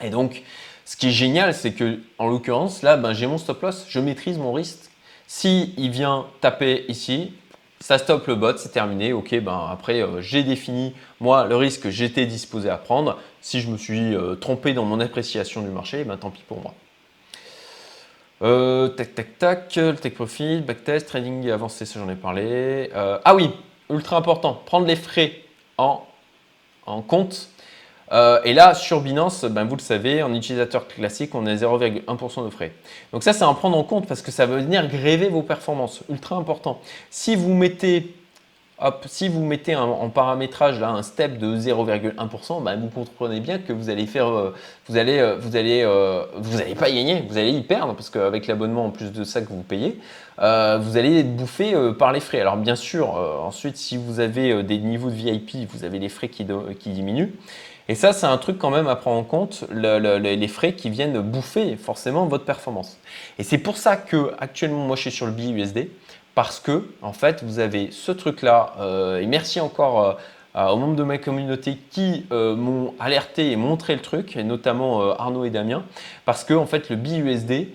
Et 0.00 0.08
donc, 0.08 0.42
ce 0.86 0.96
qui 0.96 1.08
est 1.08 1.12
génial, 1.12 1.52
c'est 1.52 1.72
que, 1.72 1.98
en 2.16 2.28
l'occurrence, 2.28 2.82
là, 2.82 2.96
ben, 2.96 3.12
j'ai 3.12 3.26
mon 3.26 3.38
stop 3.38 3.60
loss, 3.60 3.86
je 3.88 3.98
maîtrise 3.98 4.38
mon 4.38 4.52
risque. 4.52 4.88
Si 5.26 5.74
il 5.76 5.90
vient 5.90 6.26
taper 6.40 6.84
ici, 6.86 7.32
ça 7.80 7.98
stoppe 7.98 8.28
le 8.28 8.36
bot, 8.36 8.56
c'est 8.56 8.70
terminé. 8.70 9.12
Ok, 9.12 9.34
ben 9.40 9.68
après, 9.68 10.00
euh, 10.00 10.22
j'ai 10.22 10.44
défini 10.44 10.94
moi 11.18 11.44
le 11.46 11.56
risque 11.56 11.82
que 11.82 11.90
j'étais 11.90 12.24
disposé 12.24 12.70
à 12.70 12.76
prendre. 12.76 13.18
Si 13.40 13.60
je 13.60 13.68
me 13.68 13.76
suis 13.76 14.14
euh, 14.14 14.36
trompé 14.36 14.74
dans 14.74 14.84
mon 14.84 15.00
appréciation 15.00 15.60
du 15.62 15.70
marché, 15.70 16.04
ben 16.04 16.16
tant 16.16 16.30
pis 16.30 16.44
pour 16.46 16.62
moi. 16.62 16.72
Euh, 18.42 18.88
tac, 18.88 19.16
tac, 19.16 19.38
tac, 19.38 19.76
le 19.76 19.96
take 19.96 20.14
profit, 20.14 20.60
backtest, 20.60 21.08
trading 21.08 21.50
avancé, 21.50 21.84
ça 21.84 21.98
j'en 21.98 22.08
ai 22.08 22.14
parlé. 22.14 22.90
ah 22.94 23.34
oui, 23.34 23.50
ultra 23.90 24.18
important, 24.18 24.62
prendre 24.66 24.86
les 24.86 24.96
frais 24.96 25.40
en, 25.78 26.06
en 26.86 27.02
compte 27.02 27.48
euh, 28.12 28.40
et 28.44 28.52
là, 28.52 28.74
sur 28.74 29.00
Binance, 29.00 29.44
ben, 29.44 29.64
vous 29.64 29.76
le 29.76 29.80
savez, 29.80 30.22
en 30.22 30.32
utilisateur 30.32 30.86
classique, 30.86 31.34
on 31.34 31.46
a 31.46 31.54
0,1% 31.54 32.44
de 32.44 32.50
frais. 32.50 32.72
Donc 33.12 33.22
ça, 33.22 33.32
c'est 33.32 33.44
à 33.44 33.52
prendre 33.52 33.76
en 33.76 33.84
compte 33.84 34.06
parce 34.06 34.22
que 34.22 34.30
ça 34.30 34.46
va 34.46 34.56
venir 34.56 34.88
gréver 34.88 35.28
vos 35.28 35.42
performances. 35.42 36.02
Ultra 36.08 36.36
important. 36.36 36.80
Si 37.10 37.34
vous 37.34 37.52
mettez, 37.52 38.14
hop, 38.78 39.04
si 39.08 39.28
vous 39.28 39.44
mettez 39.44 39.74
en 39.74 40.08
paramétrage 40.08 40.78
là, 40.78 40.90
un 40.90 41.02
step 41.02 41.38
de 41.38 41.56
0,1%, 41.56 42.62
ben, 42.62 42.76
vous 42.76 42.88
comprenez 42.88 43.40
bien 43.40 43.58
que 43.58 43.72
vous 43.72 43.90
allez 43.90 44.06
faire, 44.06 44.28
euh, 44.28 44.54
vous 44.88 44.96
allez, 44.96 45.18
euh, 45.18 45.36
vous 45.40 45.56
allez, 45.56 45.84
vous 46.36 46.58
n'allez 46.58 46.76
pas 46.76 46.90
gagner, 46.92 47.24
vous 47.28 47.38
allez 47.38 47.50
y 47.50 47.62
perdre 47.62 47.94
parce 47.94 48.10
qu'avec 48.10 48.46
l'abonnement 48.46 48.84
en 48.84 48.90
plus 48.90 49.10
de 49.10 49.24
ça 49.24 49.40
que 49.40 49.48
vous 49.48 49.62
payez, 49.62 49.98
vous 50.38 50.96
allez 50.96 51.20
être 51.20 51.34
bouffé 51.34 51.74
par 51.98 52.12
les 52.12 52.20
frais. 52.20 52.40
Alors 52.40 52.56
bien 52.56 52.76
sûr, 52.76 53.14
ensuite, 53.42 53.78
si 53.78 53.96
vous 53.96 54.20
avez 54.20 54.62
des 54.62 54.78
niveaux 54.78 55.10
de 55.10 55.14
VIP, 55.14 55.68
vous 55.68 55.82
avez 55.82 55.98
les 55.98 56.10
frais 56.10 56.28
qui 56.28 56.44
diminuent. 56.44 57.32
Et 57.88 57.94
ça, 57.94 58.12
c'est 58.12 58.26
un 58.26 58.36
truc 58.38 58.58
quand 58.58 58.70
même 58.70 58.88
à 58.88 58.96
prendre 58.96 59.18
en 59.18 59.24
compte, 59.24 59.64
les 59.70 60.48
frais 60.48 60.72
qui 60.72 60.90
viennent 60.90 61.20
bouffer 61.20 61.76
forcément 61.76 62.26
votre 62.26 62.44
performance. 62.44 62.98
Et 63.38 63.44
c'est 63.44 63.58
pour 63.58 63.76
ça 63.76 63.96
que 63.96 64.32
actuellement, 64.38 64.84
moi, 64.84 64.96
je 64.96 65.02
suis 65.02 65.10
sur 65.10 65.26
le 65.26 65.32
BUSD 65.32 65.88
parce 66.34 66.58
que 66.58 66.90
en 67.00 67.12
fait, 67.12 67.44
vous 67.44 67.58
avez 67.60 67.90
ce 67.92 68.12
truc-là. 68.12 68.74
Euh, 68.80 69.20
et 69.20 69.26
merci 69.26 69.60
encore 69.60 70.18
euh, 70.56 70.68
aux 70.68 70.76
membres 70.76 70.96
de 70.96 71.04
ma 71.04 71.18
communauté 71.18 71.78
qui 71.90 72.26
euh, 72.32 72.56
m'ont 72.56 72.94
alerté 72.98 73.52
et 73.52 73.56
montré 73.56 73.94
le 73.94 74.02
truc, 74.02 74.36
et 74.36 74.42
notamment 74.42 75.12
Arnaud 75.12 75.44
et 75.44 75.50
Damien, 75.50 75.84
parce 76.24 76.42
que 76.42 76.54
en 76.54 76.66
fait, 76.66 76.90
le 76.90 76.96
BUSD, 76.96 77.68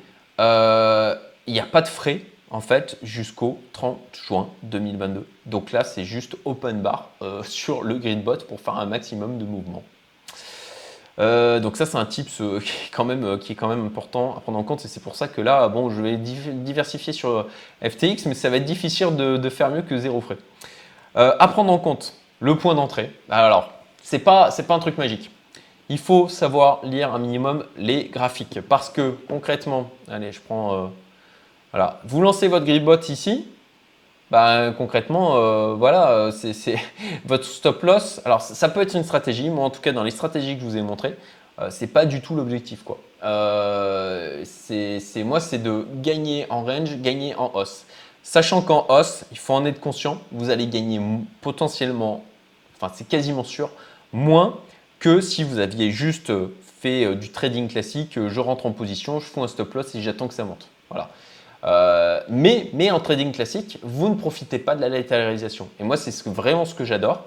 il 1.47 1.53
n'y 1.53 1.59
a 1.59 1.66
pas 1.66 1.82
de 1.82 1.88
frais 1.88 2.22
en 2.51 2.59
fait 2.59 2.97
jusqu'au 3.01 3.59
30 3.74 3.97
juin 4.28 4.49
2022. 4.64 5.26
Donc 5.45 5.72
là, 5.72 5.84
c'est 5.84 6.03
juste 6.03 6.36
open 6.45 6.82
bar 6.82 7.09
euh, 7.22 7.41
sur 7.47 7.84
le 7.84 7.97
gridbot 7.97 8.38
pour 8.47 8.59
faire 8.59 8.76
un 8.76 8.86
maximum 8.86 9.39
de 9.39 9.45
mouvements. 9.45 9.84
Euh, 11.20 11.59
donc 11.59 11.78
ça, 11.78 11.86
c'est 11.86 11.97
un 11.97 12.05
est 12.09 12.91
quand 12.91 13.05
même, 13.05 13.38
qui 13.39 13.51
est 13.51 13.55
quand 13.55 13.68
même 13.68 13.86
important 13.86 14.36
à 14.38 14.39
prendre 14.39 14.57
en 14.57 14.64
compte. 14.64 14.86
Et 14.86 14.88
c'est 14.88 15.03
pour 15.03 15.16
ça 15.16 15.28
que 15.28 15.41
là, 15.41 15.68
bon, 15.68 15.89
je 15.89 16.01
vais 16.01 16.18
diversifier 16.18 17.14
sur 17.14 17.47
FTX, 17.84 18.26
mais 18.26 18.34
ça 18.34 18.49
va 18.49 18.57
être 18.57 18.66
difficile 18.66 19.16
de, 19.16 19.49
faire 19.49 19.70
mieux 19.70 19.82
que 19.82 19.97
zéro 19.97 20.22
frais. 20.22 20.38
à 21.16 21.47
prendre 21.47 21.72
en 21.72 21.80
compte, 21.80 22.14
le 22.39 22.55
point 22.57 22.76
d'entrée. 22.76 23.12
Alors, 23.30 23.72
c'est 24.03 24.20
pas, 24.20 24.49
pas 24.51 24.74
un 24.74 24.80
truc 24.80 24.97
magique 24.97 25.30
il 25.91 25.97
faut 25.97 26.30
savoir 26.30 26.80
lire 26.86 27.14
un 27.14 27.20
minimum 27.20 27.66
les 27.76 28.05
graphiques. 28.05 28.62
Parce 28.62 28.89
que 28.89 29.18
concrètement, 29.28 29.89
allez, 30.07 30.32
je 30.32 30.39
prends. 30.39 30.74
Euh, 30.74 30.88
voilà, 31.74 31.99
vous 32.05 32.22
lancez 32.22 32.47
votre 32.47 32.66
gripbot 32.66 32.95
ici. 33.09 33.45
Ben, 34.32 34.73
concrètement, 34.77 35.36
euh, 35.36 35.75
voilà, 35.75 36.11
euh, 36.11 36.32
c'est 36.32 36.75
votre 37.25 37.45
stop 37.45 37.84
loss. 37.84 38.21
Alors, 38.25 38.41
ça 38.41 38.69
peut 38.69 38.82
être 38.82 38.95
une 38.95 39.03
stratégie. 39.03 39.49
Moi, 39.49 39.63
en 39.63 39.69
tout 39.69 39.82
cas, 39.82 39.91
dans 39.91 40.03
les 40.03 40.11
stratégies 40.11 40.55
que 40.55 40.61
je 40.61 40.65
vous 40.65 40.77
ai 40.77 40.82
montrées, 40.82 41.15
c'est 41.69 41.88
pas 41.88 42.07
du 42.07 42.21
tout 42.21 42.34
l'objectif. 42.34 42.82
quoi. 42.84 42.97
c'est 44.43 45.23
moi, 45.23 45.39
c'est 45.39 45.59
de 45.61 45.86
gagner 46.01 46.47
en 46.49 46.63
range, 46.63 46.97
gagner 46.97 47.36
en 47.36 47.51
hausse. 47.53 47.86
Sachant 48.23 48.61
qu'en 48.61 48.86
hausse, 48.89 49.25
il 49.32 49.38
faut 49.38 49.53
en 49.53 49.65
être 49.65 49.79
conscient, 49.79 50.21
vous 50.32 50.49
allez 50.49 50.67
gagner 50.67 50.99
potentiellement, 51.41 52.23
enfin 52.77 52.91
c'est 52.95 53.07
quasiment 53.07 53.43
sûr, 53.43 53.69
moins 54.13 54.59
que 54.99 55.19
si 55.19 55.43
vous 55.43 55.57
aviez 55.57 55.89
juste 55.89 56.29
euh, 56.29 56.55
fait 56.79 57.05
euh, 57.05 57.15
du 57.15 57.29
trading 57.29 57.67
classique, 57.67 58.17
euh, 58.17 58.29
je 58.29 58.39
rentre 58.39 58.67
en 58.67 58.71
position, 58.71 59.19
je 59.19 59.25
fais 59.25 59.41
un 59.41 59.47
stop 59.47 59.73
loss 59.73 59.95
et 59.95 60.01
j'attends 60.01 60.27
que 60.27 60.36
ça 60.36 60.43
monte. 60.43 60.67
Voilà. 60.89 61.09
Mais, 61.64 62.70
mais 62.74 62.91
en 62.91 62.99
trading 62.99 63.32
classique, 63.32 63.80
vous 63.84 64.09
ne 64.09 64.16
profitez 64.16 64.59
pas 64.59 64.76
de 64.76 64.82
la 64.82 64.89
latéralisation. 64.89 65.70
Et 65.80 65.84
moi, 65.84 65.97
c'est 65.97 66.28
vraiment 66.28 66.66
ce 66.66 66.76
que 66.76 66.86
j'adore, 66.86 67.26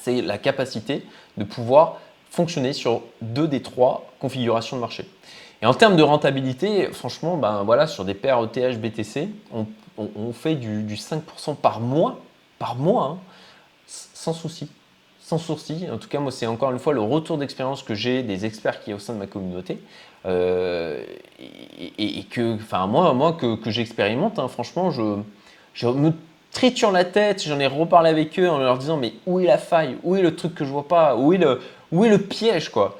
c'est 0.00 0.22
la 0.22 0.38
capacité 0.38 1.04
de 1.36 1.44
pouvoir 1.44 1.98
fonctionner 2.30 2.72
sur 2.72 3.02
deux 3.22 3.48
des 3.48 3.62
trois 3.62 4.10
configurations 4.20 4.76
de 4.76 4.80
marché. 4.80 5.08
Et 5.62 5.66
en 5.66 5.74
termes 5.74 5.96
de 5.96 6.02
rentabilité, 6.02 6.88
franchement, 6.92 7.36
ben 7.36 7.62
voilà, 7.64 7.86
sur 7.86 8.04
des 8.04 8.14
paires 8.14 8.42
ETH 8.42 8.80
BTC, 8.80 9.28
on, 9.52 10.32
fait 10.32 10.54
du, 10.54 10.94
5% 10.94 11.56
par 11.56 11.80
mois, 11.80 12.20
par 12.58 12.76
mois, 12.76 13.04
hein, 13.04 13.18
sans 13.86 14.32
souci 14.32 14.68
sans 15.28 15.36
sourcil. 15.36 15.90
En 15.92 15.98
tout 15.98 16.08
cas, 16.08 16.20
moi, 16.20 16.32
c'est 16.32 16.46
encore 16.46 16.70
une 16.70 16.78
fois 16.78 16.94
le 16.94 17.02
retour 17.02 17.36
d'expérience 17.36 17.82
que 17.82 17.94
j'ai 17.94 18.22
des 18.22 18.46
experts 18.46 18.80
qui 18.80 18.92
est 18.92 18.94
au 18.94 18.98
sein 18.98 19.12
de 19.12 19.18
ma 19.18 19.26
communauté. 19.26 19.78
Euh, 20.24 21.04
et, 21.98 22.24
que, 22.24 22.54
enfin, 22.54 22.86
moi, 22.86 23.12
moi 23.12 23.34
que, 23.34 23.70
j'expérimente, 23.70 24.38
hein, 24.38 24.48
franchement, 24.48 24.90
je, 24.90 25.86
me 25.86 26.12
triture 26.50 26.92
la 26.92 27.04
tête. 27.04 27.42
J'en 27.42 27.60
ai 27.60 27.66
reparlé 27.66 28.08
avec 28.08 28.38
eux 28.38 28.48
en 28.48 28.58
leur 28.58 28.78
disant 28.78 28.96
Mais 28.96 29.12
où 29.26 29.38
est 29.38 29.44
la 29.44 29.58
faille? 29.58 29.98
Où 30.02 30.16
est 30.16 30.22
le 30.22 30.34
truc 30.34 30.54
que 30.54 30.64
je 30.64 30.70
vois 30.70 30.88
pas? 30.88 31.14
Où 31.14 31.34
est 31.34 31.38
le, 31.38 32.18
piège 32.18 32.70
quoi? 32.70 32.98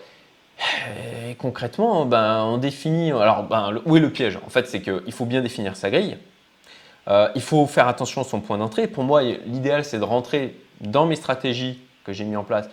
Concrètement, 1.38 2.04
ben, 2.04 2.44
on 2.44 2.58
définit. 2.58 3.10
Alors, 3.10 3.44
ben, 3.44 3.80
où 3.86 3.96
est 3.96 4.00
le 4.00 4.10
piège? 4.10 4.38
En 4.46 4.50
fait, 4.50 4.68
c'est 4.68 4.82
qu'il 4.82 5.12
faut 5.12 5.24
bien 5.24 5.40
définir 5.40 5.76
sa 5.76 5.88
grille. 5.88 6.18
Euh, 7.08 7.30
il 7.34 7.40
faut 7.40 7.64
faire 7.66 7.88
attention 7.88 8.20
à 8.20 8.24
son 8.24 8.40
point 8.40 8.58
d'entrée. 8.58 8.86
Pour 8.86 9.02
moi, 9.02 9.22
l'idéal, 9.22 9.82
c'est 9.82 9.98
de 9.98 10.04
rentrer 10.04 10.54
dans 10.82 11.06
mes 11.06 11.16
stratégies 11.16 11.78
que 12.08 12.14
j'ai 12.14 12.24
mis 12.24 12.36
en 12.36 12.44
place 12.44 12.68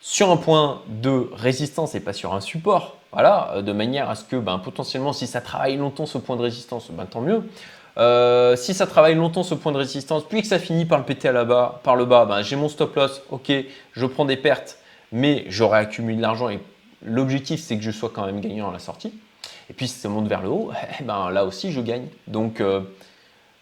sur 0.00 0.30
un 0.30 0.38
point 0.38 0.80
de 0.88 1.28
résistance 1.34 1.94
et 1.94 2.00
pas 2.00 2.14
sur 2.14 2.32
un 2.34 2.40
support. 2.40 2.96
Voilà, 3.12 3.52
euh, 3.54 3.62
de 3.62 3.72
manière 3.72 4.08
à 4.08 4.14
ce 4.14 4.24
que 4.24 4.36
ben, 4.36 4.58
potentiellement, 4.58 5.12
si 5.12 5.26
ça 5.26 5.42
travaille 5.42 5.76
longtemps 5.76 6.06
ce 6.06 6.16
point 6.16 6.36
de 6.36 6.42
résistance, 6.42 6.90
ben, 6.90 7.04
tant 7.04 7.20
mieux. 7.20 7.42
Euh, 7.98 8.56
si 8.56 8.72
ça 8.72 8.86
travaille 8.86 9.14
longtemps 9.14 9.42
ce 9.42 9.54
point 9.54 9.72
de 9.72 9.76
résistance, 9.76 10.22
puis 10.26 10.40
que 10.40 10.48
ça 10.48 10.58
finit 10.58 10.86
par 10.86 10.98
le 10.98 11.04
péter 11.04 11.28
à 11.28 11.32
la 11.32 11.44
bas, 11.44 11.80
par 11.82 11.96
le 11.96 12.06
bas, 12.06 12.24
ben, 12.24 12.40
j'ai 12.40 12.56
mon 12.56 12.68
stop 12.68 12.96
loss, 12.96 13.20
ok, 13.30 13.52
je 13.92 14.06
prends 14.06 14.24
des 14.24 14.36
pertes, 14.36 14.78
mais 15.12 15.44
j'aurai 15.48 15.80
accumulé 15.80 16.16
de 16.16 16.22
l'argent 16.22 16.48
et 16.48 16.60
l'objectif 17.04 17.60
c'est 17.60 17.76
que 17.76 17.82
je 17.82 17.90
sois 17.90 18.10
quand 18.14 18.24
même 18.24 18.40
gagnant 18.40 18.70
à 18.70 18.72
la 18.72 18.78
sortie. 18.78 19.12
Et 19.68 19.72
puis 19.72 19.88
si 19.88 19.98
ça 19.98 20.08
monte 20.08 20.28
vers 20.28 20.40
le 20.40 20.48
haut, 20.48 20.70
eh 20.98 21.04
ben, 21.04 21.30
là 21.30 21.44
aussi 21.44 21.72
je 21.72 21.80
gagne. 21.80 22.06
Donc 22.26 22.60
euh, 22.60 22.80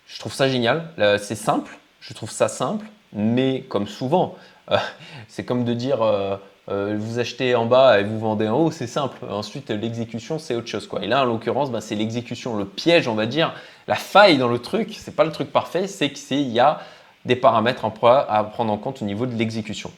je 0.07 0.21
trouve 0.21 0.35
ça 0.35 0.49
génial, 0.49 0.91
c'est 1.19 1.35
simple, 1.35 1.77
je 2.01 2.13
trouve 2.13 2.31
ça 2.31 2.49
simple, 2.49 2.87
mais 3.13 3.65
comme 3.69 3.87
souvent, 3.87 4.37
c'est 5.29 5.45
comme 5.45 5.65
de 5.65 5.75
dire 5.75 6.03
euh, 6.03 6.37
euh, 6.69 6.97
vous 6.99 7.19
achetez 7.19 7.55
en 7.55 7.67
bas 7.67 8.01
et 8.01 8.05
vous 8.05 8.19
vendez 8.19 8.49
en 8.49 8.59
haut, 8.59 8.71
c'est 8.71 8.87
simple. 8.87 9.19
Ensuite, 9.29 9.71
l'exécution, 9.71 10.39
c'est 10.39 10.55
autre 10.55 10.67
chose. 10.67 10.87
Quoi. 10.87 11.03
Et 11.03 11.07
là, 11.07 11.23
en 11.23 11.25
l'occurrence, 11.25 11.71
bah, 11.71 11.81
c'est 11.81 11.95
l'exécution, 11.95 12.57
le 12.57 12.67
piège, 12.67 13.09
on 13.09 13.15
va 13.15 13.27
dire, 13.27 13.55
la 13.87 13.95
faille 13.95 14.39
dans 14.39 14.49
le 14.49 14.59
truc. 14.59 14.95
C'est 14.99 15.17
pas 15.17 15.25
le 15.25 15.33
truc 15.33 15.51
parfait, 15.51 15.87
c'est 15.87 16.11
qu'il 16.11 16.49
y 16.49 16.61
a 16.61 16.81
des 17.25 17.37
paramètres 17.37 17.85
à 17.85 18.45
prendre 18.45 18.73
en 18.73 18.79
compte 18.79 19.03
au 19.03 19.05
niveau 19.05 19.27
de 19.27 19.35
l'exécution. 19.35 19.91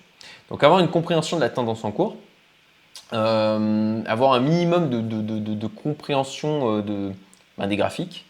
Donc, 0.48 0.64
avoir 0.64 0.80
une 0.80 0.88
compréhension 0.88 1.36
de 1.36 1.42
la 1.42 1.50
tendance 1.50 1.84
en 1.84 1.92
cours, 1.92 2.16
avoir 3.12 4.32
un 4.32 4.40
minimum 4.40 4.88
de, 4.90 5.66
compréhension 5.66 6.82
ben, 7.58 7.66
des 7.66 7.76
graphiques, 7.76 8.26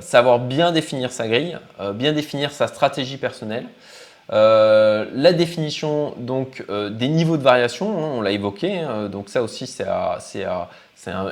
savoir 0.00 0.38
bien 0.38 0.72
définir 0.72 1.10
sa 1.10 1.28
grille, 1.28 1.58
bien 1.94 2.12
définir 2.12 2.50
sa 2.52 2.66
stratégie 2.66 3.18
personnelle, 3.18 3.66
euh, 4.32 5.06
la 5.12 5.32
définition 5.32 6.14
donc 6.16 6.64
euh, 6.70 6.88
des 6.88 7.08
niveaux 7.08 7.36
de 7.36 7.42
variation, 7.42 7.90
hein, 7.98 8.10
on 8.14 8.22
l'a 8.22 8.32
évoqué, 8.32 8.78
hein, 8.78 9.08
donc 9.08 9.28
ça 9.28 9.42
aussi 9.42 9.66
c'est 9.66 9.86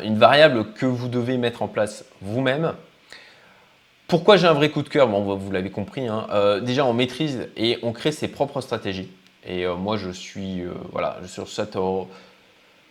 une 0.04 0.18
variable 0.18 0.72
que 0.74 0.84
vous 0.84 1.08
devez 1.08 1.38
mettre 1.38 1.62
en 1.62 1.68
place 1.68 2.04
vous-même. 2.20 2.74
Pourquoi 4.08 4.36
j'ai 4.36 4.46
un 4.46 4.52
vrai 4.52 4.68
coup 4.68 4.82
de 4.82 4.90
cœur? 4.90 5.08
Bon, 5.08 5.22
Vous 5.36 5.50
l'avez 5.50 5.70
compris, 5.70 6.06
hein, 6.06 6.26
euh, 6.32 6.60
déjà 6.60 6.84
on 6.84 6.92
maîtrise 6.92 7.48
et 7.56 7.78
on 7.82 7.92
crée 7.92 8.12
ses 8.12 8.28
propres 8.28 8.60
stratégies. 8.60 9.10
Et 9.46 9.66
moi 9.66 9.96
je 9.96 10.10
suis 10.10 10.62
voilà, 10.92 11.16
sur 11.26 11.48
cette... 11.48 11.76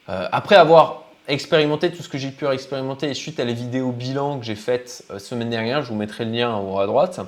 après 0.07 0.57
avoir 0.57 1.03
expérimenté 1.29 1.91
tout 1.91 2.03
ce 2.03 2.09
que 2.09 2.17
j'ai 2.17 2.31
pu 2.31 2.45
expérimenter 2.45 3.09
et 3.09 3.13
suite 3.13 3.39
à 3.39 3.45
les 3.45 3.53
vidéos 3.53 3.93
bilan 3.93 4.37
que 4.37 4.43
j'ai 4.43 4.55
faites 4.55 5.05
semaine 5.17 5.49
dernière, 5.49 5.81
je 5.81 5.87
vous 5.87 5.95
mettrai 5.95 6.25
le 6.25 6.31
lien 6.31 6.51
en 6.51 6.61
haut 6.69 6.79
à 6.79 6.87
droite 6.87 7.21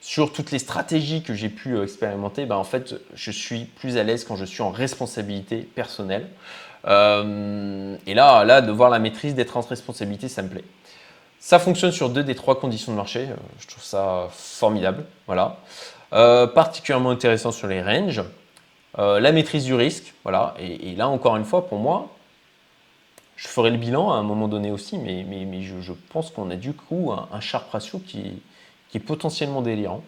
sur 0.00 0.32
toutes 0.32 0.50
les 0.50 0.58
stratégies 0.58 1.22
que 1.22 1.34
j'ai 1.34 1.48
pu 1.48 1.74
euh, 1.74 1.82
expérimenter, 1.82 2.46
ben, 2.46 2.56
en 2.56 2.64
fait, 2.64 2.94
je 3.14 3.30
suis 3.30 3.64
plus 3.64 3.96
à 3.96 4.04
l'aise 4.04 4.24
quand 4.24 4.36
je 4.36 4.44
suis 4.44 4.62
en 4.62 4.70
responsabilité 4.70 5.58
personnelle. 5.58 6.28
Euh, 6.86 7.96
et 8.06 8.14
là, 8.14 8.44
là, 8.44 8.60
de 8.60 8.70
voir 8.70 8.90
la 8.90 9.00
maîtrise, 9.00 9.34
d'être 9.34 9.56
en 9.56 9.60
responsabilité, 9.60 10.28
ça 10.28 10.42
me 10.42 10.48
plaît. 10.48 10.64
Ça 11.40 11.58
fonctionne 11.58 11.92
sur 11.92 12.10
deux 12.10 12.22
des 12.22 12.34
trois 12.34 12.60
conditions 12.60 12.92
de 12.92 12.96
marché. 12.96 13.20
Euh, 13.20 13.34
je 13.58 13.66
trouve 13.66 13.82
ça 13.82 14.28
formidable. 14.32 15.04
Voilà. 15.26 15.58
particulièrement 16.10 17.10
intéressant 17.10 17.52
sur 17.52 17.66
les 17.66 17.82
ranges. 17.82 18.22
la 18.96 19.32
maîtrise 19.32 19.64
du 19.64 19.74
risque. 19.74 20.14
Voilà. 20.22 20.54
Et, 20.58 20.94
là, 20.94 21.08
encore 21.08 21.36
une 21.36 21.44
fois, 21.44 21.68
pour 21.68 21.78
moi, 21.78 22.08
je 23.36 23.46
ferai 23.46 23.70
le 23.70 23.76
bilan 23.76 24.10
à 24.10 24.16
un 24.16 24.22
moment 24.22 24.48
donné 24.48 24.70
aussi, 24.70 24.96
mais, 24.96 25.24
je, 25.62 25.92
pense 26.10 26.30
qu'on 26.30 26.50
a 26.50 26.56
du 26.56 26.72
coup 26.72 27.12
un, 27.12 27.28
un 27.30 27.40
sharp 27.40 27.70
ratio 27.70 27.98
qui, 27.98 28.40
qui 28.88 28.98
est 28.98 29.00
potentiellement 29.00 29.62
délirant. 29.62 30.02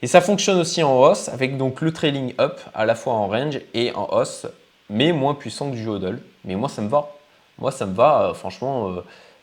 Et 0.00 0.06
ça 0.06 0.20
fonctionne 0.20 0.58
aussi 0.58 0.82
en 0.82 0.96
hausse 1.00 1.28
avec 1.28 1.56
donc 1.56 1.80
le 1.80 1.92
trailing 1.92 2.34
up 2.38 2.60
à 2.74 2.86
la 2.86 2.94
fois 2.94 3.14
en 3.14 3.26
range 3.26 3.60
et 3.74 3.92
en 3.94 4.08
hausse, 4.12 4.46
mais 4.88 5.12
moins 5.12 5.34
puissant 5.34 5.70
que 5.70 5.76
du 5.76 5.88
hodl. 5.88 6.20
Mais 6.44 6.54
moi 6.54 6.68
ça 6.68 6.82
me 6.82 6.88
va. 6.88 7.10
Moi 7.58 7.72
ça 7.72 7.86
me 7.86 7.94
va 7.94 8.22
euh, 8.22 8.34
franchement 8.34 8.90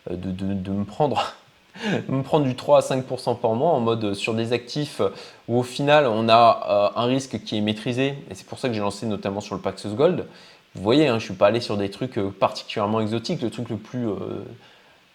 euh, 0.09 0.15
de, 0.15 0.71
me 0.71 0.85
prendre 0.85 1.35
me 2.07 2.21
prendre 2.21 2.45
du 2.45 2.55
3 2.55 2.77
à 2.77 2.95
5% 2.95 3.37
par 3.37 3.53
mois 3.53 3.71
en 3.71 3.81
mode 3.81 4.13
sur 4.13 4.33
des 4.33 4.53
actifs 4.53 5.01
où 5.49 5.59
au 5.59 5.63
final 5.63 6.07
on 6.07 6.29
a 6.29 6.93
euh, 6.95 7.01
un 7.01 7.05
risque 7.05 7.43
qui 7.43 7.57
est 7.57 7.61
maîtrisé 7.61 8.15
et 8.29 8.35
c'est 8.35 8.47
pour 8.47 8.59
ça 8.59 8.69
que 8.69 8.73
j'ai 8.73 8.79
lancé 8.79 9.05
notamment 9.07 9.41
sur 9.41 9.55
le 9.55 9.61
Paxos 9.61 9.93
Gold. 9.93 10.25
Vous 10.73 10.83
voyez, 10.83 11.07
hein, 11.07 11.11
je 11.11 11.15
ne 11.15 11.19
suis 11.19 11.33
pas 11.33 11.47
allé 11.47 11.59
sur 11.59 11.75
des 11.75 11.89
trucs 11.89 12.19
particulièrement 12.37 12.99
exotiques. 12.99 13.41
Le 13.41 13.49
truc 13.49 13.69
le 13.69 13.77
plus 13.77 14.07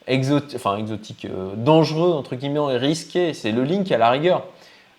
exotique, 0.07 0.57
enfin 0.57 0.76
exotique, 0.76 1.24
euh, 1.26 1.55
dangereux, 1.57 2.12
entre 2.12 2.34
guillemets, 2.34 2.74
et 2.74 2.76
risqué, 2.76 3.34
c'est 3.34 3.53
le 3.53 3.64
link 3.64 3.90
à 3.92 3.98
la 3.98 4.11
rigueur. 4.11 4.44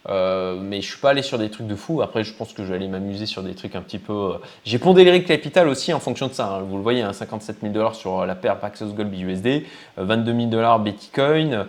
Euh, 0.09 0.57
mais 0.59 0.81
je 0.81 0.87
suis 0.87 0.97
pas 0.97 1.11
allé 1.11 1.21
sur 1.21 1.37
des 1.37 1.51
trucs 1.51 1.67
de 1.67 1.75
fou. 1.75 2.01
Après, 2.01 2.23
je 2.23 2.33
pense 2.33 2.53
que 2.53 2.63
je 2.63 2.69
vais 2.69 2.75
aller 2.75 2.87
m'amuser 2.87 3.27
sur 3.27 3.43
des 3.43 3.53
trucs 3.53 3.75
un 3.75 3.83
petit 3.83 3.99
peu. 3.99 4.13
Euh, 4.13 4.37
j'ai 4.65 4.79
pondéré 4.79 5.15
le 5.15 5.23
capital 5.23 5.67
aussi 5.67 5.93
en 5.93 5.99
fonction 5.99 6.27
de 6.27 6.33
ça. 6.33 6.47
Hein. 6.47 6.61
Vous 6.61 6.77
le 6.77 6.81
voyez, 6.81 7.05
57 7.13 7.57
000 7.61 7.71
dollars 7.71 7.93
sur 7.93 8.25
la 8.25 8.33
paire 8.33 8.59
Paxos 8.59 8.95
Gold 8.95 9.11
BUSD, 9.11 9.63
22 9.97 10.33
000 10.33 10.45
dollars 10.47 10.79
Bitcoin, 10.79 11.67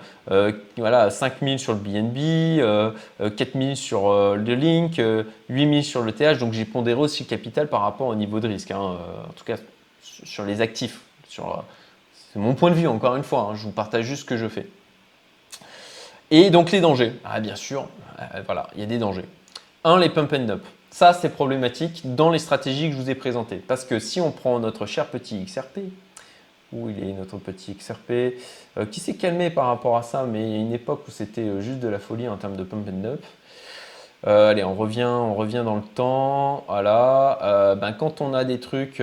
voilà, 0.78 1.10
5 1.10 1.34
000 1.42 1.58
sur 1.58 1.74
le 1.74 1.78
BNB, 1.80 3.36
4 3.36 3.52
000 3.54 3.74
sur 3.74 4.10
le 4.34 4.54
Link, 4.54 4.98
8 5.50 5.70
000 5.70 5.82
sur 5.82 6.00
le 6.00 6.12
TH. 6.12 6.38
Donc 6.38 6.54
j'ai 6.54 6.64
pondéré 6.64 6.98
aussi 6.98 7.24
le 7.24 7.28
capital 7.28 7.68
par 7.68 7.82
rapport 7.82 8.06
au 8.06 8.14
niveau 8.14 8.40
de 8.40 8.48
risque. 8.48 8.70
Hein. 8.70 8.96
en 9.28 9.32
tout 9.36 9.44
cas, 9.44 9.56
sur 10.00 10.46
les 10.46 10.62
actifs, 10.62 11.02
c'est 12.32 12.38
mon 12.38 12.54
point 12.54 12.70
de 12.70 12.76
vue, 12.76 12.86
encore 12.86 13.16
une 13.16 13.24
fois, 13.24 13.50
hein, 13.50 13.54
je 13.54 13.64
vous 13.64 13.72
partage 13.72 14.04
juste 14.04 14.22
ce 14.22 14.26
que 14.26 14.36
je 14.36 14.48
fais. 14.48 14.66
Et 16.30 16.48
donc 16.48 16.70
les 16.70 16.80
dangers. 16.80 17.12
Ah 17.24 17.40
bien 17.40 17.56
sûr, 17.56 17.88
euh, 18.18 18.42
voilà, 18.46 18.68
il 18.74 18.80
y 18.80 18.82
a 18.82 18.86
des 18.86 18.98
dangers. 18.98 19.26
Un, 19.84 19.98
les 19.98 20.08
pump 20.08 20.32
and 20.32 20.44
dump. 20.44 20.62
Ça, 20.90 21.12
c'est 21.12 21.28
problématique 21.28 22.14
dans 22.14 22.30
les 22.30 22.38
stratégies 22.38 22.88
que 22.88 22.96
je 22.96 23.00
vous 23.00 23.10
ai 23.10 23.14
présentées. 23.14 23.56
Parce 23.56 23.84
que 23.84 23.98
si 23.98 24.20
on 24.20 24.30
prend 24.30 24.58
notre 24.60 24.86
cher 24.86 25.06
petit 25.06 25.44
XRP, 25.44 25.80
où 26.72 26.88
il 26.88 27.02
est 27.02 27.12
notre 27.12 27.36
petit 27.36 27.74
XRP, 27.74 28.10
euh, 28.78 28.86
qui 28.90 29.00
s'est 29.00 29.14
calmé 29.14 29.50
par 29.50 29.66
rapport 29.66 29.98
à 29.98 30.02
ça, 30.02 30.24
mais 30.24 30.42
il 30.42 30.50
y 30.50 30.54
a 30.54 30.58
une 30.58 30.72
époque 30.72 31.02
où 31.08 31.10
c'était 31.10 31.42
euh, 31.42 31.60
juste 31.60 31.80
de 31.80 31.88
la 31.88 31.98
folie 31.98 32.28
en 32.28 32.36
termes 32.36 32.56
de 32.56 32.64
pump 32.64 32.88
and 32.88 33.02
dump. 33.02 33.20
Euh, 34.26 34.50
allez, 34.50 34.64
on 34.64 34.74
revient, 34.74 35.04
on 35.04 35.34
revient 35.34 35.62
dans 35.64 35.76
le 35.76 35.82
temps. 35.82 36.64
Voilà. 36.68 37.76
ben, 37.78 37.92
quand 37.92 38.22
on 38.22 38.32
a 38.32 38.44
des 38.44 38.60
trucs. 38.60 39.02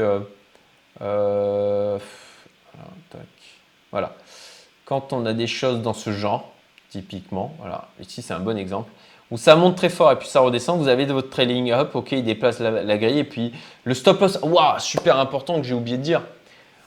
Voilà. 3.92 4.16
Quand 4.86 5.14
on 5.14 5.26
a 5.26 5.34
des 5.34 5.48
choses 5.48 5.82
dans 5.82 5.94
ce 5.94 6.12
genre, 6.12 6.52
typiquement, 6.90 7.54
voilà. 7.60 7.88
Ici, 8.00 8.22
c'est 8.22 8.34
un 8.34 8.40
bon 8.40 8.58
exemple 8.58 8.90
où 9.32 9.38
ça 9.38 9.56
monte 9.56 9.76
très 9.76 9.90
fort 9.90 10.12
et 10.12 10.16
puis 10.16 10.28
ça 10.28 10.40
redescend, 10.40 10.80
vous 10.80 10.88
avez 10.88 11.06
votre 11.06 11.30
trailing 11.30 11.72
up, 11.72 11.96
ok, 11.96 12.14
il 12.14 12.24
déplace 12.24 12.60
la, 12.60 12.98
grille 12.98 13.20
et 13.20 13.24
puis 13.24 13.54
le 13.84 13.94
stop 13.94 14.20
loss, 14.22 14.40
waouh, 14.42 14.80
super 14.80 15.20
important 15.20 15.58
que 15.62 15.68
j'ai 15.68 15.76
oublié 15.76 15.98
de 15.98 16.04
dire. 16.04 16.22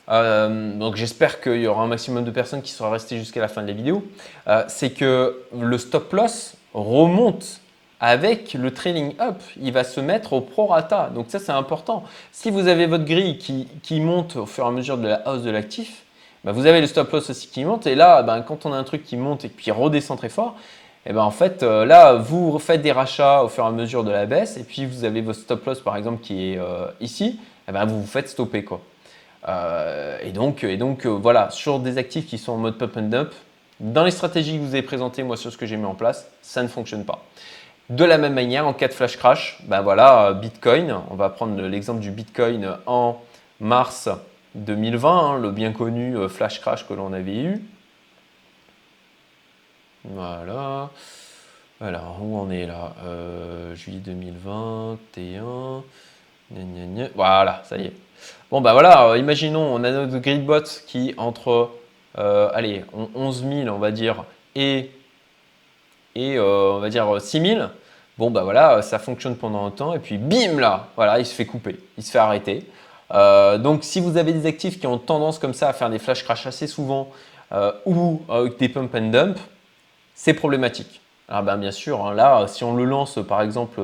Euh, 0.09 0.77
donc 0.77 0.97
j'espère 0.97 1.41
qu'il 1.41 1.61
y 1.61 1.67
aura 1.69 1.85
un 1.85 1.87
maximum 1.87 2.25
de 2.25 2.31
personnes 2.33 2.63
qui 2.63 2.73
seront 2.73 2.91
restées 2.91 3.17
jusqu'à 3.17 3.41
la 3.41 3.49
fin 3.49 3.63
de 3.63 3.69
la 3.69 3.73
vidéo. 3.73 4.05
Euh, 4.49 4.65
c'est 4.67 4.91
que 4.91 5.41
le 5.57 5.79
stop 5.79 6.13
loss 6.13 6.55
remonte 6.75 7.61
avec 8.03 8.55
le 8.55 8.73
trailing 8.73 9.15
up, 9.21 9.41
il 9.61 9.73
va 9.73 9.85
se 9.85 10.01
mettre 10.01 10.33
au 10.33 10.41
prorata. 10.41 11.09
Donc 11.15 11.27
ça 11.29 11.39
c'est 11.39 11.53
important. 11.53 12.03
Si 12.33 12.51
vous 12.51 12.67
avez 12.67 12.87
votre 12.87 13.05
grille 13.05 13.39
qui, 13.39 14.01
monte 14.01 14.35
au 14.35 14.45
fur 14.45 14.65
et 14.65 14.67
à 14.67 14.71
mesure 14.73 14.99
de 14.99 15.07
la 15.07 15.27
hausse 15.29 15.43
de 15.43 15.51
l'actif, 15.51 16.03
bah, 16.43 16.51
vous 16.51 16.67
avez 16.67 16.81
le 16.81 16.89
stop 16.89 17.13
loss 17.13 17.31
aussi 17.31 17.47
qui 17.47 17.65
monte. 17.65 17.87
Et 17.87 17.95
là, 17.95 18.25
ben, 18.25 18.43
quand 18.43 18.67
on 18.67 18.73
a 18.73 18.77
un 18.77 18.83
truc 18.83 19.05
qui 19.05 19.17
monte 19.17 19.45
et 19.45 19.51
qui 19.51 19.71
redescend 19.71 20.19
très 20.19 20.29
fort, 20.29 20.57
eh 21.07 21.13
ben 21.13 21.23
en 21.23 21.31
fait 21.31 21.63
euh, 21.63 21.85
là 21.85 22.15
vous 22.15 22.59
faites 22.59 22.83
des 22.83 22.93
rachats 22.93 23.45
au 23.45 23.49
fur 23.49 23.65
et 23.65 23.67
à 23.69 23.71
mesure 23.71 24.05
de 24.05 24.11
la 24.13 24.25
baisse 24.25 24.57
et 24.57 24.63
puis 24.63 24.87
vous 24.87 25.03
avez 25.03 25.21
votre 25.21 25.41
stop 25.41 25.65
loss 25.67 25.81
par 25.81 25.97
exemple 25.97 26.23
qui 26.23 26.53
est 26.53 26.59
euh, 26.59 26.87
ici, 27.01 27.41
eh 27.69 27.73
ben 27.73 27.85
vous 27.85 28.01
vous 28.01 28.07
faites 28.07 28.29
stopper. 28.29 28.65
Euh, 29.49 30.19
et 30.23 30.33
donc, 30.33 30.65
voilà, 31.07 31.51
sur 31.51 31.79
des 31.79 31.99
actifs 31.99 32.27
qui 32.27 32.39
sont 32.39 32.53
en 32.53 32.57
mode 32.57 32.79
pump 32.79 32.97
and 32.97 33.03
dump, 33.03 33.31
dans 33.79 34.05
les 34.05 34.11
stratégies 34.11 34.59
que 34.59 34.63
vous 34.63 34.75
ai 34.75 34.83
présentées, 34.83 35.23
moi 35.23 35.37
sur 35.37 35.53
ce 35.53 35.57
que 35.57 35.67
j'ai 35.67 35.77
mis 35.77 35.85
en 35.85 35.95
place, 35.95 36.29
ça 36.43 36.65
ne 36.65 36.69
fonctionne 36.69 37.05
pas. 37.05 37.25
De 37.91 38.05
la 38.05 38.17
même 38.19 38.35
manière, 38.35 38.67
en 38.67 38.73
cas 38.73 38.89
de 38.89 38.93
flash 38.93 39.17
crash, 39.17 39.59
ben 39.65 39.83
voilà, 39.83 40.33
Bitcoin, 40.33 40.97
on 41.11 41.15
va 41.15 41.29
prendre 41.29 41.61
l'exemple 41.61 42.01
du 42.01 42.11
Bitcoin 42.11 42.77
en 42.87 43.21
mars 43.61 44.09
2020, 44.55 45.11
hein, 45.11 45.39
le 45.39 45.51
bien 45.51 45.73
connu 45.73 46.17
flash 46.29 46.61
crash 46.61 46.87
que 46.87 46.95
l'on 46.95 47.13
avait 47.13 47.43
eu. 47.43 47.63
Voilà. 50.05 50.91
Alors, 51.81 52.19
où 52.23 52.39
on 52.39 52.51
est 52.51 52.67
là? 52.67 52.95
Euh, 53.05 53.75
Juillet 53.75 53.99
2021. 53.99 55.83
Voilà, 57.15 57.63
ça 57.65 57.77
y 57.77 57.87
est. 57.87 57.93
Bon, 58.51 58.61
bah 58.61 58.73
voilà, 58.73 59.09
euh, 59.09 59.19
imaginons, 59.19 59.75
on 59.75 59.83
a 59.83 59.91
notre 59.91 60.19
gridbot 60.19 60.63
qui 60.87 61.15
entre, 61.17 61.71
euh, 62.19 62.51
allez, 62.55 62.85
11 63.15 63.45
000, 63.65 63.69
on 63.75 63.79
va 63.79 63.91
dire, 63.91 64.25
et, 64.55 64.91
et 66.15 66.39
on 66.39 66.79
va 66.79 66.89
dire 66.89 67.21
6 67.21 67.41
000. 67.41 67.61
Bon, 68.19 68.31
bah 68.31 68.43
voilà, 68.43 68.83
ça 68.83 68.99
fonctionne 68.99 69.37
pendant 69.37 69.67
un 69.67 69.71
temps, 69.71 69.95
et 69.95 69.99
puis 69.99 70.19
bim, 70.19 70.61
là, 70.61 70.89
voilà, 70.97 71.19
il 71.19 71.27
se 71.27 71.35
fait 71.35 71.47
couper, 71.47 71.79
il 71.97 72.05
se 72.05 72.11
fait 72.11 72.19
arrêter. 72.19 72.67
donc, 73.11 73.85
si 73.85 74.01
vous 74.01 74.17
avez 74.17 74.33
des 74.33 74.47
actifs 74.47 74.79
qui 74.79 74.87
ont 74.87 74.99
tendance 74.99 75.39
comme 75.39 75.55
ça 75.55 75.69
à 75.69 75.73
faire 75.73 75.91
des 75.91 75.99
flash 75.99 76.23
crash 76.25 76.47
assez 76.47 76.67
souvent, 76.67 77.09
ou 77.87 78.21
des 78.59 78.69
pump 78.69 78.95
and 78.95 79.09
dump, 79.09 79.39
c'est 80.15 80.35
problématique. 80.35 81.01
Alors 81.29 81.45
ben, 81.45 81.57
bien 81.57 81.71
sûr, 81.71 82.05
hein, 82.05 82.15
là, 82.15 82.47
si 82.47 82.63
on 82.65 82.75
le 82.75 82.85
lance 82.85 83.19
par 83.27 83.43
exemple, 83.43 83.81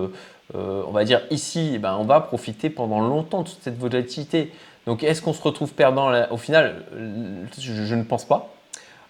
euh, 0.55 0.83
on 0.87 0.93
va 0.93 1.05
dire 1.05 1.23
ici, 1.31 1.73
eh 1.75 1.79
ben, 1.79 1.97
on 1.99 2.05
va 2.05 2.21
profiter 2.21 2.71
pendant 2.71 3.01
longtemps 3.01 3.43
de 3.43 3.49
toute 3.49 3.63
cette 3.63 3.79
volatilité. 3.79 4.53
Donc 4.87 5.03
est-ce 5.03 5.23
qu'on 5.23 5.33
se 5.33 5.43
retrouve 5.43 5.73
perdant 5.73 6.13
Au 6.31 6.37
final, 6.37 6.85
je, 7.59 7.95
ne 7.95 8.03
pense 8.03 8.25
pas. 8.25 8.51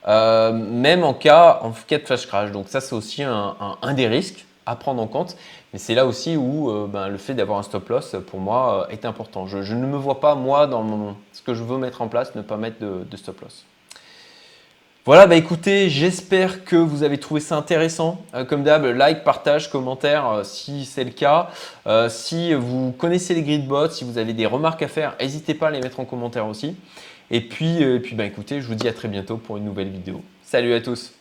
Euh, 0.06 0.52
même 0.52 1.04
en 1.04 1.14
cas, 1.14 1.60
en 1.62 1.72
cas 1.72 1.98
de 1.98 2.04
flash 2.04 2.26
crash. 2.26 2.52
Donc 2.52 2.68
ça, 2.68 2.80
c'est 2.80 2.94
aussi 2.94 3.22
un, 3.22 3.94
des 3.94 4.06
risques 4.06 4.46
à 4.66 4.76
prendre 4.76 5.02
en 5.02 5.06
compte. 5.06 5.36
Mais 5.72 5.78
c'est 5.78 5.94
là 5.94 6.06
aussi 6.06 6.36
où 6.36 6.70
euh, 6.70 6.86
ben, 6.86 7.08
le 7.08 7.18
fait 7.18 7.34
d'avoir 7.34 7.58
un 7.58 7.62
stop 7.62 7.88
loss, 7.88 8.16
pour 8.26 8.40
moi, 8.40 8.86
est 8.90 9.04
important. 9.04 9.46
Je, 9.46 9.74
ne 9.74 9.86
me 9.86 9.96
vois 9.96 10.20
pas, 10.20 10.34
moi, 10.34 10.66
dans 10.66 11.16
ce 11.32 11.42
que 11.42 11.54
je 11.54 11.62
veux 11.62 11.78
mettre 11.78 12.02
en 12.02 12.08
place, 12.08 12.34
ne 12.34 12.42
pas 12.42 12.56
mettre 12.56 12.78
de 12.80 13.16
stop 13.16 13.40
loss. 13.40 13.64
Voilà, 15.08 15.26
bah 15.26 15.36
écoutez, 15.36 15.88
j'espère 15.88 16.66
que 16.66 16.76
vous 16.76 17.02
avez 17.02 17.16
trouvé 17.16 17.40
ça 17.40 17.56
intéressant. 17.56 18.20
Euh, 18.34 18.44
comme 18.44 18.62
d'hab, 18.62 18.84
like, 18.84 19.24
partage, 19.24 19.70
commentaire 19.70 20.28
euh, 20.28 20.44
si 20.44 20.84
c'est 20.84 21.04
le 21.04 21.12
cas. 21.12 21.48
Euh, 21.86 22.10
si 22.10 22.52
vous 22.52 22.92
connaissez 22.92 23.32
les 23.32 23.40
gridbots, 23.40 23.88
si 23.88 24.04
vous 24.04 24.18
avez 24.18 24.34
des 24.34 24.44
remarques 24.44 24.82
à 24.82 24.86
faire, 24.86 25.16
n'hésitez 25.18 25.54
pas 25.54 25.68
à 25.68 25.70
les 25.70 25.80
mettre 25.80 25.98
en 25.98 26.04
commentaire 26.04 26.46
aussi. 26.46 26.76
Et 27.30 27.40
puis, 27.40 27.82
et 27.82 28.00
puis 28.00 28.14
bah 28.14 28.24
écoutez, 28.24 28.60
je 28.60 28.66
vous 28.66 28.74
dis 28.74 28.88
à 28.88 28.92
très 28.92 29.08
bientôt 29.08 29.36
pour 29.36 29.56
une 29.56 29.64
nouvelle 29.64 29.90
vidéo. 29.90 30.22
Salut 30.42 30.72
à 30.72 30.80
tous 30.80 31.17